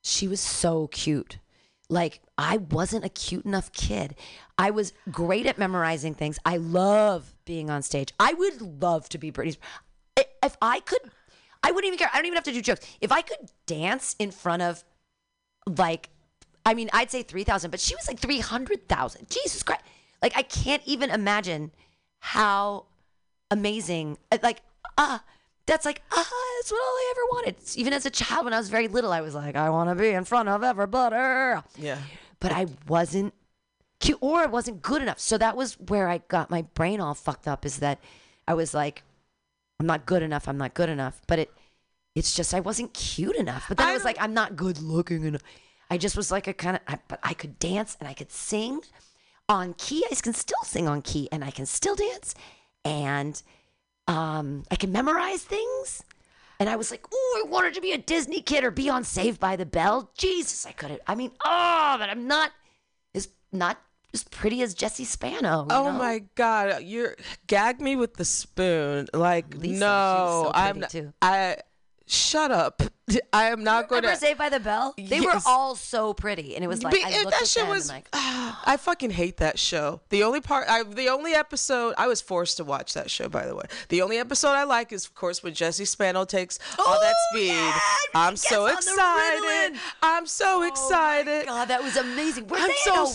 [0.03, 1.39] she was so cute.
[1.95, 4.17] Like I wasn't a cute enough kid.
[4.59, 6.41] I was great at memorizing things.
[6.45, 8.13] I love being on stage.
[8.19, 9.57] I would love to be Britney.
[10.17, 10.99] If I could,
[11.63, 12.11] I wouldn't even care.
[12.13, 12.85] I don't even have to do jokes.
[13.01, 14.83] If I could dance in front of
[15.69, 16.11] like
[16.67, 19.29] I mean, I'd say 3,000, but she was like 300,000.
[19.29, 19.83] Jesus Christ.
[20.23, 21.73] Like, I can't even imagine
[22.21, 22.87] how
[23.51, 24.63] amazing, uh, like,
[24.97, 25.23] ah,
[25.67, 26.17] that's like, ah,
[26.59, 27.57] that's what all I ever wanted.
[27.77, 29.95] Even as a child, when I was very little, I was like, I want to
[29.95, 31.63] be in front of everybody.
[31.79, 31.99] yeah.
[32.41, 33.33] But I wasn't
[34.01, 35.19] cute or I wasn't good enough.
[35.19, 38.01] So that was where I got my brain all fucked up is that
[38.47, 39.03] I was like,
[39.81, 40.47] I'm not good enough.
[40.47, 41.23] I'm not good enough.
[41.27, 41.51] But it,
[42.15, 43.65] it's just I wasn't cute enough.
[43.69, 45.43] But then I I was like, I'm not good looking enough.
[45.91, 48.81] I just was like a kind of, but I could dance and I could sing
[49.49, 50.05] on key.
[50.11, 52.35] I can still sing on key and I can still dance
[52.85, 53.43] and
[54.07, 56.03] um, I can memorize things.
[56.61, 59.03] And I was like, oh, I wanted to be a Disney kid or be on
[59.03, 60.11] Saved by the Bell.
[60.17, 61.01] Jesus, I couldn't.
[61.07, 62.53] I mean, oh, but I'm not
[63.15, 63.79] as not
[64.13, 65.63] as pretty as Jesse Spano.
[65.63, 65.93] you Oh know?
[65.99, 67.17] my god, you're
[67.49, 69.09] gag me with the spoon.
[69.13, 71.13] Like Lisa, no, so I'm not, too.
[71.21, 71.57] I
[72.07, 72.83] shut up.
[73.35, 74.95] I am not going to Saved by the Bell?
[74.97, 77.67] They were all so pretty, and it was like Be- I looked that at shit
[77.67, 77.89] was.
[77.89, 80.01] like, I fucking hate that show.
[80.09, 83.29] The only part, I, the only episode, I was forced to watch that show.
[83.29, 86.59] By the way, the only episode I like is, of course, when Jesse Spano takes
[86.79, 87.49] all that Oh, speed.
[87.49, 87.79] yeah,
[88.15, 89.79] I'm so on the excited.
[90.03, 91.47] I'm so excited.
[91.47, 92.47] God, that was amazing.
[92.47, 93.15] Were I'm so in Hawaii or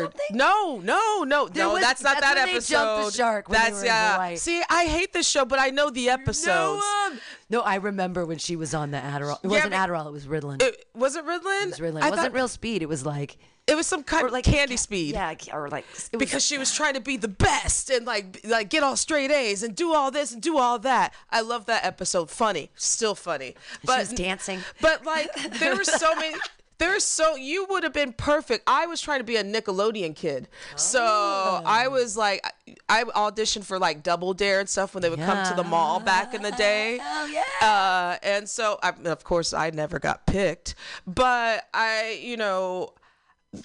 [0.00, 0.14] scared.
[0.32, 1.74] No, no, no, There no.
[1.74, 3.06] was- that's not that's that episode.
[3.06, 4.34] the shark that's yeah.
[4.34, 6.46] See, I hate this show, but I know the episodes.
[6.46, 7.20] No, um,
[7.50, 9.38] no, I remember when she was on the Adderall.
[9.42, 10.06] It Yeah, wasn't Adderall.
[10.06, 10.62] It was Ritalin.
[10.62, 11.62] It, was it Ritalin?
[11.62, 12.02] It was Ritalin.
[12.02, 12.82] I It wasn't real speed.
[12.82, 15.14] It was like It was some kind of like candy ca- speed.
[15.14, 18.40] Yeah, or like it was, because she was trying to be the best and like
[18.44, 21.14] like get all straight A's and do all this and do all that.
[21.30, 22.30] I love that episode.
[22.30, 23.54] Funny, still funny.
[23.84, 24.60] But was dancing.
[24.80, 26.36] But like there were so many.
[26.78, 28.64] There's so you would have been perfect.
[28.66, 31.62] I was trying to be a Nickelodeon kid, so Oh.
[31.64, 32.44] I was like,
[32.88, 36.00] I auditioned for like Double Dare and stuff when they would come to the mall
[36.00, 36.98] back in the day.
[37.16, 37.66] Oh, yeah.
[37.66, 40.74] Uh, and so, I, of course, I never got picked,
[41.06, 42.94] but I, you know,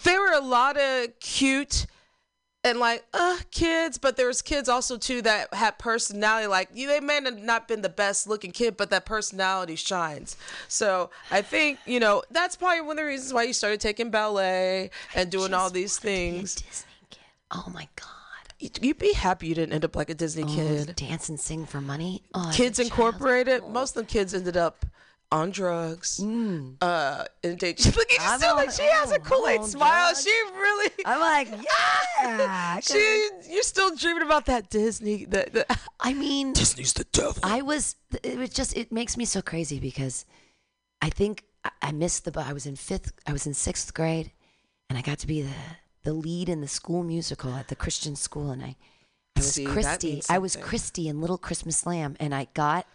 [0.03, 1.87] there were a lot of cute
[2.63, 6.99] and like uh kids but there's kids also too that had personality like you they
[6.99, 10.35] may not have not been the best looking kid but that personality shines
[10.67, 14.09] so i think you know that's probably one of the reasons why you started taking
[14.11, 17.19] ballet and doing all these things Disney kid.
[17.51, 18.05] Oh my god.
[18.59, 21.39] You- you'd be happy you didn't end up like a disney Oh, kid dance and
[21.39, 22.23] sing for money.
[22.33, 24.85] Oh, kids incorporated most of the kids ended up
[25.31, 28.37] on drugs uh and they look at you Mm.
[28.37, 30.23] Still like she has a oh, kool-aid smile drugs.
[30.23, 31.47] she really I'm like,
[32.19, 32.79] yeah.
[32.79, 37.61] she you're still dreaming about that disney the, the I mean, disney's the devil I
[37.61, 37.95] was.
[38.23, 38.75] It was just.
[38.75, 40.25] It makes me so crazy because
[41.01, 42.39] I think I- I missed the.
[42.39, 43.11] I was in fifth.
[43.27, 44.31] I was in sixth grade,
[44.89, 45.53] and I got to be the
[46.03, 48.75] the lead in the school musical at the Christian school, and I.
[49.35, 50.21] I was See, Christy.
[50.29, 50.55] I was.
[50.55, 52.87] Christy in Little Christmas Lamb, and I got,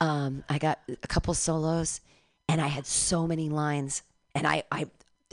[0.00, 2.00] um, I got a couple solos,
[2.48, 4.02] and I had so many lines,
[4.34, 4.86] and I, I,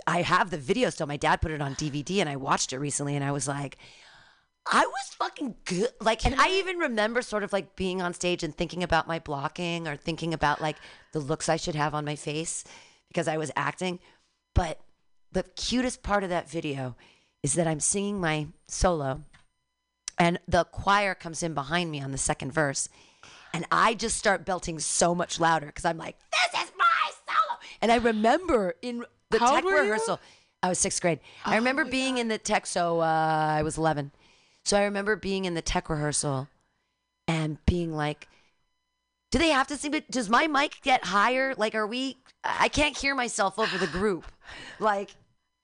[0.08, 1.08] I have the video still.
[1.08, 3.78] My dad put it on DVD, and I watched it recently, and I was like,
[4.66, 5.90] I was fucking good.
[6.00, 9.20] Like, and I even remember sort of like being on stage and thinking about my
[9.20, 10.78] blocking or thinking about like
[11.12, 12.64] the looks I should have on my face
[13.10, 14.00] because I was acting.
[14.56, 14.80] But
[15.32, 16.96] the cutest part of that video
[17.42, 19.22] is that I'm singing my solo
[20.18, 22.88] and the choir comes in behind me on the second verse.
[23.54, 27.60] And I just start belting so much louder because I'm like, this is my solo.
[27.82, 29.82] And I remember in the How tech were you?
[29.82, 30.20] rehearsal,
[30.64, 31.20] I was sixth grade.
[31.46, 34.12] I remember being in the tech, so uh, I was 11.
[34.66, 36.48] So I remember being in the tech rehearsal
[37.28, 38.28] and being like,
[39.32, 39.92] do they have to sing?
[39.92, 41.54] But does my mic get higher?
[41.58, 42.18] Like, are we?
[42.44, 44.26] I can't hear myself over the group.
[44.80, 45.12] Like,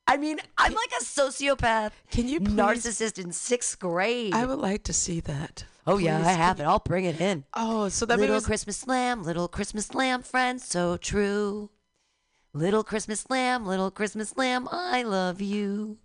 [0.08, 4.34] I mean, I'm like a sociopath, Can you please- narcissist in sixth grade.
[4.34, 5.66] I would like to see that.
[5.90, 6.64] Oh yeah, I have it.
[6.64, 7.46] I'll bring it in.
[7.54, 11.72] Oh, so that little means Christmas lamb, little Christmas lamb, friend, so true.
[12.54, 15.98] Little Christmas lamb, little Christmas lamb, I love you.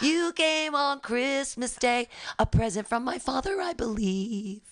[0.00, 2.08] You came on Christmas Day,
[2.38, 4.62] a present from my father, I believe.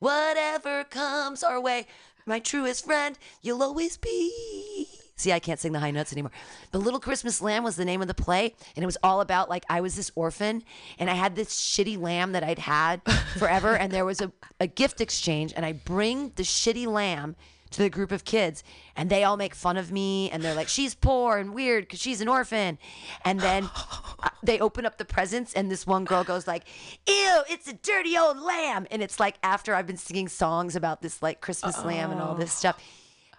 [0.00, 1.86] Whatever comes our way,
[2.26, 4.97] my truest friend, you'll always be.
[5.18, 6.30] See, I can't sing the high notes anymore.
[6.70, 9.50] The Little Christmas Lamb was the name of the play, and it was all about
[9.50, 10.62] like I was this orphan,
[10.96, 13.02] and I had this shitty lamb that I'd had
[13.36, 14.30] forever, and there was a,
[14.60, 17.34] a gift exchange, and I bring the shitty lamb
[17.70, 18.62] to the group of kids,
[18.96, 22.00] and they all make fun of me, and they're like, "She's poor and weird because
[22.00, 22.78] she's an orphan,"
[23.24, 23.68] and then
[24.22, 26.62] uh, they open up the presents, and this one girl goes like,
[27.08, 31.02] "Ew, it's a dirty old lamb," and it's like after I've been singing songs about
[31.02, 32.80] this like Christmas lamb and all this stuff,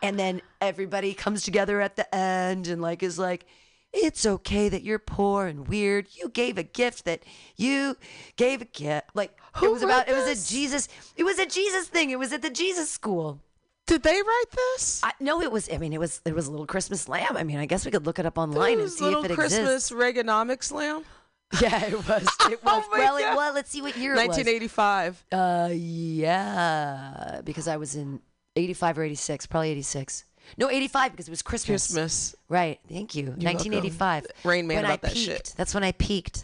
[0.02, 3.46] and then everybody comes together at the end and like is like.
[3.92, 6.06] It's okay that you're poor and weird.
[6.12, 7.24] You gave a gift that
[7.58, 7.98] you
[8.36, 9.10] gave a gift.
[9.16, 10.08] Like it Who was about.
[10.08, 10.88] wrote It was a Jesus.
[11.18, 12.12] It was a Jesus thing.
[12.12, 13.40] It was at the Jesus school.
[13.88, 15.02] did they write this?
[15.04, 15.68] I, no, it was.
[15.74, 16.22] I mean, it was.
[16.24, 17.36] It was a little Christmas lamb.
[17.36, 19.32] I mean, I guess we could look it up online and This see little if
[19.32, 19.92] it Christmas exists.
[19.92, 21.04] Reaganomics lamb.
[21.60, 22.28] Yeah, it was.
[22.52, 22.84] It was.
[22.86, 23.56] Oh well, it was.
[23.56, 24.38] Let's see what year it was.
[24.38, 25.26] 1985.
[25.32, 28.22] Uh, yeah, because I was in
[28.56, 30.26] '85 or '86, probably '86.
[30.58, 31.88] No, '85 because it was Christmas.
[31.88, 32.36] Christmas.
[32.48, 32.80] Right.
[32.90, 33.24] Thank you.
[33.24, 34.24] You're 1985.
[34.24, 34.50] welcome.
[34.50, 35.26] Rain Man when about I that peaked.
[35.26, 35.54] shit.
[35.58, 36.44] That's when I peaked.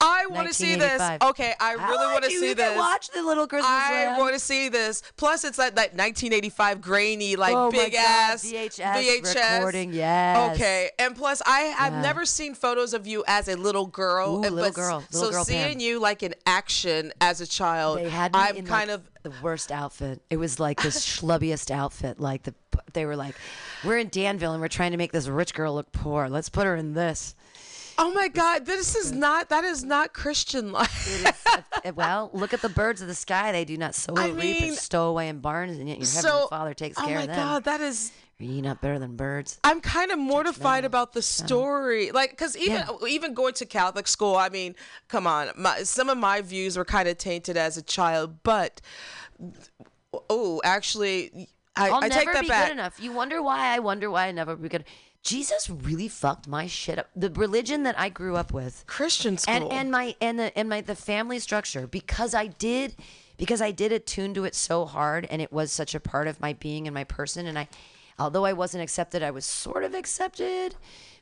[0.00, 1.00] I want to see this.
[1.22, 2.76] Okay, I really want to see this.
[2.76, 5.02] Watch the little Christmas I want to see this.
[5.16, 10.54] Plus, it's like that 1985 grainy, like Oh big ass VHS recording, yes.
[10.54, 12.02] Okay, and plus, I I've Yeah.
[12.02, 14.36] never seen photos of you as a little girl.
[14.40, 15.80] Ooh, and- little girl, so girl seeing Pam.
[15.80, 19.10] you like in action as a child, They had me I'm in kind like, of
[19.22, 20.20] the worst outfit.
[20.28, 22.20] It was like the schlubbiest outfit.
[22.20, 22.54] Like the
[22.92, 23.34] they were like,
[23.84, 26.28] we're in Danville and we're trying to make this rich girl look poor.
[26.28, 27.34] Let's put her in this.
[27.98, 31.06] Oh my god, this is not that is not Christian life.
[31.06, 31.32] Is,
[31.84, 33.52] uh, well, look at the birds of the sky.
[33.52, 35.98] They do not sow or I reap mean, and stow away in barns, and yet
[35.98, 37.38] your so, heavenly Father takes oh care of them.
[37.38, 39.58] Oh my god, that is Are you not better than birds?
[39.64, 43.06] I'm kind of mortified about the story, like because even Yeah.
[43.08, 44.74] even going to Catholic school, I mean,
[45.08, 48.80] come on, my, some of my views were kind of tainted as a child, but
[50.30, 52.66] oh, actually, I, I'll I never take that be back.
[52.66, 53.00] good enough.
[53.00, 54.84] You wonder why I wonder why I never be good.
[55.26, 57.10] Jesus really fucked my shit up.
[57.16, 60.68] The religion that I grew up with, Christian school, and and my and the and
[60.68, 62.94] my the family structure because I did
[63.36, 66.40] because I did attune to it so hard and it was such a part of
[66.40, 67.46] my being and my person.
[67.46, 67.68] And I
[68.20, 70.76] although I wasn't accepted I was sort of accepted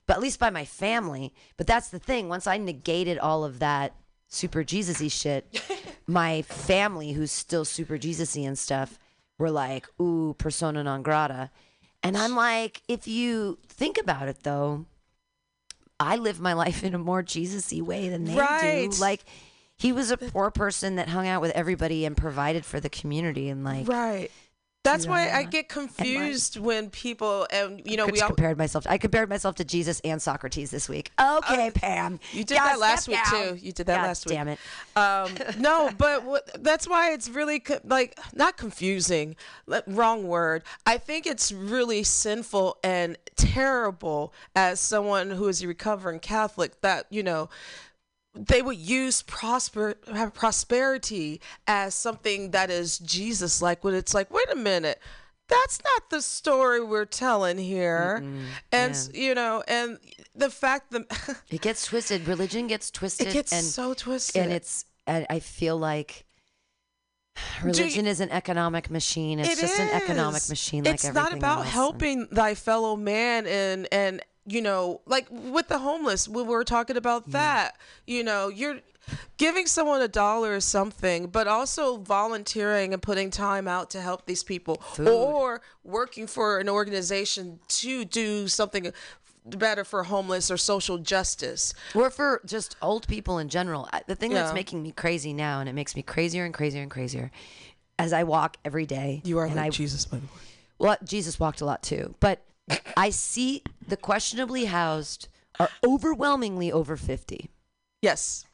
[0.07, 1.33] but at least by my family.
[1.57, 3.95] But that's the thing once I negated all of that
[4.29, 5.63] super Jesus-y shit
[6.07, 8.99] my family who's still super Jesus-y and stuff
[9.39, 11.51] were like ooh persona non grata
[12.05, 14.87] and I'm like if you think about it though
[15.99, 18.91] I live my life in a more Jesus-y way than they Right.
[18.91, 19.01] do.
[19.01, 19.25] Like
[19.77, 23.49] he was a poor person that hung out with everybody and provided for the community
[23.49, 24.31] and like right.
[24.85, 28.87] That's why I get confused when people and you know I we all, compared myself.
[28.89, 31.11] I compared myself to Jesus and Socrates this week.
[31.21, 32.15] Okay, Pam.
[32.15, 33.49] Uh, you did Yeah, that last week down.
[33.49, 33.55] too.
[33.57, 34.35] You did that God last week.
[34.37, 34.59] Damn it.
[34.95, 39.37] um, no, but what, that's why it's really co- like not confusing.
[39.67, 40.63] le- Wrong word.
[40.87, 47.07] I think it's really sinful and terrible as someone who is a recovering Catholic that
[47.11, 47.49] you know
[48.35, 49.95] they would use prosper
[50.35, 55.01] prosperity as something that is Jesus like when it's like wait a minute
[55.47, 58.25] that's not the story we're telling here
[58.73, 59.99] and you know and
[60.35, 61.05] the fact that
[61.51, 62.27] It gets twisted.
[62.27, 63.29] Religion gets twisted.
[63.29, 64.85] it gets and, so twisted and it's.
[65.07, 66.25] I, I feel like
[67.63, 69.39] religion is an economic machine.
[69.39, 70.85] It's It just an economic machine.
[70.85, 71.69] Like it's not about else.
[71.69, 76.97] helping thy fellow man and and you know like with the homeless we were talking
[76.97, 77.33] about mm.
[77.33, 77.77] that
[78.07, 78.79] you know you're
[79.37, 84.27] giving someone a dollar or something but also volunteering and putting time out to help
[84.27, 88.93] these people or working for an organization to do something
[89.45, 93.89] better for homeless or social justice or for just old people in general.
[94.07, 96.91] The thing that's making me crazy now, and it makes me crazier and crazier and
[96.91, 97.31] crazier,
[97.99, 99.21] as I walk every day.
[99.25, 100.33] you are and like I, jesus by the way
[100.79, 102.43] Well, Jesus walked a lot too, but
[102.97, 105.29] I see the questionably housed
[105.61, 107.51] are overwhelmingly over fifty,
[108.03, 108.47] yes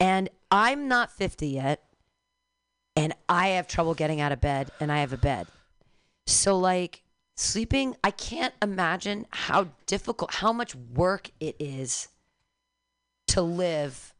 [0.00, 1.84] and I'm not fifty yet,
[2.96, 5.46] and I have trouble getting out of bed, and I have a bed.
[6.26, 7.02] So like
[7.36, 12.08] sleeping, I can't imagine how difficult, how much work it is
[13.28, 14.14] to live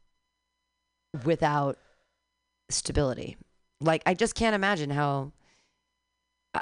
[1.25, 1.77] without
[2.69, 3.37] stability.
[3.81, 5.31] Like I just can't imagine how
[6.53, 6.61] uh,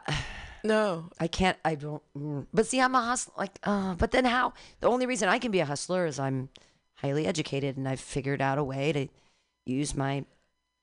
[0.64, 1.58] no I can't.
[1.64, 2.02] I don't.
[2.18, 2.46] mm.
[2.54, 3.34] But see, I'm a hustler.
[3.38, 4.54] Like, uh, but then how?
[4.82, 6.50] The only reason I can be a hustler is I'm
[6.96, 9.08] highly educated and I've figured out a way to
[9.66, 10.26] use my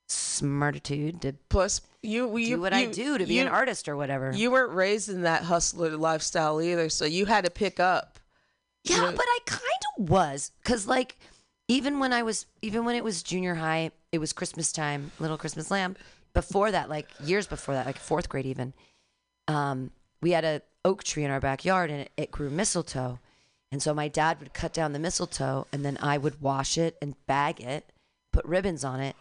[0.08, 3.96] smartitude to plus you you do what I do to be you- an artist or
[3.96, 4.32] whatever.
[4.34, 8.18] You weren't raised in that hustler lifestyle either, so you had to pick up.
[8.84, 9.62] Yeah, know- but I kind
[9.98, 11.16] of was cuz like
[11.68, 15.36] even when I was even when it was junior high, it was Christmas time, little
[15.38, 15.96] Christmas lamb.
[16.34, 18.74] Before that, like years before that, like 4th grade even.
[19.48, 19.90] Um
[20.20, 23.18] we had a oak tree in our backyard and it, it grew mistletoe.
[23.72, 26.96] And so my dad would cut down the mistletoe and then I would wash it
[27.02, 27.92] and bag it,
[28.32, 29.16] put ribbons on it,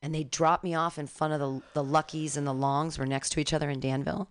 [0.00, 3.06] and they'd drop me off in front of the the Luckies and the Longs were
[3.06, 4.28] next to each other in Danville.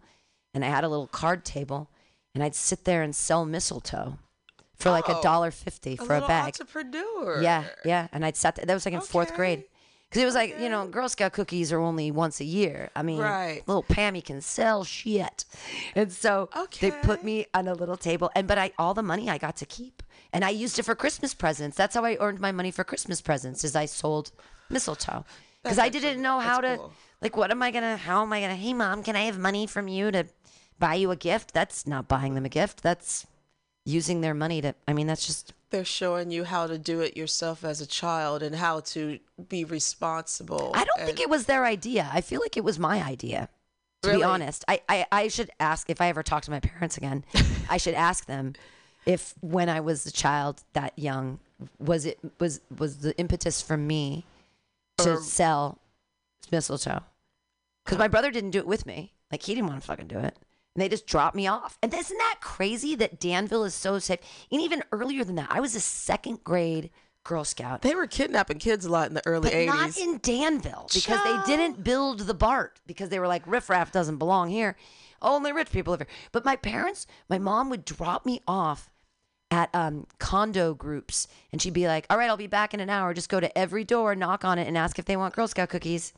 [0.54, 1.90] And I had a little card table
[2.34, 4.18] and I'd sit there and sell mistletoe
[4.76, 6.46] for like a Oh, dollar fifty A for a bag.
[6.48, 7.42] entrepreneur.
[7.42, 8.08] Yeah, yeah.
[8.12, 8.66] And I'd sat there.
[8.66, 9.36] That was like in fourth Okay.
[9.36, 9.64] grade.
[10.10, 12.90] Because it was like, you know, Girl Scout cookies are only once a year.
[12.96, 13.62] I mean, Right.
[13.68, 15.44] little Pammy can sell shit.
[15.96, 16.90] And so okay.
[16.90, 18.32] they put me on a little table.
[18.34, 20.02] And, but I, all the money I got to keep.
[20.32, 21.76] And I used it for Christmas presents.
[21.76, 24.32] That's how I earned my money for Christmas presents is I sold
[24.70, 25.26] mistletoe.
[25.62, 26.94] Because I didn't know how to, cool.
[27.22, 29.22] like, what am I going to, how am I going to, hey, mom, can I
[29.22, 30.26] have money from you to
[30.80, 31.54] buy you a gift?
[31.54, 32.82] That's not buying them a gift.
[32.82, 33.28] That's
[33.84, 37.18] using their money to, I mean, that's just They're showing you how to do it
[37.18, 39.20] yourself as a child and how to
[39.50, 40.72] be responsible.
[40.74, 42.10] I don't think it was their idea.
[42.14, 43.50] I feel like it was my idea.
[44.04, 44.20] To Really?
[44.20, 47.26] be honest, I, I I should ask if I ever talk to my parents again.
[47.70, 48.54] I should ask them
[49.06, 51.40] if when I was a child that young,
[51.80, 54.24] was it was was the impetus for me
[55.00, 55.80] to Or- sell
[56.52, 57.02] mistletoe
[57.84, 59.14] because my brother didn't do it with me.
[59.32, 60.38] Like he didn't want to fucking do it.
[60.78, 61.80] And they just dropped me off.
[61.82, 64.20] And isn't that crazy that Danville is so safe?
[64.52, 66.92] And even earlier than that, I was a second grade
[67.24, 67.82] Girl Scout.
[67.82, 69.66] They were kidnapping kids a lot in the early But 80s.
[69.66, 74.18] not in Danville because they didn't build the BART because they were like, riffraff doesn't
[74.18, 74.76] belong here.
[75.20, 76.08] Only rich people live here.
[76.32, 78.92] But my parents, my mom would drop me off
[79.50, 82.90] at um, condo groups and she'd be like, all right, I'll be back in an
[82.92, 83.16] hour.
[83.16, 85.70] Just go to every door, knock on it, and ask if they want Girl Scout
[85.70, 86.14] cookies.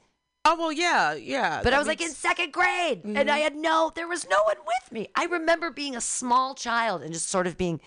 [0.49, 1.61] Oh, well, yeah, yeah.
[1.63, 4.57] But I was like in second grade and I had no, there was no one
[4.65, 5.07] with me.
[5.15, 7.79] I remember being a small child and just sort of being,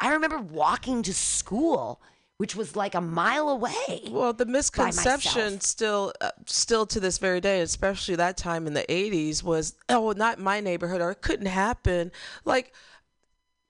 [0.00, 2.00] I remember walking to school,
[2.36, 4.02] which was like a mile away.
[4.10, 8.84] Well, the misconception still, uh, still to this very day, especially that time in the
[8.88, 12.10] '80s, was oh, not my neighborhood, or it couldn't happen.
[12.44, 12.74] Like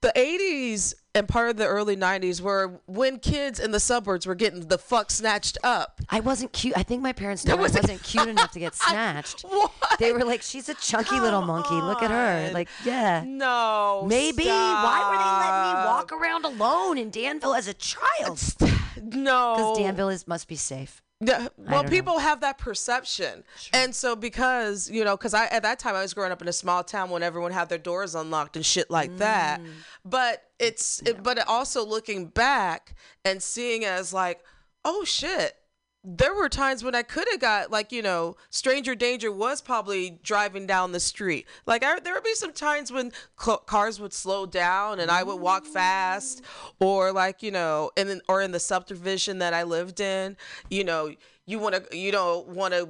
[0.03, 4.35] the '80s and part of the early '90s were when kids in the suburbs were
[4.35, 5.99] getting the fuck snatched up.
[6.09, 6.77] I wasn't cute.
[6.77, 9.41] I think my parents knew I was- wasn't cute enough to get snatched.
[9.41, 9.71] What?
[9.99, 11.73] They were like, "She's a chunky little monkey.
[11.75, 14.45] Look at her." Like, yeah, No, maybe.
[14.45, 18.39] Why were they letting me walk around alone in Danville as a child?
[19.01, 21.01] No, Because Danville is must be safe.
[21.25, 21.89] Yeah, well, don't know.
[21.89, 26.01] people have that perception, and so because you know, because I at that time I
[26.01, 28.89] was growing up in a small town when everyone had their doors unlocked and shit
[28.89, 29.61] like that.
[29.61, 29.67] Mm.
[30.05, 32.95] But it's, it, but also looking back
[33.25, 34.43] and seeing as like,
[34.85, 35.55] oh shit,
[36.03, 40.19] there were times when I could have got like you know, stranger danger was probably
[40.21, 41.47] driving down the street.
[41.65, 45.23] Like I, there would be some times when cl- cars would slow down and I
[45.23, 46.43] would walk fast,
[46.79, 50.35] or like you know, and or in the subdivision that I lived in,
[50.69, 51.13] you know,
[51.45, 52.89] you want to you don't want to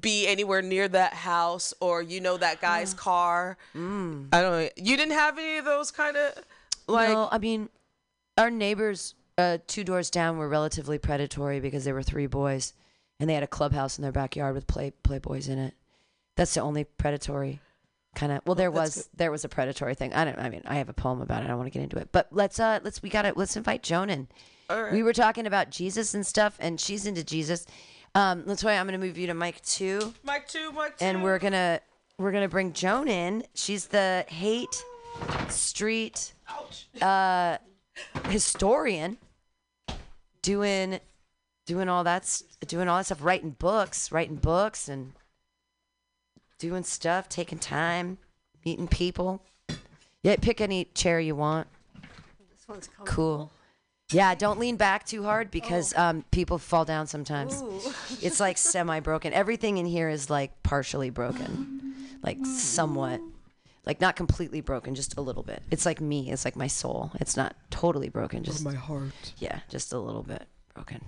[0.00, 3.58] be anywhere near that house or you know that guy's car.
[3.74, 4.28] Mm.
[4.32, 4.68] I don't know.
[4.76, 6.32] You didn't have any of those kind of
[6.86, 7.68] like no, I mean,
[8.38, 12.74] our neighbors uh, two doors down were relatively predatory because there were three boys,
[13.18, 15.74] and they had a clubhouse in their backyard with play playboys in it.
[16.36, 17.60] That's the only predatory
[18.14, 18.40] kind of.
[18.44, 20.12] Well, there that's was there was a predatory thing.
[20.12, 20.38] I don't.
[20.38, 21.44] I mean, I have a poem about it.
[21.44, 23.56] I don't want to get into it, but let's uh let's we got to let's
[23.56, 24.28] invite Joan in.
[24.68, 24.92] All right.
[24.92, 27.64] We were talking about Jesus and stuff, and she's into Jesus.
[28.14, 31.04] Um, Latoya, I'm gonna move you to mic two Mike two, Mike two.
[31.04, 31.80] and we're gonna
[32.18, 33.44] we're gonna bring Joan in.
[33.54, 34.84] She's the Haight
[35.48, 36.32] street
[37.00, 37.58] uh,
[38.28, 39.18] historian,
[40.48, 40.98] doing
[41.66, 45.12] doing all that doing all that stuff, writing books, writing books, and
[46.58, 48.16] doing stuff, taking time,
[48.64, 49.42] meeting people.
[50.22, 51.68] Yeah, pick any chair you want.
[52.50, 52.88] This one's.
[53.04, 53.52] Cool.
[54.10, 57.62] Yeah, don't lean back too hard because um, people fall down sometimes.
[58.22, 59.34] It's like semi broken.
[59.34, 63.20] Everything in here is like partially broken, like somewhat,
[63.88, 65.62] like not completely broken, just a little bit.
[65.70, 66.30] It's like me.
[66.30, 67.10] It's like my soul.
[67.20, 68.44] It's not totally broken.
[68.44, 69.32] Just my heart.
[69.38, 71.02] yeah, just a little bit broken.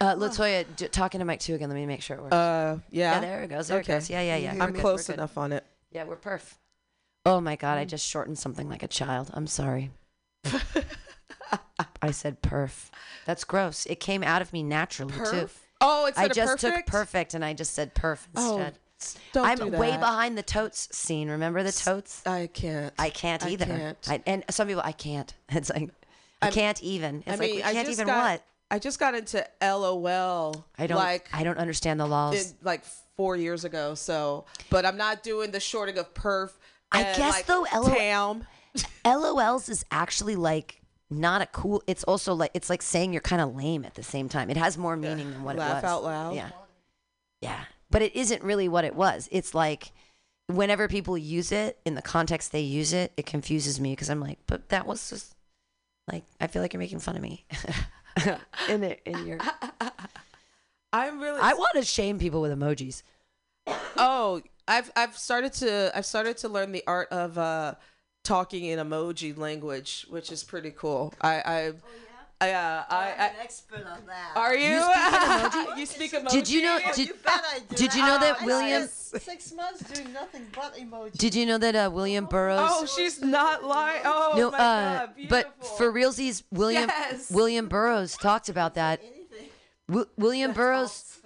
[0.00, 1.68] Uh, Latoya, d- talking to Mike too again.
[1.68, 2.34] Let me make sure it works.
[2.34, 3.14] Uh, yeah.
[3.14, 3.68] yeah, there it goes.
[3.68, 3.92] There okay.
[3.92, 4.10] it goes.
[4.10, 4.64] Yeah, yeah, yeah.
[4.64, 5.18] I'm good, close we're good.
[5.18, 5.64] enough on it.
[5.90, 6.54] Yeah, we're perf.
[7.26, 9.30] Oh my god, I just shortened something like a child.
[9.34, 9.90] I'm sorry.
[12.00, 12.90] I said perf.
[13.24, 13.86] That's gross.
[13.86, 15.48] It came out of me naturally too.
[15.80, 16.76] Oh, instead I just perfect?
[16.76, 18.78] took perfect and I just said perf Oh, instead.
[19.32, 21.28] Don't I'm way behind the totes scene.
[21.30, 22.26] Remember the totes?
[22.26, 22.92] I can't.
[22.98, 23.66] I can't I either.
[23.66, 23.98] can't.
[24.08, 25.32] I, and some people I can't.
[25.50, 25.90] It's like
[26.42, 27.18] I I'm- can't even.
[27.18, 28.42] It's I like mean, we I can't just even got, what?
[28.70, 30.64] I just got into LOL.
[30.78, 32.50] I don't like I don't understand the laws.
[32.52, 32.82] in, like
[33.16, 33.94] four years ago.
[33.94, 36.50] So, but I'm not doing the shorting of perf.
[36.92, 38.46] I guess, like, though, LOL Tam.
[39.04, 40.80] LOLs is actually like
[41.10, 41.82] not a cool.
[41.86, 44.50] It's also like it's like saying you're kind of lame at the same time.
[44.50, 45.68] It has more meaning than what it was.
[45.70, 46.34] Laugh out loud.
[46.34, 46.50] Yeah,
[47.40, 47.60] yeah,
[47.90, 49.28] but it isn't really what it was.
[49.32, 49.92] It's like
[50.46, 54.20] whenever people use it in the context they use it, it confuses me because I'm
[54.20, 55.34] like, but that was just
[56.10, 57.44] like I feel like you're making fun of me.
[58.68, 59.38] in it, in your,
[60.92, 61.40] I'm really.
[61.40, 63.02] I want to shame people with emojis.
[63.96, 67.74] oh, I've I've started to I've started to learn the art of uh
[68.24, 71.14] talking in emoji language, which is pretty cool.
[71.20, 71.72] I I.
[72.40, 74.36] I, uh, I, I'm an expert on that.
[74.36, 74.76] are you?
[75.74, 76.30] You you speak emoji.
[76.30, 76.78] Did you know?
[76.84, 77.74] Oh, Did, you bet I do.
[77.76, 81.18] did you know that I William- spent six months doing nothing but emojis.
[81.18, 82.70] did you know that uh, William Burroughs?
[82.72, 84.02] Oh, she's not lying.
[84.04, 87.28] Oh no, my uh, god, but for realsies, William Yes.
[87.32, 89.00] William Burroughs talked about that.
[89.02, 89.48] Anything.
[89.88, 91.18] Wi- William Burroughs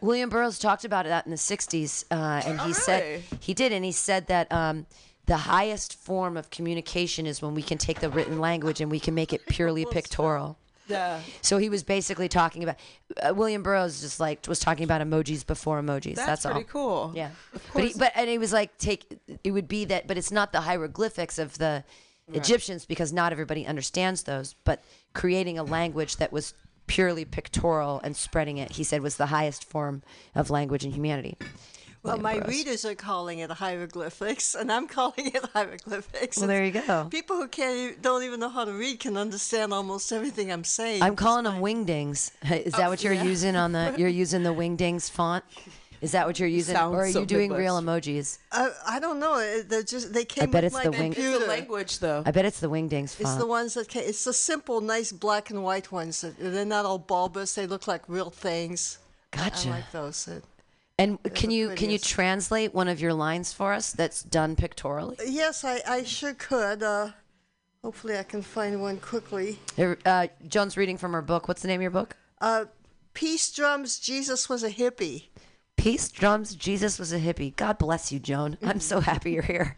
[0.00, 2.14] William Burroughs talked about that in the '60s, uh,
[2.46, 4.86] and he Oh, said he did, and he said that um,
[5.26, 9.00] the highest form of communication is when we can take the written language and we
[9.00, 10.58] can make it purely pictorial.
[10.86, 11.20] yeah.
[11.40, 12.76] So he was basically talking about
[13.22, 16.16] uh, William Burroughs just like was talking about emojis before emojis.
[16.16, 16.64] That's, That's, pretty all.
[16.64, 17.12] cool.
[17.14, 17.30] Yeah,
[17.72, 20.52] but he, but and he was like, take it would be that, but it's not
[20.52, 21.84] the hieroglyphics of the
[22.32, 24.82] Egyptians because not everybody understands those, but
[25.12, 26.54] creating a language that was
[26.86, 30.02] purely pictorial and spreading it, he said, was the highest form
[30.34, 31.36] of language in humanity.
[32.04, 32.48] Well, William my Burroughs.
[32.54, 36.36] readers are calling it hieroglyphics, and I'm calling it hieroglyphics.
[36.38, 37.06] Well, there you go.
[37.10, 41.02] People who can't, don't even know how to read can understand almost everything I'm saying.
[41.02, 42.30] I'm calling them wingdings.
[42.50, 43.24] Is that what you're yeah.
[43.24, 43.94] using on the?
[43.98, 45.44] You're using the wingdings font.
[46.02, 48.36] Is that what you're using, Sounds or are so you doing real emojis?
[48.52, 49.38] I, I don't know.
[49.62, 51.38] They're just they came I bet with it's my the wing- It's computer.
[51.38, 52.22] the language, though.
[52.26, 53.20] I bet it's the wingdings Font.
[53.22, 54.02] It's the ones that came.
[54.06, 56.20] It's the simple, nice black and white ones.
[56.20, 57.54] that- They're not all bulbous.
[57.54, 58.98] They look like real things.
[59.30, 59.68] gotcha.
[59.68, 60.28] I like those.
[60.28, 60.40] Uh,
[60.98, 65.16] and can you can you translate one of your lines for us that's done pictorially?
[65.26, 66.82] Yes, I, I sure could.
[66.82, 67.10] Uh,
[67.82, 69.58] hopefully, I can find one quickly.
[70.04, 71.48] Uh, Joan's reading from her book.
[71.48, 72.16] What's the name of your book?
[72.40, 72.66] Uh,
[73.14, 74.00] Peace drums.
[74.00, 75.28] Jesus was a hippie.
[75.76, 76.54] Peace drums.
[76.54, 77.54] Jesus was a hippie.
[77.54, 78.58] God bless you, Joan.
[78.62, 79.76] I'm so happy you're here.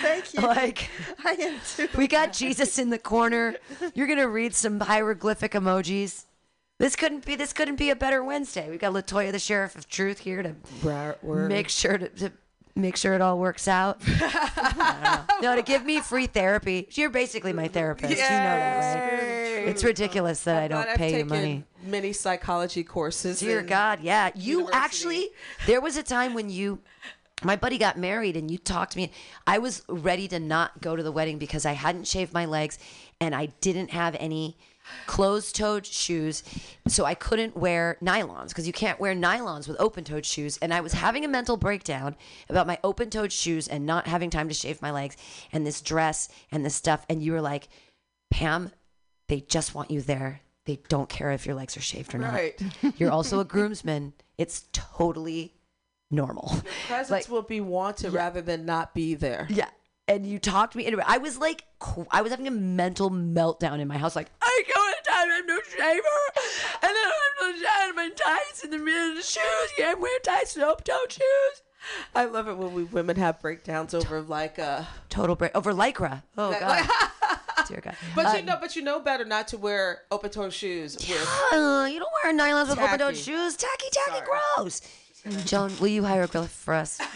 [0.00, 0.40] Thank you.
[0.40, 0.90] like
[1.24, 1.88] I am too.
[1.96, 3.56] we got Jesus in the corner.
[3.94, 6.24] You're gonna read some hieroglyphic emojis.
[6.78, 7.34] This couldn't be.
[7.34, 8.70] This couldn't be a better Wednesday.
[8.70, 10.54] We've got Latoya, the sheriff of truth, here to
[11.48, 12.32] make sure to, to
[12.76, 13.98] make sure it all works out.
[14.06, 16.88] I no, to give me free therapy.
[16.92, 18.10] You're basically my therapist.
[18.10, 19.68] You know that, right?
[19.68, 21.64] It's ridiculous that I Glad don't pay you money.
[21.84, 23.40] Many psychology courses.
[23.40, 24.30] Dear God, yeah.
[24.34, 24.78] You university.
[24.78, 25.28] actually,
[25.66, 26.78] there was a time when you,
[27.42, 29.10] my buddy got married and you talked to me.
[29.46, 32.78] I was ready to not go to the wedding because I hadn't shaved my legs
[33.20, 34.56] and I didn't have any
[35.06, 36.42] closed toed shoes.
[36.86, 40.58] So I couldn't wear nylons because you can't wear nylons with open toed shoes.
[40.62, 42.16] And I was having a mental breakdown
[42.48, 45.16] about my open toed shoes and not having time to shave my legs
[45.52, 47.04] and this dress and this stuff.
[47.08, 47.68] And you were like,
[48.30, 48.70] Pam,
[49.28, 50.40] they just want you there.
[50.66, 52.34] They don't care if your legs are shaved or not.
[52.34, 52.60] Right.
[52.98, 54.12] You're also a groomsman.
[54.36, 55.54] It's totally
[56.10, 56.52] normal.
[56.86, 59.46] Presence Like- will be wanted rather than not be there.
[59.48, 59.68] Yeah.
[60.08, 60.86] And you talked to me.
[60.86, 61.64] Anyway, I was like,
[62.10, 64.16] I was having a mental meltdown in my house.
[64.16, 67.94] Like, I go in time, I have no shaver, and then I have no shine
[67.94, 69.70] my tights in the middle of the shoes.
[69.78, 71.62] Yeah, I'm wearing tights and open toed shoes.
[72.14, 76.22] I love it when we women have breakdowns over like a Total break over lycra.
[76.36, 76.88] Oh God,
[77.68, 77.94] dear God.
[78.16, 81.10] But Uh, you know but you know better not to wear open toe shoes with
[81.52, 83.56] uh, you don't wear nylons with open toed shoes.
[83.56, 84.24] Tacky, tacky,
[84.56, 84.80] gross.
[85.44, 87.00] Joan, will you hire a hieroglyph for us?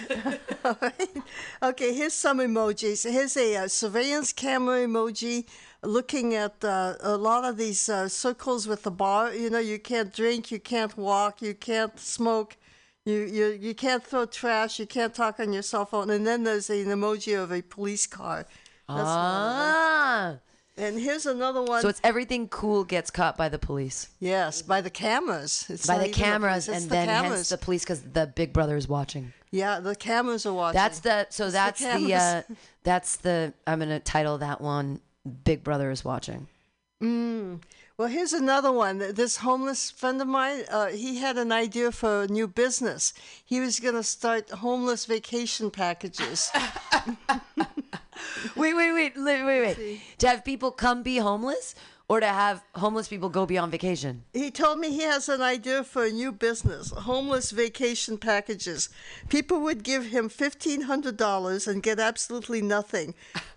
[1.62, 3.10] Okay, here's some emojis.
[3.10, 5.46] Here's a uh, surveillance camera emoji
[5.82, 9.34] looking at uh, a lot of these uh, circles with the bar.
[9.34, 12.56] You know, you can't drink, you can't walk, you can't smoke,
[13.04, 16.10] you, you, you can't throw trash, you can't talk on your cell phone.
[16.10, 18.46] And then there's an emoji of a police car.
[18.88, 19.74] That's one of them.
[19.74, 20.36] Ah.
[20.82, 21.80] And here's another one.
[21.80, 24.08] So it's everything cool gets caught by the police.
[24.18, 25.66] yes, by the cameras.
[25.68, 27.48] It's by the cameras, it's and the then hence cameras.
[27.50, 29.32] the police because the Big Brother is watching.
[29.52, 30.78] yeah, the cameras are watching.
[30.80, 32.42] That's the so It's that's the, uh,
[32.82, 35.00] that's the I'm gonna title that one
[35.44, 36.48] Big Brother is watching.
[38.02, 38.98] Well, here's another one.
[39.14, 43.12] This homeless friend of mine, uh, he had an idea for a new business.
[43.44, 46.50] He was going to start homeless vacation packages.
[48.56, 50.00] Wait, wait, wait, wait, wait, wait.
[50.18, 51.74] To have people come be homeless,
[52.08, 54.22] or to have homeless people go be on vacation.
[54.32, 58.88] he told me he has an idea for a new business homeless vacation packages.
[59.28, 63.14] People would give him $1,500 and get absolutely nothing.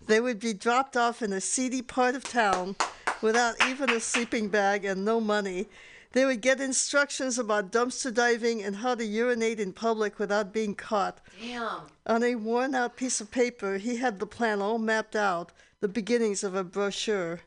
[0.08, 2.76] They would be dropped off in a seedy part of town
[3.22, 5.68] without even a sleeping bag and no money.
[6.16, 10.74] They would get instructions about dumpster diving and how to urinate in public without being
[10.74, 11.20] caught.
[11.42, 11.82] Damn.
[12.06, 15.52] On a worn out piece of paper, he had the plan all mapped out,
[15.82, 17.42] the beginnings of a brochure.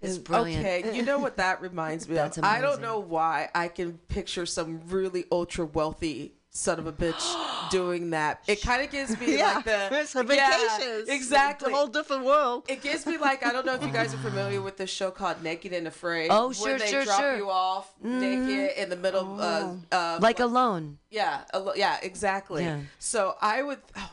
[0.00, 0.64] It's brilliant.
[0.64, 2.44] Okay, you know what that reminds me That's of?
[2.44, 7.22] I don't know why I can picture some really ultra wealthy son of a bitch
[7.70, 8.42] doing that.
[8.46, 11.68] It kind of gives me like the it's a Yeah, exactly.
[11.68, 12.64] It's a whole different world.
[12.68, 15.10] It gives me like I don't know if you guys are familiar with this show
[15.10, 16.28] called Naked and Afraid.
[16.30, 17.36] Oh, where sure, they sure, drop sure.
[17.36, 20.98] you off naked in the middle of uh, uh, Like alone.
[21.10, 22.64] yeah, alo- yeah, exactly.
[22.64, 22.80] Yeah.
[22.98, 24.10] So I would oh,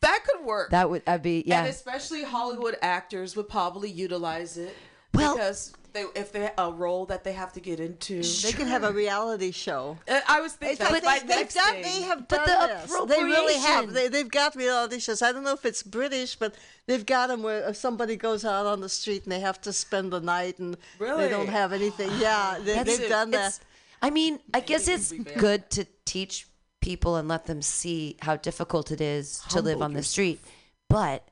[0.00, 0.70] that could work.
[0.70, 1.60] That would that'd be yeah.
[1.60, 4.74] And especially Hollywood actors would probably utilize it
[5.12, 8.22] Well- because they if they a role that they have to get into.
[8.22, 9.98] They can have a reality show.
[10.08, 11.82] Uh, I was thinking But that's they, they've next done, thing.
[11.82, 12.74] they have But done the
[13.06, 13.16] this.
[13.16, 13.92] They really have.
[13.92, 15.22] They, they've got reality shows.
[15.22, 16.54] I don't know if it's British, but
[16.86, 19.72] they've got them where if somebody goes out on the street and they have to
[19.72, 21.24] spend the night and Really?
[21.24, 22.10] they don't have anything.
[22.18, 23.36] Yeah, they, That's- they've done that.
[23.38, 23.60] it's-
[24.02, 26.46] I mean, I guess it's good to teach
[26.80, 30.40] people and let them see how difficult it is to live on the street.
[30.88, 31.28] But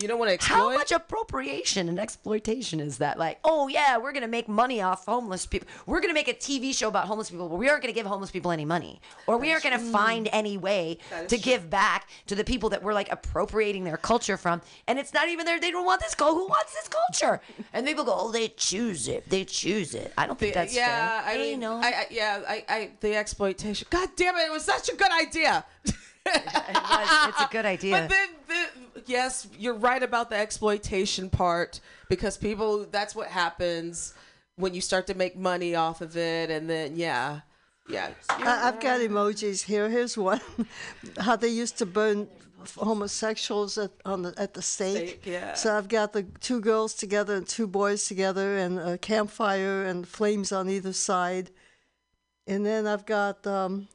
[0.00, 0.56] You don't want to exploit.
[0.56, 3.18] How much appropriation and exploitation is that?
[3.18, 5.66] Like, oh yeah, we're gonna make money off homeless people.
[5.86, 8.30] We're gonna make a TV show about homeless people, but we aren't gonna give homeless
[8.30, 12.44] people any money, or we aren't gonna find any way to give back to the
[12.44, 14.62] people that we're like appropriating their culture from.
[14.86, 15.58] And it's not even there.
[15.58, 16.14] They don't want this.
[16.14, 16.34] culture.
[16.34, 17.40] Who wants this culture?
[17.72, 19.28] And people go, oh, they choose it.
[19.28, 20.12] They choose it.
[20.16, 21.34] I don't think that's yeah, fair.
[21.34, 21.62] I mean.
[21.62, 23.86] I, I, yeah, I, I, the exploitation.
[23.90, 24.46] God damn it!
[24.46, 25.64] It was such a good idea.
[26.26, 28.00] it's a good idea.
[28.00, 32.86] But then, the, yes, you're right about the exploitation part because people.
[32.90, 34.14] That's what happens
[34.56, 37.40] when you start to make money off of it, and then yeah,
[37.88, 38.10] yeah.
[38.30, 39.88] I, I've got emojis here.
[39.88, 40.40] Here's one.
[41.18, 42.28] How they used to burn
[42.76, 45.08] homosexuals at on the at the stake.
[45.08, 45.54] Stake, yeah.
[45.54, 50.06] So I've got the two girls together and two boys together, and a campfire and
[50.06, 51.50] flames on either side.
[52.46, 53.88] And then I've got um,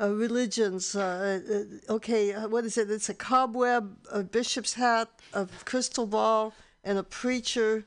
[0.00, 0.94] uh, religions.
[0.94, 1.40] Uh,
[1.88, 2.90] uh, okay, uh, what is it?
[2.90, 6.52] It's a cobweb, a bishop's hat, a crystal ball,
[6.82, 7.84] and a preacher.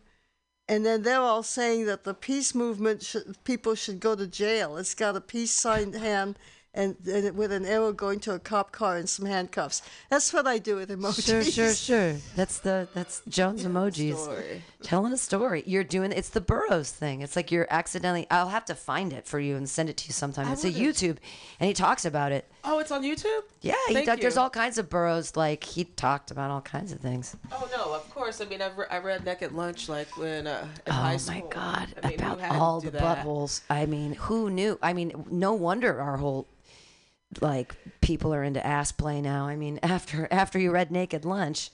[0.70, 4.78] And then they're all saying that the peace movement should, people should go to jail.
[4.78, 6.38] It's got a peace sign hand
[6.74, 9.82] and, and with an arrow going to a cop car and some handcuffs.
[10.10, 11.26] That's what I do with emojis.
[11.26, 12.14] Sure, sure, sure.
[12.36, 14.16] That's the that's Joan's emojis.
[14.16, 14.62] story.
[14.84, 15.64] Telling a story.
[15.66, 17.22] You're doing it's the Burroughs thing.
[17.22, 18.28] It's like you're accidentally.
[18.30, 20.48] I'll have to find it for you and send it to you sometime.
[20.54, 21.18] It's a YouTube,
[21.60, 22.46] and he talks about it.
[22.64, 23.42] Oh, it's on YouTube.
[23.62, 25.36] Yeah, he Thank talk- there's all kinds of Burroughs.
[25.36, 27.36] Like he talked about all kinds of things.
[27.52, 28.40] Oh no, of course.
[28.40, 31.44] I mean, I've re- I read Naked Lunch like when uh, in Oh high my.
[31.50, 31.88] God!
[32.04, 33.02] I mean, about all the that?
[33.26, 33.62] buttholes.
[33.70, 34.78] I mean, who knew?
[34.84, 36.46] I mean, no wonder our whole
[37.42, 39.46] like people are into ass play now.
[39.48, 41.70] I mean, after after you read Naked Lunch,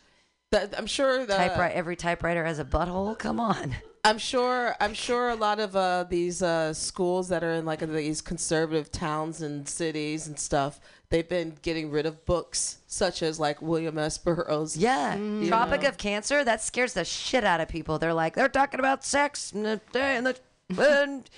[0.51, 3.17] That- I'm sure typewriter every typewriter has a butthole.
[3.17, 3.75] Come on.
[4.05, 4.75] I'm sure.
[4.81, 8.91] I'm sure a lot of uh, these uh, schools that are in like these conservative
[8.91, 13.97] towns and cities and stuff, they've been getting rid of books such as like William
[13.97, 14.17] S.
[14.17, 14.75] Burroughs.
[14.75, 15.17] Yeah,
[15.47, 16.43] Tropic of Cancer.
[16.43, 17.97] That scares the shit out of people.
[17.97, 20.37] They're like, they're talking about sex and the and the
[20.77, 21.29] and,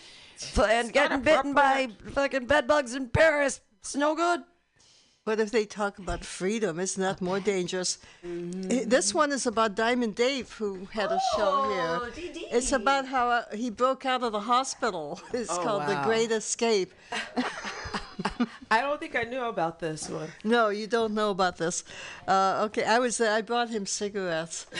[0.58, 3.62] and getting bitten by fucking bed bugs in Paris.
[3.86, 4.42] It's no good.
[5.26, 6.80] But if they talk about freedom?
[6.80, 8.00] it's not that more dangerous?
[8.24, 12.48] Eh, This one is about Diamond Dave, who had a show Oh, here.
[12.52, 15.20] It's about how uh, he broke out of the hospital.
[15.34, 16.02] It's Oh, called The.
[16.04, 16.92] Great Escape.
[18.72, 20.30] I don't think I knew about this one.
[20.44, 21.84] No, you don't know about this.
[22.28, 23.32] Uh, okay, I was there.
[23.32, 24.66] I brought him cigarettes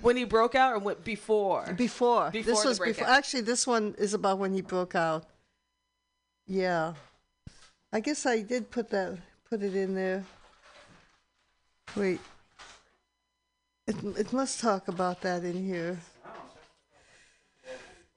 [0.00, 1.72] When he broke out or went before?
[1.76, 2.30] before.
[2.30, 3.06] Before this was before.
[3.08, 5.24] Actually, this one is about when he broke out.
[6.46, 6.94] Yeah,
[7.92, 9.18] I guess I did put that
[9.48, 10.24] put it in there.
[11.96, 12.20] Wait,
[13.86, 15.98] it it must talk about that in here.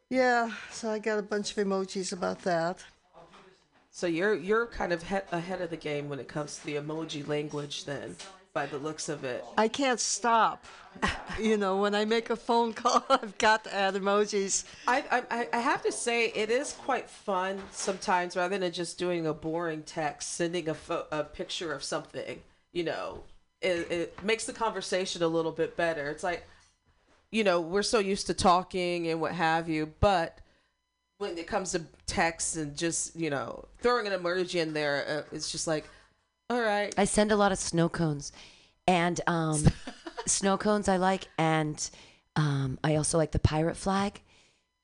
[0.09, 2.83] Yeah, so I got a bunch of emojis about that.
[3.91, 6.75] So you're you're kind of he- ahead of the game when it comes to the
[6.75, 8.15] emoji language, then,
[8.53, 9.43] by the looks of it.
[9.57, 10.65] I can't stop.
[11.39, 14.63] you know, when I make a phone call, I've got to add emojis.
[14.87, 19.27] I, I I have to say it is quite fun sometimes rather than just doing
[19.27, 22.41] a boring text, sending a fo- a picture of something.
[22.71, 23.23] You know,
[23.61, 26.09] it, it makes the conversation a little bit better.
[26.09, 26.47] It's like,
[27.31, 30.39] you know, we're so used to talking and what have you, but
[31.17, 35.35] when it comes to text and just you know throwing an emoji in there, uh,
[35.35, 35.87] it's just like,
[36.49, 38.31] all right, I send a lot of snow cones,
[38.87, 39.65] and um,
[40.25, 41.89] snow cones I like, and
[42.35, 44.21] um, I also like the pirate flag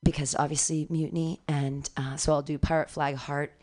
[0.03, 3.53] because obviously mutiny, and uh, so I'll do pirate flag heart.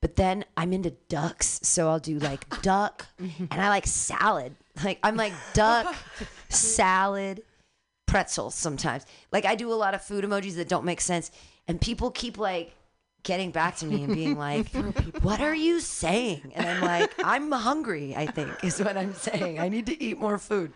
[0.00, 4.54] But then I'm into ducks, so I'll do like duck, and I like salad.
[4.84, 5.92] Like I'm like duck,
[6.48, 7.42] salad,
[8.06, 9.04] pretzels sometimes.
[9.32, 11.32] Like I do a lot of food emojis that don't make sense,
[11.66, 12.74] and people keep like
[13.28, 14.68] getting back to me and being like,
[15.22, 18.16] "What are you saying?" And I'm like, "I'm hungry.
[18.16, 19.60] I think is what I'm saying.
[19.60, 20.72] I need to eat more food."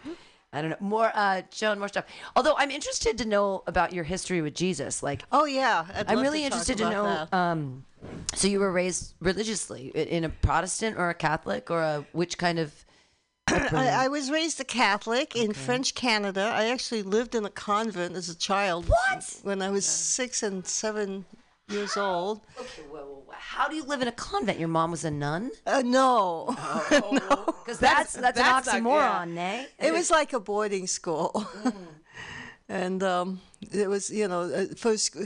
[0.52, 2.04] I don't know more, uh, Joan, more stuff.
[2.36, 5.02] Although I'm interested to know about your history with Jesus.
[5.02, 7.26] Like, Oh yeah, I'd I'm really to interested to know.
[7.32, 7.86] Um,
[8.34, 12.58] so you were raised religiously in a Protestant or a Catholic or a which kind
[12.58, 12.84] of?
[13.48, 16.52] I, I was raised a Catholic in French Canada.
[16.54, 18.90] I actually lived in a convent as a child.
[18.90, 19.40] What?
[19.42, 21.24] When I was six and seven
[21.72, 22.40] years old.
[22.58, 24.58] Okay, well, how do you live in a convent?
[24.58, 25.50] Your mom was a nun.
[25.66, 26.46] Uh, no,
[26.90, 29.24] Because that's, that's that's an not- yeah.
[29.24, 29.66] oxymoron, eh?
[29.78, 31.46] it was like a boarding school.
[32.68, 35.16] and um, it was, you know, uh, first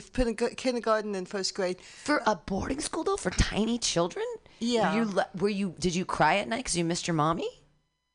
[0.56, 1.80] kindergarten and first grade.
[1.80, 4.24] For a boarding school though, for tiny children.
[4.58, 4.94] Yeah.
[4.94, 5.74] Were you were you?
[5.78, 7.48] Did you cry at night because you missed your mommy?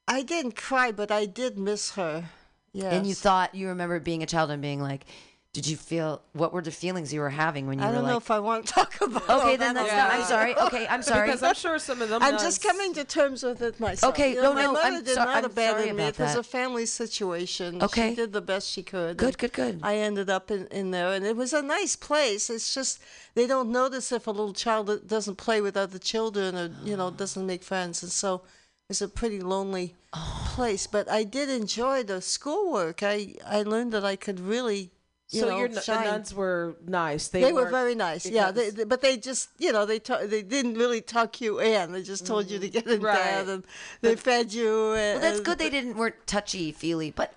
[0.08, 2.26] I didn't cry, but I did miss her.
[2.74, 2.94] Yes.
[2.94, 5.06] And you thought you remember being a child and being like,
[5.54, 8.04] Did you feel what were the feelings you were having when you I were don't
[8.04, 9.24] like know if I want to talk about.
[9.30, 10.56] Okay, all then that that's on not, I'm sorry.
[10.68, 11.28] Okay, I'm sorry.
[11.28, 12.24] Because I'm sure some of them.
[12.24, 14.14] I'm nuns- just coming to terms with it myself.
[14.14, 16.04] Okay, You know, no, my no, mother I'm did so- not I'm abandon sorry me.
[16.04, 17.84] about It was a family situation.
[17.84, 18.12] Okay.
[18.12, 19.18] she did the best she could.
[19.18, 19.82] Good, good, good.
[19.84, 22.50] I ended up in, in there, and it was a nice place.
[22.50, 23.02] It's just
[23.36, 27.12] they don't notice if a little child doesn't play with other children or you know
[27.12, 28.44] doesn't make friends, and so
[28.90, 30.50] it's a pretty lonely oh.
[30.56, 30.88] place.
[30.88, 33.04] But I did enjoy the schoolwork.
[33.04, 34.92] I I learned that I could really.
[35.32, 37.30] You so know, your n- the nuns were nice.
[37.30, 38.52] They, They, were very nice, yeah.
[38.52, 41.94] They, they- but they just, you know, they ta- they didn't really tuck you in.
[41.94, 43.06] They just told you to get in Mm-hmm.
[43.06, 43.16] Right.
[43.16, 43.64] bed, and
[44.02, 44.66] they fed you.
[44.94, 47.34] well, that's good they didn't weren't touchy feely, but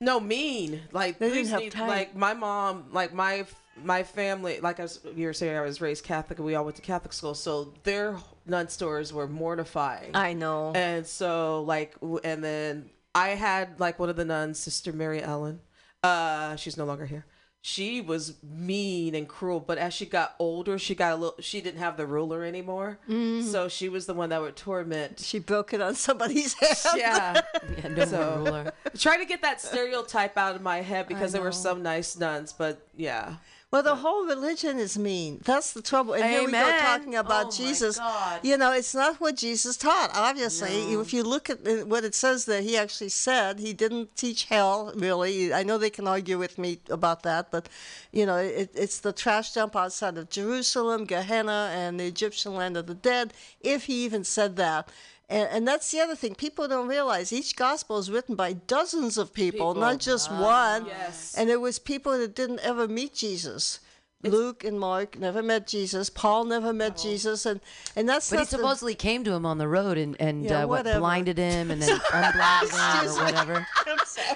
[0.00, 0.82] No, mean.
[0.92, 1.88] Like They didn't have need- time.
[1.88, 3.46] like my mom, like my
[3.82, 6.64] my family, like I was you were saying I was raised Catholic and we all
[6.64, 8.16] went to Catholic school, so their
[8.46, 10.10] nun stores were mortifying.
[10.16, 10.72] I know.
[10.74, 11.94] and so like
[12.24, 15.60] and then I had like one of the nuns, Sister Mary Ellen.
[16.02, 17.24] Uh she's no longer here.
[17.68, 21.60] She was mean and cruel, but as she got older, she got a little she
[21.60, 23.00] didn't have the ruler anymore.
[23.08, 23.44] Mm-hmm.
[23.50, 26.76] So she was the one that would torment she broke it on somebody's head.
[26.96, 27.40] yeah.
[27.78, 28.72] yeah, no So- more ruler.
[28.96, 32.52] Trying to get that stereotype out of my head because there were some nice nuns,
[32.52, 33.34] but yeah.
[33.72, 35.40] Well, the whole religion is mean.
[35.44, 36.14] That's the trouble.
[36.14, 37.98] And here we go talking about Oh, Jesus.
[38.42, 40.12] You know, it's not what Jesus taught.
[40.14, 44.14] Obviously, if you look at uh, what it says there, he actually said he didn't
[44.16, 44.92] teach hell.
[44.94, 47.68] Really, I know they can argue with me about that, but
[48.12, 52.76] you know, it, it's the trash dump outside of Jerusalem, Gehenna, and the Egyptian land
[52.76, 53.32] of the dead.
[53.60, 54.90] If he even said that.
[55.28, 56.34] And, and that's the other thing.
[56.36, 59.74] People don't realize each gospel is written by dozens of people, People.
[59.74, 60.86] not just one.
[60.86, 61.34] Yes.
[61.36, 63.80] And it was people that didn't ever meet Jesus.
[64.22, 66.10] Luke and Mark never met Jesus.
[66.10, 67.60] Paul never met Jesus, and
[67.94, 70.42] and that's But he not the- supposedly came to him on the road and, and
[70.44, 73.66] Yeah, uh, what blinded him and then unblinded him or whatever.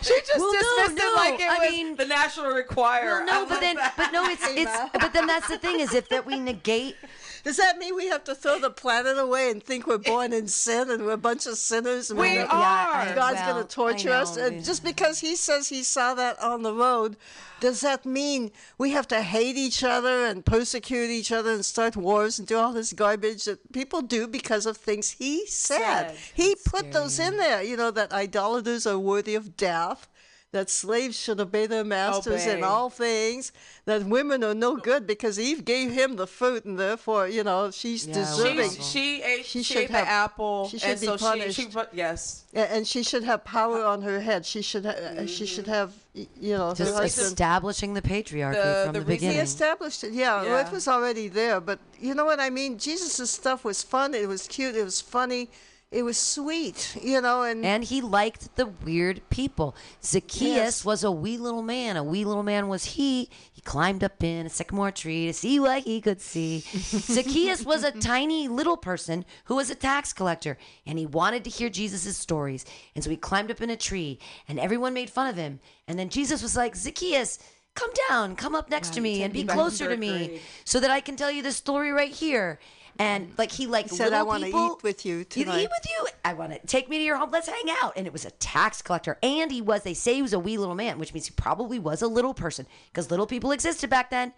[0.02, 3.24] She just Well, no, dismissed no, it like it I was mean- the national require.
[3.24, 4.70] Well, no, but then, but no, it's it's.
[4.92, 6.96] But then that's the thing is if that we negate.
[7.44, 10.46] Does that mean we have to throw the planet away and think we're born in
[10.48, 12.10] sin and we're a bunch of sinners?
[12.10, 13.14] And We we're- are.
[13.14, 14.36] God's well, going to torture us.
[14.36, 14.46] know.
[14.46, 17.16] And just because He says He saw that on the road,
[17.60, 21.96] does that mean we have to hate each other and persecute each other and start
[21.96, 25.78] wars and do all this garbage that people do because of things He said?
[26.10, 26.16] Said.
[26.34, 27.62] He put those in there.
[27.62, 30.08] You know that idolaters are worthy of death.
[30.52, 33.52] That slaves should obey their masters in all things.
[33.84, 37.70] That women are no good because Eve gave him the fruit, and therefore, you know,
[37.70, 38.70] she's Yeah, deserving.
[38.70, 41.54] she, she ate, She she, should ate the apple, she should and be so punished.
[41.56, 42.44] she, she yes.
[42.52, 44.44] And she should have power on her head.
[44.44, 47.26] She should, ha- uh she should have, you know, Just husband.
[47.28, 50.66] establishing the patriarchy The- from the the, reason- He established it, yeah, well, Yeah.
[50.66, 52.76] It was already there, but you know what I mean.
[52.76, 54.14] Jesus' stuff was fun.
[54.14, 54.74] It was cute.
[54.74, 55.48] It was funny.
[55.90, 59.74] It was sweet, you know, and, And he liked the weird people.
[60.04, 60.84] Zacchaeus Yes.
[60.84, 61.96] was a wee little man.
[61.96, 63.28] A wee little man was he.
[63.52, 66.60] He climbed up in a sycamore tree to see what he could see.
[67.10, 70.56] Zacchaeus was a tiny little person who was a tax collector,
[70.86, 72.64] and he wanted to hear Jesus' stories.
[72.94, 75.58] And so he climbed up in a tree, and everyone made fun of him.
[75.88, 77.40] And then Jesus was like, Zacchaeus,
[77.74, 80.26] come down, come up next to me, and be me back to closer to me,
[80.28, 80.40] grade.
[80.64, 82.60] so that I can tell you the story right here.
[82.98, 86.06] And like he like said, "I want to eat with you Eat tonight." with you.
[86.24, 87.30] I want to take me to your home.
[87.30, 87.94] Let's hang out.
[87.96, 89.18] And it was a tax collector.
[89.22, 91.78] And he was, they say he was a wee little man, which means he probably
[91.78, 94.32] was a little person because little people existed back then.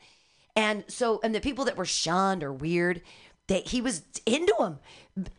[0.54, 3.02] And so, and the people that were shunned or weird,
[3.48, 4.78] that he was into them.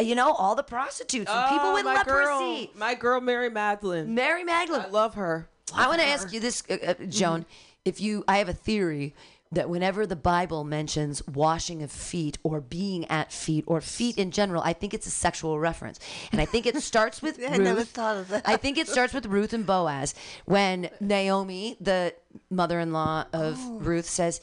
[0.02, 2.65] You know, all the prostitutes and people Oh, with my leprosy.
[2.65, 4.14] Girl, my girl, Mary Magdalene.
[4.14, 4.81] Mary Magdalene.
[4.81, 5.49] I love her.
[5.73, 7.45] I want to ask you this, uh, uh, Joan.
[7.85, 9.15] If you, I have a theory
[9.55, 14.31] that whenever the Bible mentions washing of feet or being at feet or feet in
[14.31, 15.99] general, I think it's a sexual reference,
[16.31, 17.59] and I think it starts with I Ruth.
[17.59, 18.43] never thought of that.
[18.47, 20.15] I think it starts with Ruth and Boaz
[20.45, 22.13] when Naomi, the
[22.49, 23.80] mother-in-law of Oh.
[23.80, 24.41] Ruth, says,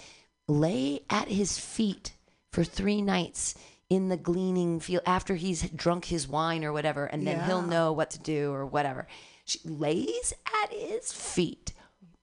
[0.48, 2.12] "Lay at his feet
[2.52, 3.54] for three nights."
[3.88, 7.90] In the gleaning field, after he's drunk his wine or whatever, and then he'll know
[7.92, 9.08] what to do or whatever.
[9.44, 10.32] She lays
[10.62, 11.72] at his feet.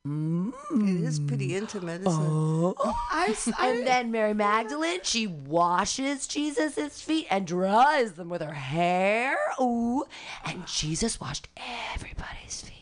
[0.06, 2.28] It is pretty intimate, isn't it?
[2.28, 2.76] Oh.
[2.78, 9.38] Oh, and then Mary Magdalene, she washes Jesus' feet and dries them with her hair.
[9.60, 10.06] Ooh.
[10.46, 11.50] And Jesus washed
[11.94, 12.74] everybody's feet.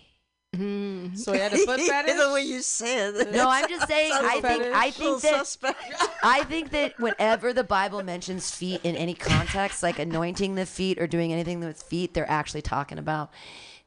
[0.55, 1.15] Mm-hmm.
[1.15, 2.15] So he had a foot fetish.
[2.15, 3.15] the way you said.
[3.15, 3.31] it.
[3.31, 4.13] No, I'm just saying.
[4.13, 4.63] I think.
[4.63, 5.39] I think that.
[5.39, 5.79] suspect.
[6.23, 10.99] I think that whenever the Bible mentions feet in any context, like anointing the feet
[10.99, 13.31] or doing anything with feet, they're actually talking about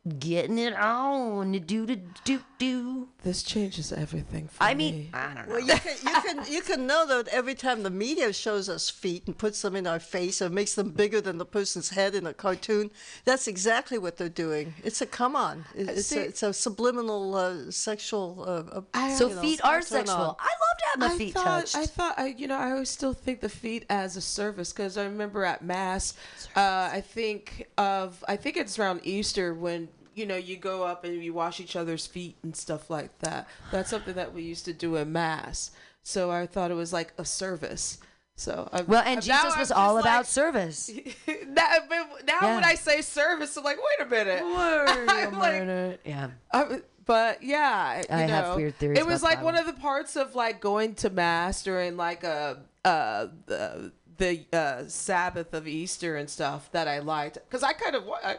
[0.09, 3.09] getting it on, do do do do.
[3.23, 4.71] This changes everything for me.
[4.71, 4.93] I me.
[4.93, 5.55] mean, I don't know.
[5.55, 8.89] Well, you can, you can you can know that every time the media shows us
[8.91, 12.15] feet and puts them in our face or makes them bigger than the person's head
[12.15, 12.91] in a cartoon,
[13.25, 14.75] that's exactly what they're doing.
[14.85, 15.65] It's a come on.
[15.75, 18.45] It's See- a, it's a subliminal uh, sexual.
[18.47, 20.17] Uh, uh, so know, feet are sexual.
[20.17, 20.37] on.
[20.39, 21.77] I love to have my I feet thought, touched.
[21.77, 24.97] I thought, I, you know, I always still think the feet as a service because
[24.97, 26.15] I remember at mass,
[26.57, 29.89] uh, I think of, I think it's around Easter when
[30.19, 33.49] you know you go up and you wash each other's feet and stuff like that.
[33.71, 35.71] That's something that we used to do in mass.
[36.03, 37.99] So I thought it was like a service.
[38.37, 40.89] So I, well, and Jesus was all like- about service.
[41.27, 41.79] now,
[42.25, 42.55] now Yeah.
[42.55, 44.43] when I say service, I'm like, wait a minute.
[45.09, 46.29] I'm like, yeah.
[46.53, 50.15] I, but yeah, you I have weird theories It was like one of the parts
[50.15, 56.17] of like going to mass during like a uh the the uh, Sabbath of Easter
[56.17, 58.37] and stuff that I liked because I kind of I,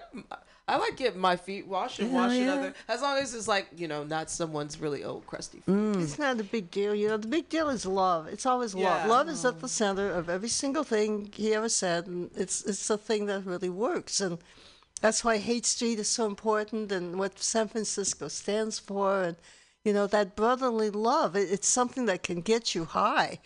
[0.73, 2.53] I like getting my feet washed and Yeah, washing yeah.
[2.55, 5.73] other as long as it's like you know not someone's really old crusty feet.
[5.75, 6.01] Mm.
[6.03, 6.93] It's not a big deal.
[6.93, 8.27] You know, the big deal is love.
[8.27, 8.89] It's always Yeah.
[8.89, 9.07] love.
[9.15, 12.87] Love is at the center of every single thing he ever said, and it's it's
[12.87, 14.21] the thing that really works.
[14.21, 14.37] And
[15.01, 19.37] that's why Haight Street is so important, and what San Francisco stands for, and
[19.85, 21.35] you know that brotherly love.
[21.35, 23.39] It, it's something that can get you high,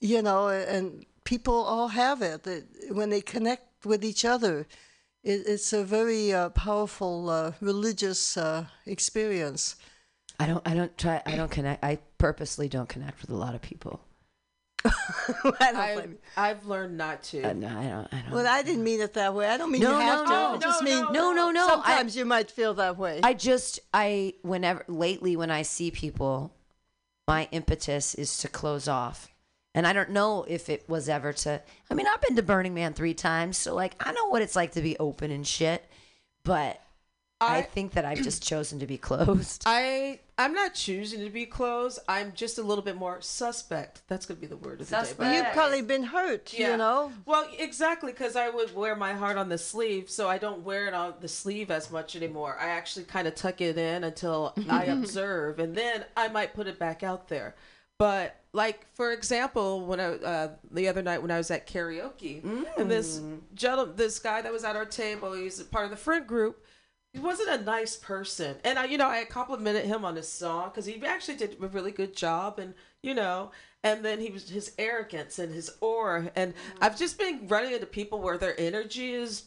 [0.00, 2.46] you know, and people all have it.
[2.46, 2.64] it
[2.98, 4.66] when they connect with each other,
[5.26, 9.76] it, it's a very uh, powerful uh, religious uh, experience.
[10.38, 10.66] I don't.
[10.68, 11.22] I don't try.
[11.26, 11.82] I don't connect.
[11.84, 14.00] I purposely don't connect with a lot of people.
[14.84, 14.92] I
[15.60, 16.08] I,
[16.50, 17.42] I've learned not to.
[17.42, 18.08] Uh, no, I don't.
[18.12, 18.30] I don't.
[18.32, 19.48] Well, I didn't mean it that way.
[19.48, 20.30] I don't mean No, you have no, to.
[20.30, 20.54] no.
[20.54, 21.66] I just No, mean no, no, no.
[21.66, 23.20] I- Sometimes you might feel that way.
[23.22, 26.52] I just I whenever lately when I see people,
[27.26, 29.28] my impetus is to close off.
[29.76, 32.74] And I don't know if it was ever to I mean, I've been to Burning
[32.74, 35.84] Man three times, so like I know what it's like to be open and shit.
[36.42, 36.80] But
[37.40, 39.64] I, I- think that I've just chosen to be closed.
[39.66, 41.98] I I'm not choosing to be closed.
[42.08, 44.02] I'm just a little bit more suspect.
[44.08, 45.36] That's gonna be the word of the day.
[45.36, 46.72] You've probably been hurt, yeah.
[46.72, 47.12] you know.
[47.26, 50.88] Well, exactly, because I would wear my heart on the sleeve, so I don't wear
[50.88, 52.56] it on the sleeve as much anymore.
[52.58, 56.66] I actually kind of tuck it in until I observe, and then I might put
[56.66, 57.54] it back out there.
[57.98, 62.42] But like for example, when I uh, the other night when I was at karaoke,
[62.78, 63.20] and this
[63.54, 66.64] gentleman, this guy that was at our table, he's part of the friend group.
[67.12, 70.70] He wasn't a nice person, and I, you know, I complimented him on his song
[70.70, 73.52] because he actually did a really good job, and you know,
[73.84, 77.86] and then he was his arrogance and his aura, and I've just been running into
[77.86, 79.44] people where their energy is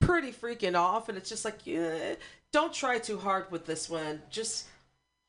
[0.00, 2.14] pretty freaking off, and it's just like, yeah,
[2.52, 4.66] don't try too hard with this one, just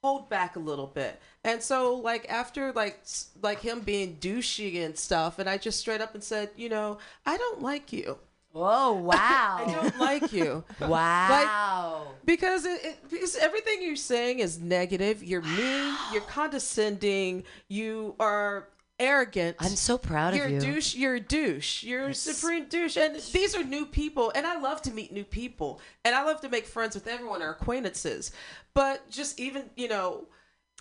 [0.04, 1.20] hold back a little bit.
[1.48, 3.00] And so, like after like
[3.42, 6.98] like him being douchey and stuff, and I just straight up and said, you know,
[7.26, 8.18] I don't like you.
[8.54, 9.64] Oh wow.
[9.66, 10.66] I don't like you.
[10.82, 12.08] wow.
[12.26, 15.24] Because it, it because everything you're saying is negative.
[15.24, 15.96] You're mean.
[16.12, 17.46] You're condescending.
[17.70, 18.68] You are
[19.00, 19.56] arrogant.
[19.62, 20.58] I'm so proud of you're of you.
[20.58, 20.96] a douche.
[20.96, 21.82] You're a douche.
[21.82, 22.98] You're a supreme douche.
[22.98, 26.42] And these are new people, and I love to meet new people, and I love
[26.42, 28.34] to make friends with everyone or acquaintances.
[28.74, 30.26] But just even you know,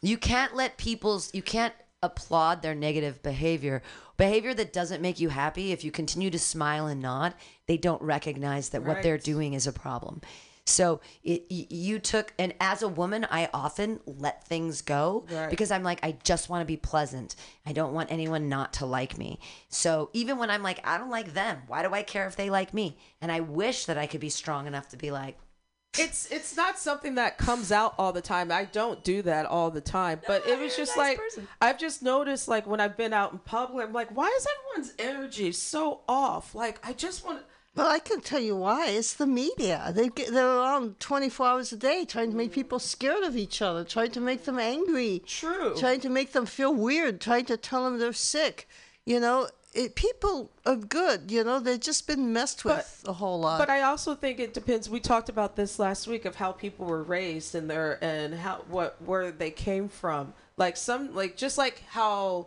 [0.03, 3.83] You can't let people's you can't applaud their negative behavior.
[4.17, 7.35] Behavior that doesn't make you happy, if you continue to smile and nod,
[7.67, 10.21] they don't recognize that what they're doing is a problem.
[10.69, 15.49] So it, you took, and as a woman, I often let things go Right.
[15.49, 17.37] because I'm like, I just want to be pleasant.
[17.65, 19.39] I don't want anyone not to like me.
[19.69, 22.51] So even when I'm like, I don't like them, why do I care if they
[22.51, 22.99] like me?
[23.21, 25.39] And I wish that I could be strong enough to be like,
[25.99, 28.51] it's it's not something that comes out all the time.
[28.53, 30.21] I don't do that all the time.
[30.27, 31.49] But it was just nice like person.
[31.61, 34.95] I've just noticed like when I've been out in public, I'm like, why is everyone's
[34.99, 36.55] energy so off?
[36.55, 37.43] Like I just want.
[37.75, 38.89] Well, I can tell you why.
[38.89, 39.93] It's the media.
[39.95, 43.61] They get, they're around 24 hours a day trying to make people scared of each
[43.61, 45.75] other, trying to make them angry, True.
[45.77, 48.67] trying to make them feel weird, trying to tell them they're sick.
[49.05, 51.31] You know, it, people are good.
[51.31, 53.59] You know, they've just been messed with a whole lot.
[53.59, 54.89] But I also think it depends.
[54.89, 58.65] We talked about this last week of how people were raised and their and how
[58.69, 60.33] what where they came from.
[60.57, 62.47] Like some like just like how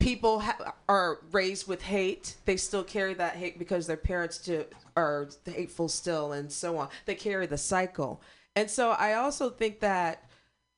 [0.00, 4.64] people ha- are raised with hate, they still carry that hate because their parents do,
[4.96, 6.88] are hateful still, and so on.
[7.06, 8.20] They carry the cycle,
[8.56, 10.28] and so I also think that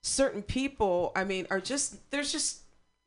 [0.02, 2.61] certain people, I mean, are just there's just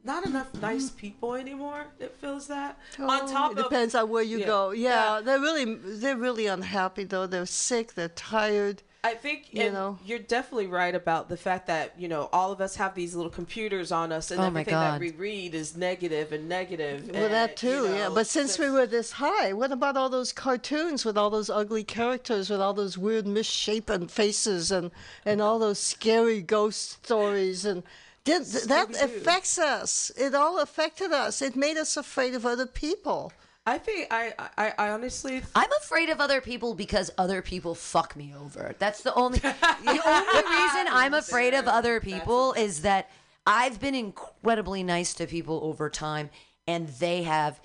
[0.06, 1.88] not enough nice people anymore.
[2.00, 4.46] It feels that on Oh, top it of depends on where you Yeah.
[4.46, 4.72] go.
[4.72, 5.22] Yeah, Yeah.
[5.22, 7.28] they're really they're really unhappy though.
[7.28, 7.96] They're sick.
[7.96, 8.84] They're tired.
[9.04, 10.00] I think You know.
[10.04, 13.30] you're definitely right about the fact that you know all of us have these little
[13.30, 17.12] computers on us, and Oh everything that we read is negative and negative.
[17.14, 18.10] Well, that too, you yeah.
[18.12, 21.84] But since we were this high, what about all those cartoons with all those ugly
[21.84, 24.90] characters, with all those weird misshapen faces, and
[25.24, 27.84] and all those scary ghost stories, and
[28.26, 29.06] did, that Scooby-Doo.
[29.06, 30.12] affects us.
[30.18, 31.42] It all affected us.
[31.42, 33.32] It made us afraid of other people.
[33.68, 38.16] I think I, I, I honestly I'm afraid of other people because other people fuck
[38.16, 38.76] me over.
[38.78, 43.10] That's the only the only reason I'm afraid of other people is that
[43.48, 46.30] I've been incredibly nice to people over time
[46.68, 47.60] and they have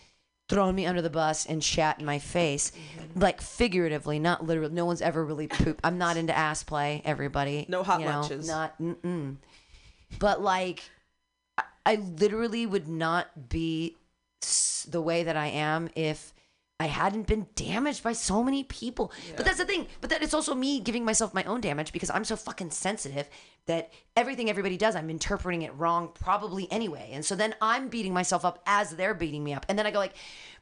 [0.49, 3.21] thrown me under the bus and shat in my face mm-hmm.
[3.21, 7.65] like figuratively not literally no one's ever really pooped i'm not into ass play everybody
[7.69, 8.49] No hot you know, lunches.
[8.49, 9.37] not mm-mm.
[10.19, 10.83] But like
[11.59, 13.97] I, I literally would not be
[14.89, 16.33] the way that I am if
[16.81, 19.13] I hadn't been damaged by so many people.
[19.37, 19.87] But that's the thing.
[20.01, 23.29] But that it's also me giving myself my own damage because I'm so fucking sensitive
[23.67, 27.11] that everything everybody does, I'm interpreting it wrong probably anyway.
[27.13, 29.67] And so then I'm beating myself up as they're beating me up.
[29.69, 30.15] And then I go like,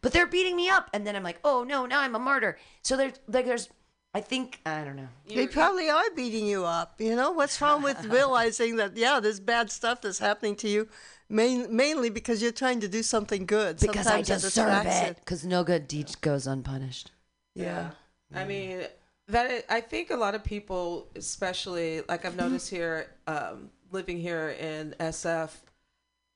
[0.02, 0.90] but they're beating me up.
[0.92, 2.58] And then I'm like, oh no, now I'm a martyr.
[2.82, 3.68] So there's like there's
[4.14, 5.08] I think I don't know.
[5.28, 6.94] They probably are beating you up.
[6.98, 8.96] You know what's wrong with realizing that?
[8.96, 10.88] Yeah, there's bad stuff that's happening to you,
[11.28, 13.78] main, mainly because you're trying to do something good.
[13.78, 15.16] Because I Sometimes that deserve it.
[15.16, 17.12] Because no good deed goes unpunished.
[17.54, 17.90] Yeah.
[18.34, 18.82] I mean,
[19.28, 24.50] that I think a lot of people, especially like I've noticed here, um, living here
[24.50, 25.50] in SF,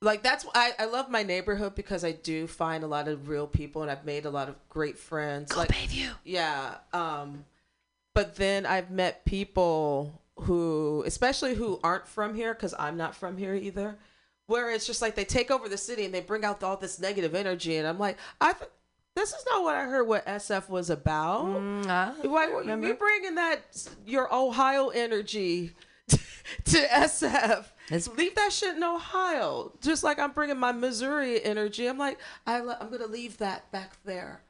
[0.01, 3.47] like that's I, I love my neighborhood because I do find a lot of real
[3.47, 5.53] people and I've made a lot of great friends.
[5.53, 6.11] Go like Bayview.
[6.25, 6.77] yeah.
[6.93, 7.45] Um,
[8.15, 13.37] but then I've met people who, especially who aren't from here, because I'm not from
[13.37, 13.97] here either,
[14.47, 16.99] where it's just like they take over the city and they bring out all this
[17.01, 18.53] negative energy, and I'm like, I.
[18.55, 18.71] Th-
[19.15, 20.09] this is not what I heard.
[20.09, 21.45] What SF was about.
[21.45, 21.87] Mm,
[22.31, 22.47] Why
[22.89, 23.61] you bringing that
[24.07, 25.73] your Ohio energy
[26.09, 26.19] to
[26.79, 27.67] SF?
[27.91, 29.73] It's- leave that shit in Ohio.
[29.83, 31.87] Just like I'm bringing my Missouri energy.
[31.89, 34.41] I'm like I le- I'm gonna leave that back there.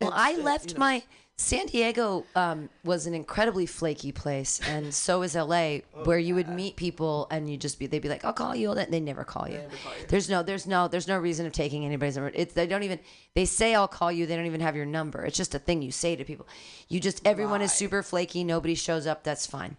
[0.00, 0.80] Well, I left you know.
[0.80, 1.02] my
[1.40, 6.48] San Diego um, was an incredibly flaky place, and so is LA, where you would
[6.48, 8.90] meet people and you just be they'd be like, "I'll call you," all that.
[8.90, 9.60] They never call you.
[10.08, 12.32] There's no, there's no, there's no reason of taking anybody's number.
[12.34, 12.98] It's they don't even
[13.34, 14.26] they say I'll call you.
[14.26, 15.24] They don't even have your number.
[15.24, 16.48] It's just a thing you say to people.
[16.88, 18.42] You just everyone is super flaky.
[18.42, 19.22] Nobody shows up.
[19.22, 19.76] That's fine.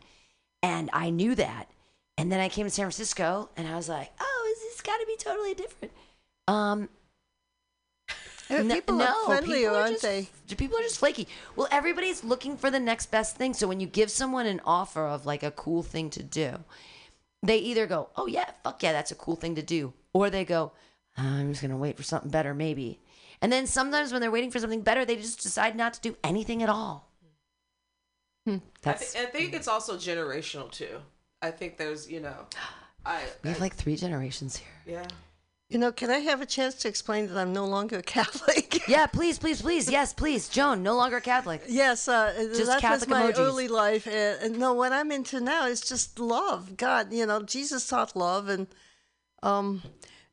[0.63, 1.69] And I knew that.
[2.17, 4.97] And then I came to San Francisco, and I was like, "Oh, is this got
[4.97, 5.93] to be totally different?"
[6.47, 6.89] Um,
[8.49, 10.03] no- people no, are friendlier, people are aren't just-
[10.47, 10.55] they?
[10.55, 11.27] People are just flaky.
[11.55, 13.53] Well, everybody's looking for the next best thing.
[13.53, 16.63] So when you give someone an offer of like a cool thing to do,
[17.43, 20.43] they either go, "Oh yeah, fuck yeah, that's a cool thing to do," or they
[20.45, 20.71] go,
[21.17, 22.99] "I'm just gonna wait for something better, maybe."
[23.41, 26.17] And then sometimes when they're waiting for something better, they just decide not to do
[26.23, 27.07] anything at all.
[28.45, 28.55] Hmm.
[28.55, 30.99] I, That's thi- I think it's also generational too.
[31.41, 32.47] I think there's, you know,
[33.05, 34.97] I, we have like three generations here.
[34.97, 35.07] yeah.
[35.69, 38.83] You know, can I have a chance to explain that I'm no longer a Catholic?
[38.89, 41.61] Yeah, please, please, please, yes, please, Joan, no longer Catholic.
[41.67, 43.37] Yes, uh, Just that was Catholic my emojis.
[43.37, 44.07] early life.
[44.07, 46.75] And, and no, what I'm into now is just love.
[46.75, 48.65] God, you know, Jesus taught love, and
[49.43, 49.83] um,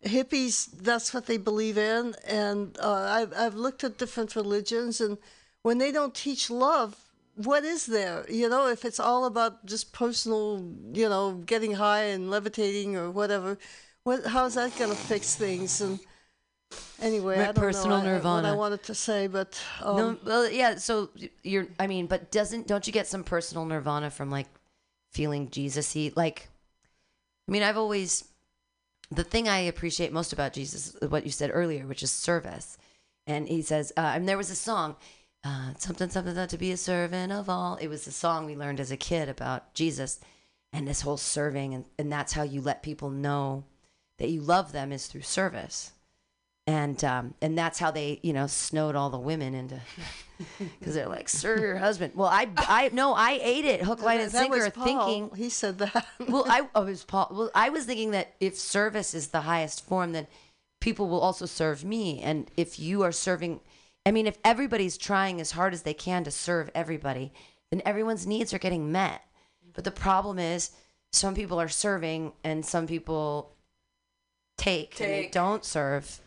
[0.02, 2.14] hippies, that's what they believe in.
[2.26, 5.18] And uh, I've, I've looked at different religions, and
[5.60, 6.96] when they don't teach love,
[7.34, 8.24] what is there?
[8.30, 10.64] You know, if it's all about just personal,
[10.94, 13.58] you know, getting high and levitating or whatever,
[14.06, 15.80] what, how's that going to fix things?
[15.80, 15.98] And
[17.02, 20.48] anyway, I don't Personal know I- what I wanted to say, but um, no, well,
[20.48, 20.76] yeah.
[20.76, 21.10] So
[21.42, 24.46] you're, I mean, but doesn't don't you get some personal nirvana from like
[25.10, 26.12] feeling Jesus-y?
[26.14, 26.48] Like,
[27.48, 28.24] I mean, I've always
[29.10, 32.78] the thing I appreciate most about Jesus, is what you said earlier, which is service.
[33.26, 34.94] And he says, uh, and there was a song,
[35.42, 37.74] uh, something, something, that to be a servant of all.
[37.76, 40.20] It was a song we learned as a kid about Jesus
[40.72, 43.64] and this whole serving, and, and that's how you let people know
[44.18, 45.92] that you love them is through service.
[46.68, 49.80] And um, and that's how they you know snowed all the women into
[50.58, 52.14] because they're like serve your husband.
[52.16, 56.06] Well i i no i ate it hook line and sinker thinking he said that.
[56.28, 57.28] well i oh, it was paul.
[57.30, 60.26] Well i was thinking that if service is the highest form then
[60.80, 62.20] people will also serve me.
[62.20, 63.60] And if you are serving
[64.04, 67.32] i mean if everybody's trying as hard as they can to serve everybody
[67.70, 69.22] then everyone's needs are getting met.
[69.72, 70.72] But the problem is
[71.12, 73.55] some people are serving and some people
[74.56, 76.20] take, and they don't serve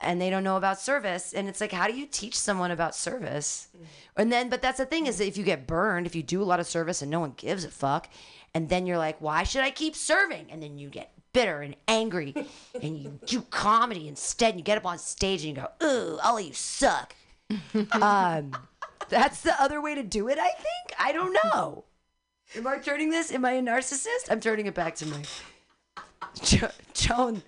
[0.00, 2.94] and they don't know about service and it's like how do you teach someone about
[2.94, 3.68] service
[4.16, 6.42] and then but that's the thing is that if you get burned if you do
[6.42, 8.08] a lot of service and no one gives a fuck
[8.54, 11.76] and then you're like why should i keep serving and then you get bitter and
[11.86, 12.34] angry
[12.82, 16.18] and you do comedy instead and you get up on stage and you go ooh
[16.24, 17.14] all of you suck
[17.92, 18.52] um
[19.08, 21.84] that's the other way to do it i think i don't know
[22.56, 23.30] Am I turning this?
[23.32, 24.28] Am I a narcissist?
[24.28, 25.22] I'm turning it back to me.
[26.42, 27.42] Jo- Joan,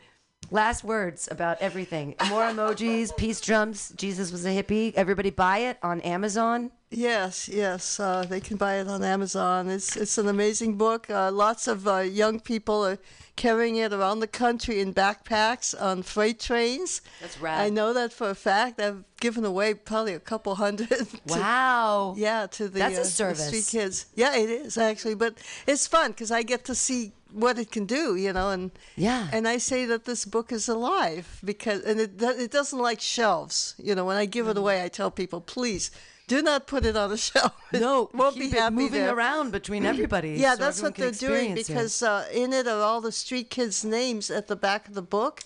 [0.50, 2.14] last words about everything.
[2.28, 3.92] More emojis, peace drums.
[3.96, 4.92] Jesus was a hippie.
[4.94, 6.70] Everybody buy it on Amazon.
[6.94, 9.70] Yes, yes, uh, they can buy it on Amazon.
[9.70, 11.08] It's it's an amazing book.
[11.08, 12.98] Uh, lots of uh, young people are
[13.34, 17.00] carrying it around the country in backpacks on freight trains.
[17.22, 17.60] That's rad.
[17.60, 18.78] I know that for a fact.
[18.78, 20.88] I've given away probably a couple hundred.
[20.90, 22.14] to- Wow.
[22.18, 23.46] yeah, to the, That's a uh, service.
[23.46, 24.06] street kids.
[24.14, 27.86] Yeah, it is actually, but it's fun because I get to see what it can
[27.86, 29.28] do, you know, and Yeah.
[29.32, 33.74] and I say that this book is alive because and it it doesn't like shelves.
[33.78, 34.60] You know, when I give it Mm.
[34.60, 35.90] away, I tell people, please
[36.36, 37.52] do not put it on a shelf.
[37.72, 39.14] It No, won't keep be it happy moving there.
[39.16, 40.30] around between everybody.
[40.44, 43.84] Yeah, so that's what they're doing because uh, in it are all the street kids'
[43.84, 45.36] names at the back of the book,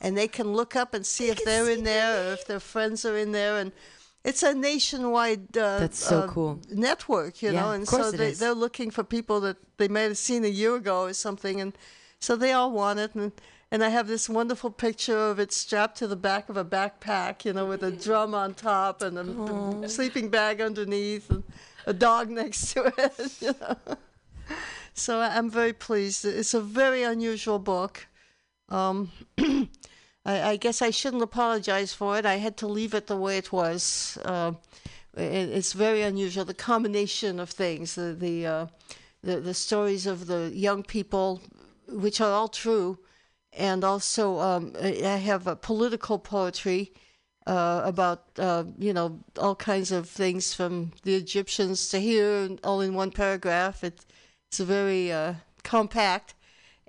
[0.00, 2.60] and they can look up and see if they're see in there or if their
[2.60, 3.72] friends are in there, and
[4.24, 6.60] it's a nationwide uh, That's so uh, cool.
[6.70, 10.18] network, you Yeah, know, and so they, they're looking for people that they might have
[10.18, 11.72] seen a year ago or something, and
[12.20, 13.32] so they all want it, and
[13.74, 17.44] and I have this wonderful picture of it strapped to the back of a backpack,
[17.44, 19.18] you know, with a drum on top and
[19.84, 21.42] a sleeping bag underneath, and
[21.84, 23.96] a dog next to it, you know.
[24.94, 26.24] So I'm very pleased.
[26.24, 28.06] It's a very unusual book.
[28.68, 29.70] Um, I,
[30.24, 32.24] I guess I shouldn't apologize for it.
[32.24, 34.16] I had to leave it the way it was.
[34.24, 34.52] Uh,
[35.16, 36.44] it, it's very unusual.
[36.44, 38.66] The combination of things, the the, uh,
[39.24, 41.40] the the stories of the young people,
[41.88, 43.00] which are all true,
[43.56, 46.92] and also um, I have a political poetry
[47.46, 52.80] uh, about uh, you know all kinds of things from the Egyptians to here, all
[52.80, 53.84] in one paragraph.
[53.84, 54.04] It,
[54.48, 56.34] it's very uh, compact,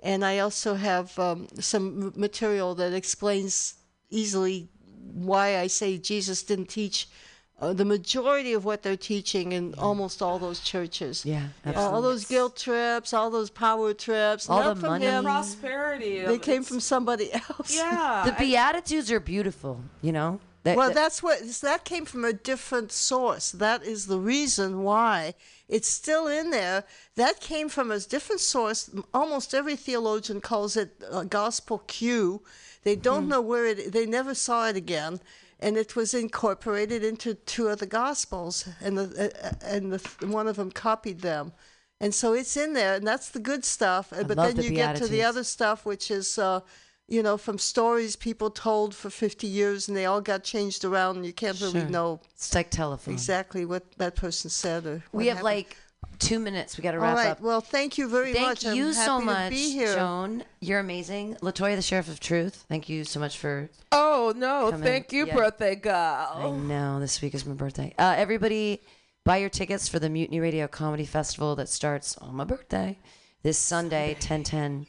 [0.00, 3.74] and I also have um, some material that explains
[4.10, 4.68] easily
[5.12, 7.08] why I say Jesus didn't teach
[7.58, 11.24] uh, the majority of what they're teaching in almost all those churches.
[11.24, 15.06] Yeah, All, all those guilt trips, all those power trips, All not the from money.
[15.06, 15.24] him.
[15.24, 16.20] prosperity.
[16.20, 17.74] They came from somebody else.
[17.74, 18.24] yeah.
[18.26, 20.40] The Beatitudes are beautiful, you know?
[20.64, 23.52] That- Well, that- that's what that came from a different source.
[23.52, 25.34] That is the reason why
[25.68, 26.84] it's still in there.
[27.14, 28.90] That came from a different source.
[29.14, 32.42] Almost every theologian calls it a gospel Q.
[32.82, 33.28] They don't Hmm.
[33.30, 33.92] know where it.
[33.92, 35.20] They never saw it again,
[35.60, 40.48] and it was incorporated into two of the gospels, and the uh, and the one
[40.48, 41.52] of them copied them.
[42.00, 44.12] And so it's in there, and that's the good stuff.
[44.12, 46.60] Uh, but then the you get to the other stuff, which is, uh,
[47.08, 51.16] you know, from stories people told for 50 years and they all got changed around
[51.16, 51.88] and you can't really Sure.
[51.88, 53.14] know it's like telephone.
[53.14, 55.44] exactly what that person said or what We have happened.
[55.44, 55.76] like
[56.18, 56.76] two minutes.
[56.78, 57.28] We got to wrap right.
[57.28, 57.40] up.
[57.40, 58.66] Well, thank you very Thank much.
[58.66, 59.94] I'm you so happy much, to be here.
[59.94, 60.44] Joan.
[60.60, 61.36] You're amazing.
[61.42, 62.64] Latoya, the Sheriff of Truth.
[62.68, 63.68] Thank you so much for.
[63.92, 64.70] Oh no!
[64.70, 64.82] Come.
[64.82, 65.34] Thank you, Yeah.
[65.34, 66.52] birthday I girl.
[66.58, 67.94] know this week is my birthday.
[67.98, 68.82] Uh, everybody,
[69.24, 72.98] buy your tickets for the Mutiny Radio Comedy Festival that starts on my birthday
[73.42, 74.86] this Sunday, 10 10.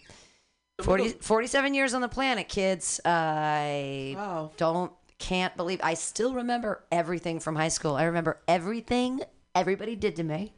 [0.81, 3.01] 40, 47 years on the planet, kids.
[3.03, 4.51] I Wow.
[4.57, 5.79] don't, can't believe.
[5.81, 7.95] I still remember everything from high school.
[7.95, 9.21] I remember everything
[9.55, 10.53] everybody did to me.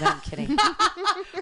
[0.00, 0.48] No, I'm kidding.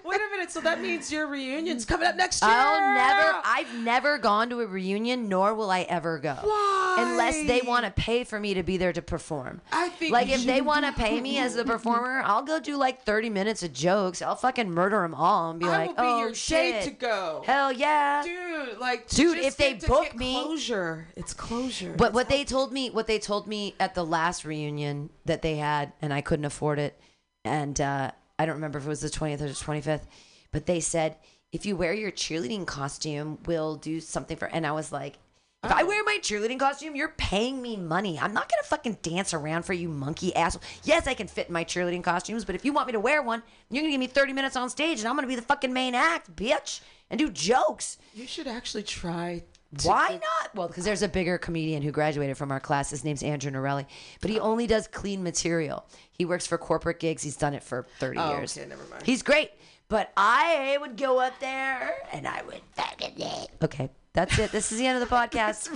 [0.03, 0.51] Wait a minute.
[0.51, 2.51] So that means your reunion's coming up next year.
[2.51, 3.41] I'll never.
[3.45, 6.95] I've never gone to a reunion, nor will I ever go, Why?
[6.99, 9.61] unless they want to pay for me to be there to perform.
[9.71, 12.77] I think like if they want to pay me as the performer, I'll go do
[12.77, 14.21] like thirty minutes of jokes.
[14.21, 16.83] I'll fucking murder them all and be I like, will be "Oh your shit, shade
[16.83, 17.43] to go.
[17.45, 21.07] hell yeah!" Dude, like, Dude, if they book me- closure.
[21.15, 21.93] It's closure.
[21.97, 25.55] But what they told me, what they told me at the last reunion that they
[25.57, 26.99] had, and I couldn't afford it,
[27.45, 30.03] and uh, I don't remember if it was the 20th or the 25th,
[30.51, 31.15] but they said
[31.51, 34.45] if you wear your cheerleading costume, we'll do something for.
[34.45, 35.15] And I was like,
[35.63, 35.75] if Oh.
[35.75, 38.19] I wear my cheerleading costume, you're paying me money.
[38.19, 40.61] I'm not gonna fucking dance around for you, monkey asshole.
[40.83, 43.23] Yes, I can fit in my cheerleading costumes, but if you want me to wear
[43.23, 43.41] one,
[43.71, 45.95] you're gonna give me 30 minutes on stage, and I'm gonna be the fucking main
[45.95, 47.97] act, bitch, and do jokes.
[48.13, 49.43] you should actually try.
[49.83, 50.55] Why not?
[50.55, 52.89] Well, because there's a bigger comedian who graduated from our class.
[52.89, 53.85] His name's Andrew Norelli,
[54.21, 55.85] but he only does clean material.
[56.11, 57.21] He works for corporate gigs.
[57.23, 58.57] He's done it for 30 Oh, years.
[58.57, 59.03] okay, never mind.
[59.05, 59.51] He's great,
[59.89, 63.49] but I would go up there and I would fucking it.
[63.61, 64.51] Okay, that's it.
[64.51, 65.67] This is the end of the podcast.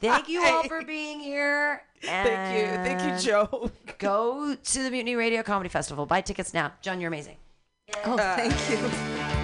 [0.00, 1.82] Thank you all for being here.
[2.02, 3.70] Thank you, thank you, Joe.
[3.98, 6.06] Go to the Mutiny Radio Comedy Festival.
[6.06, 6.72] Buy tickets now.
[6.82, 7.36] John, you're amazing.
[8.04, 9.36] Oh, uh, thank you.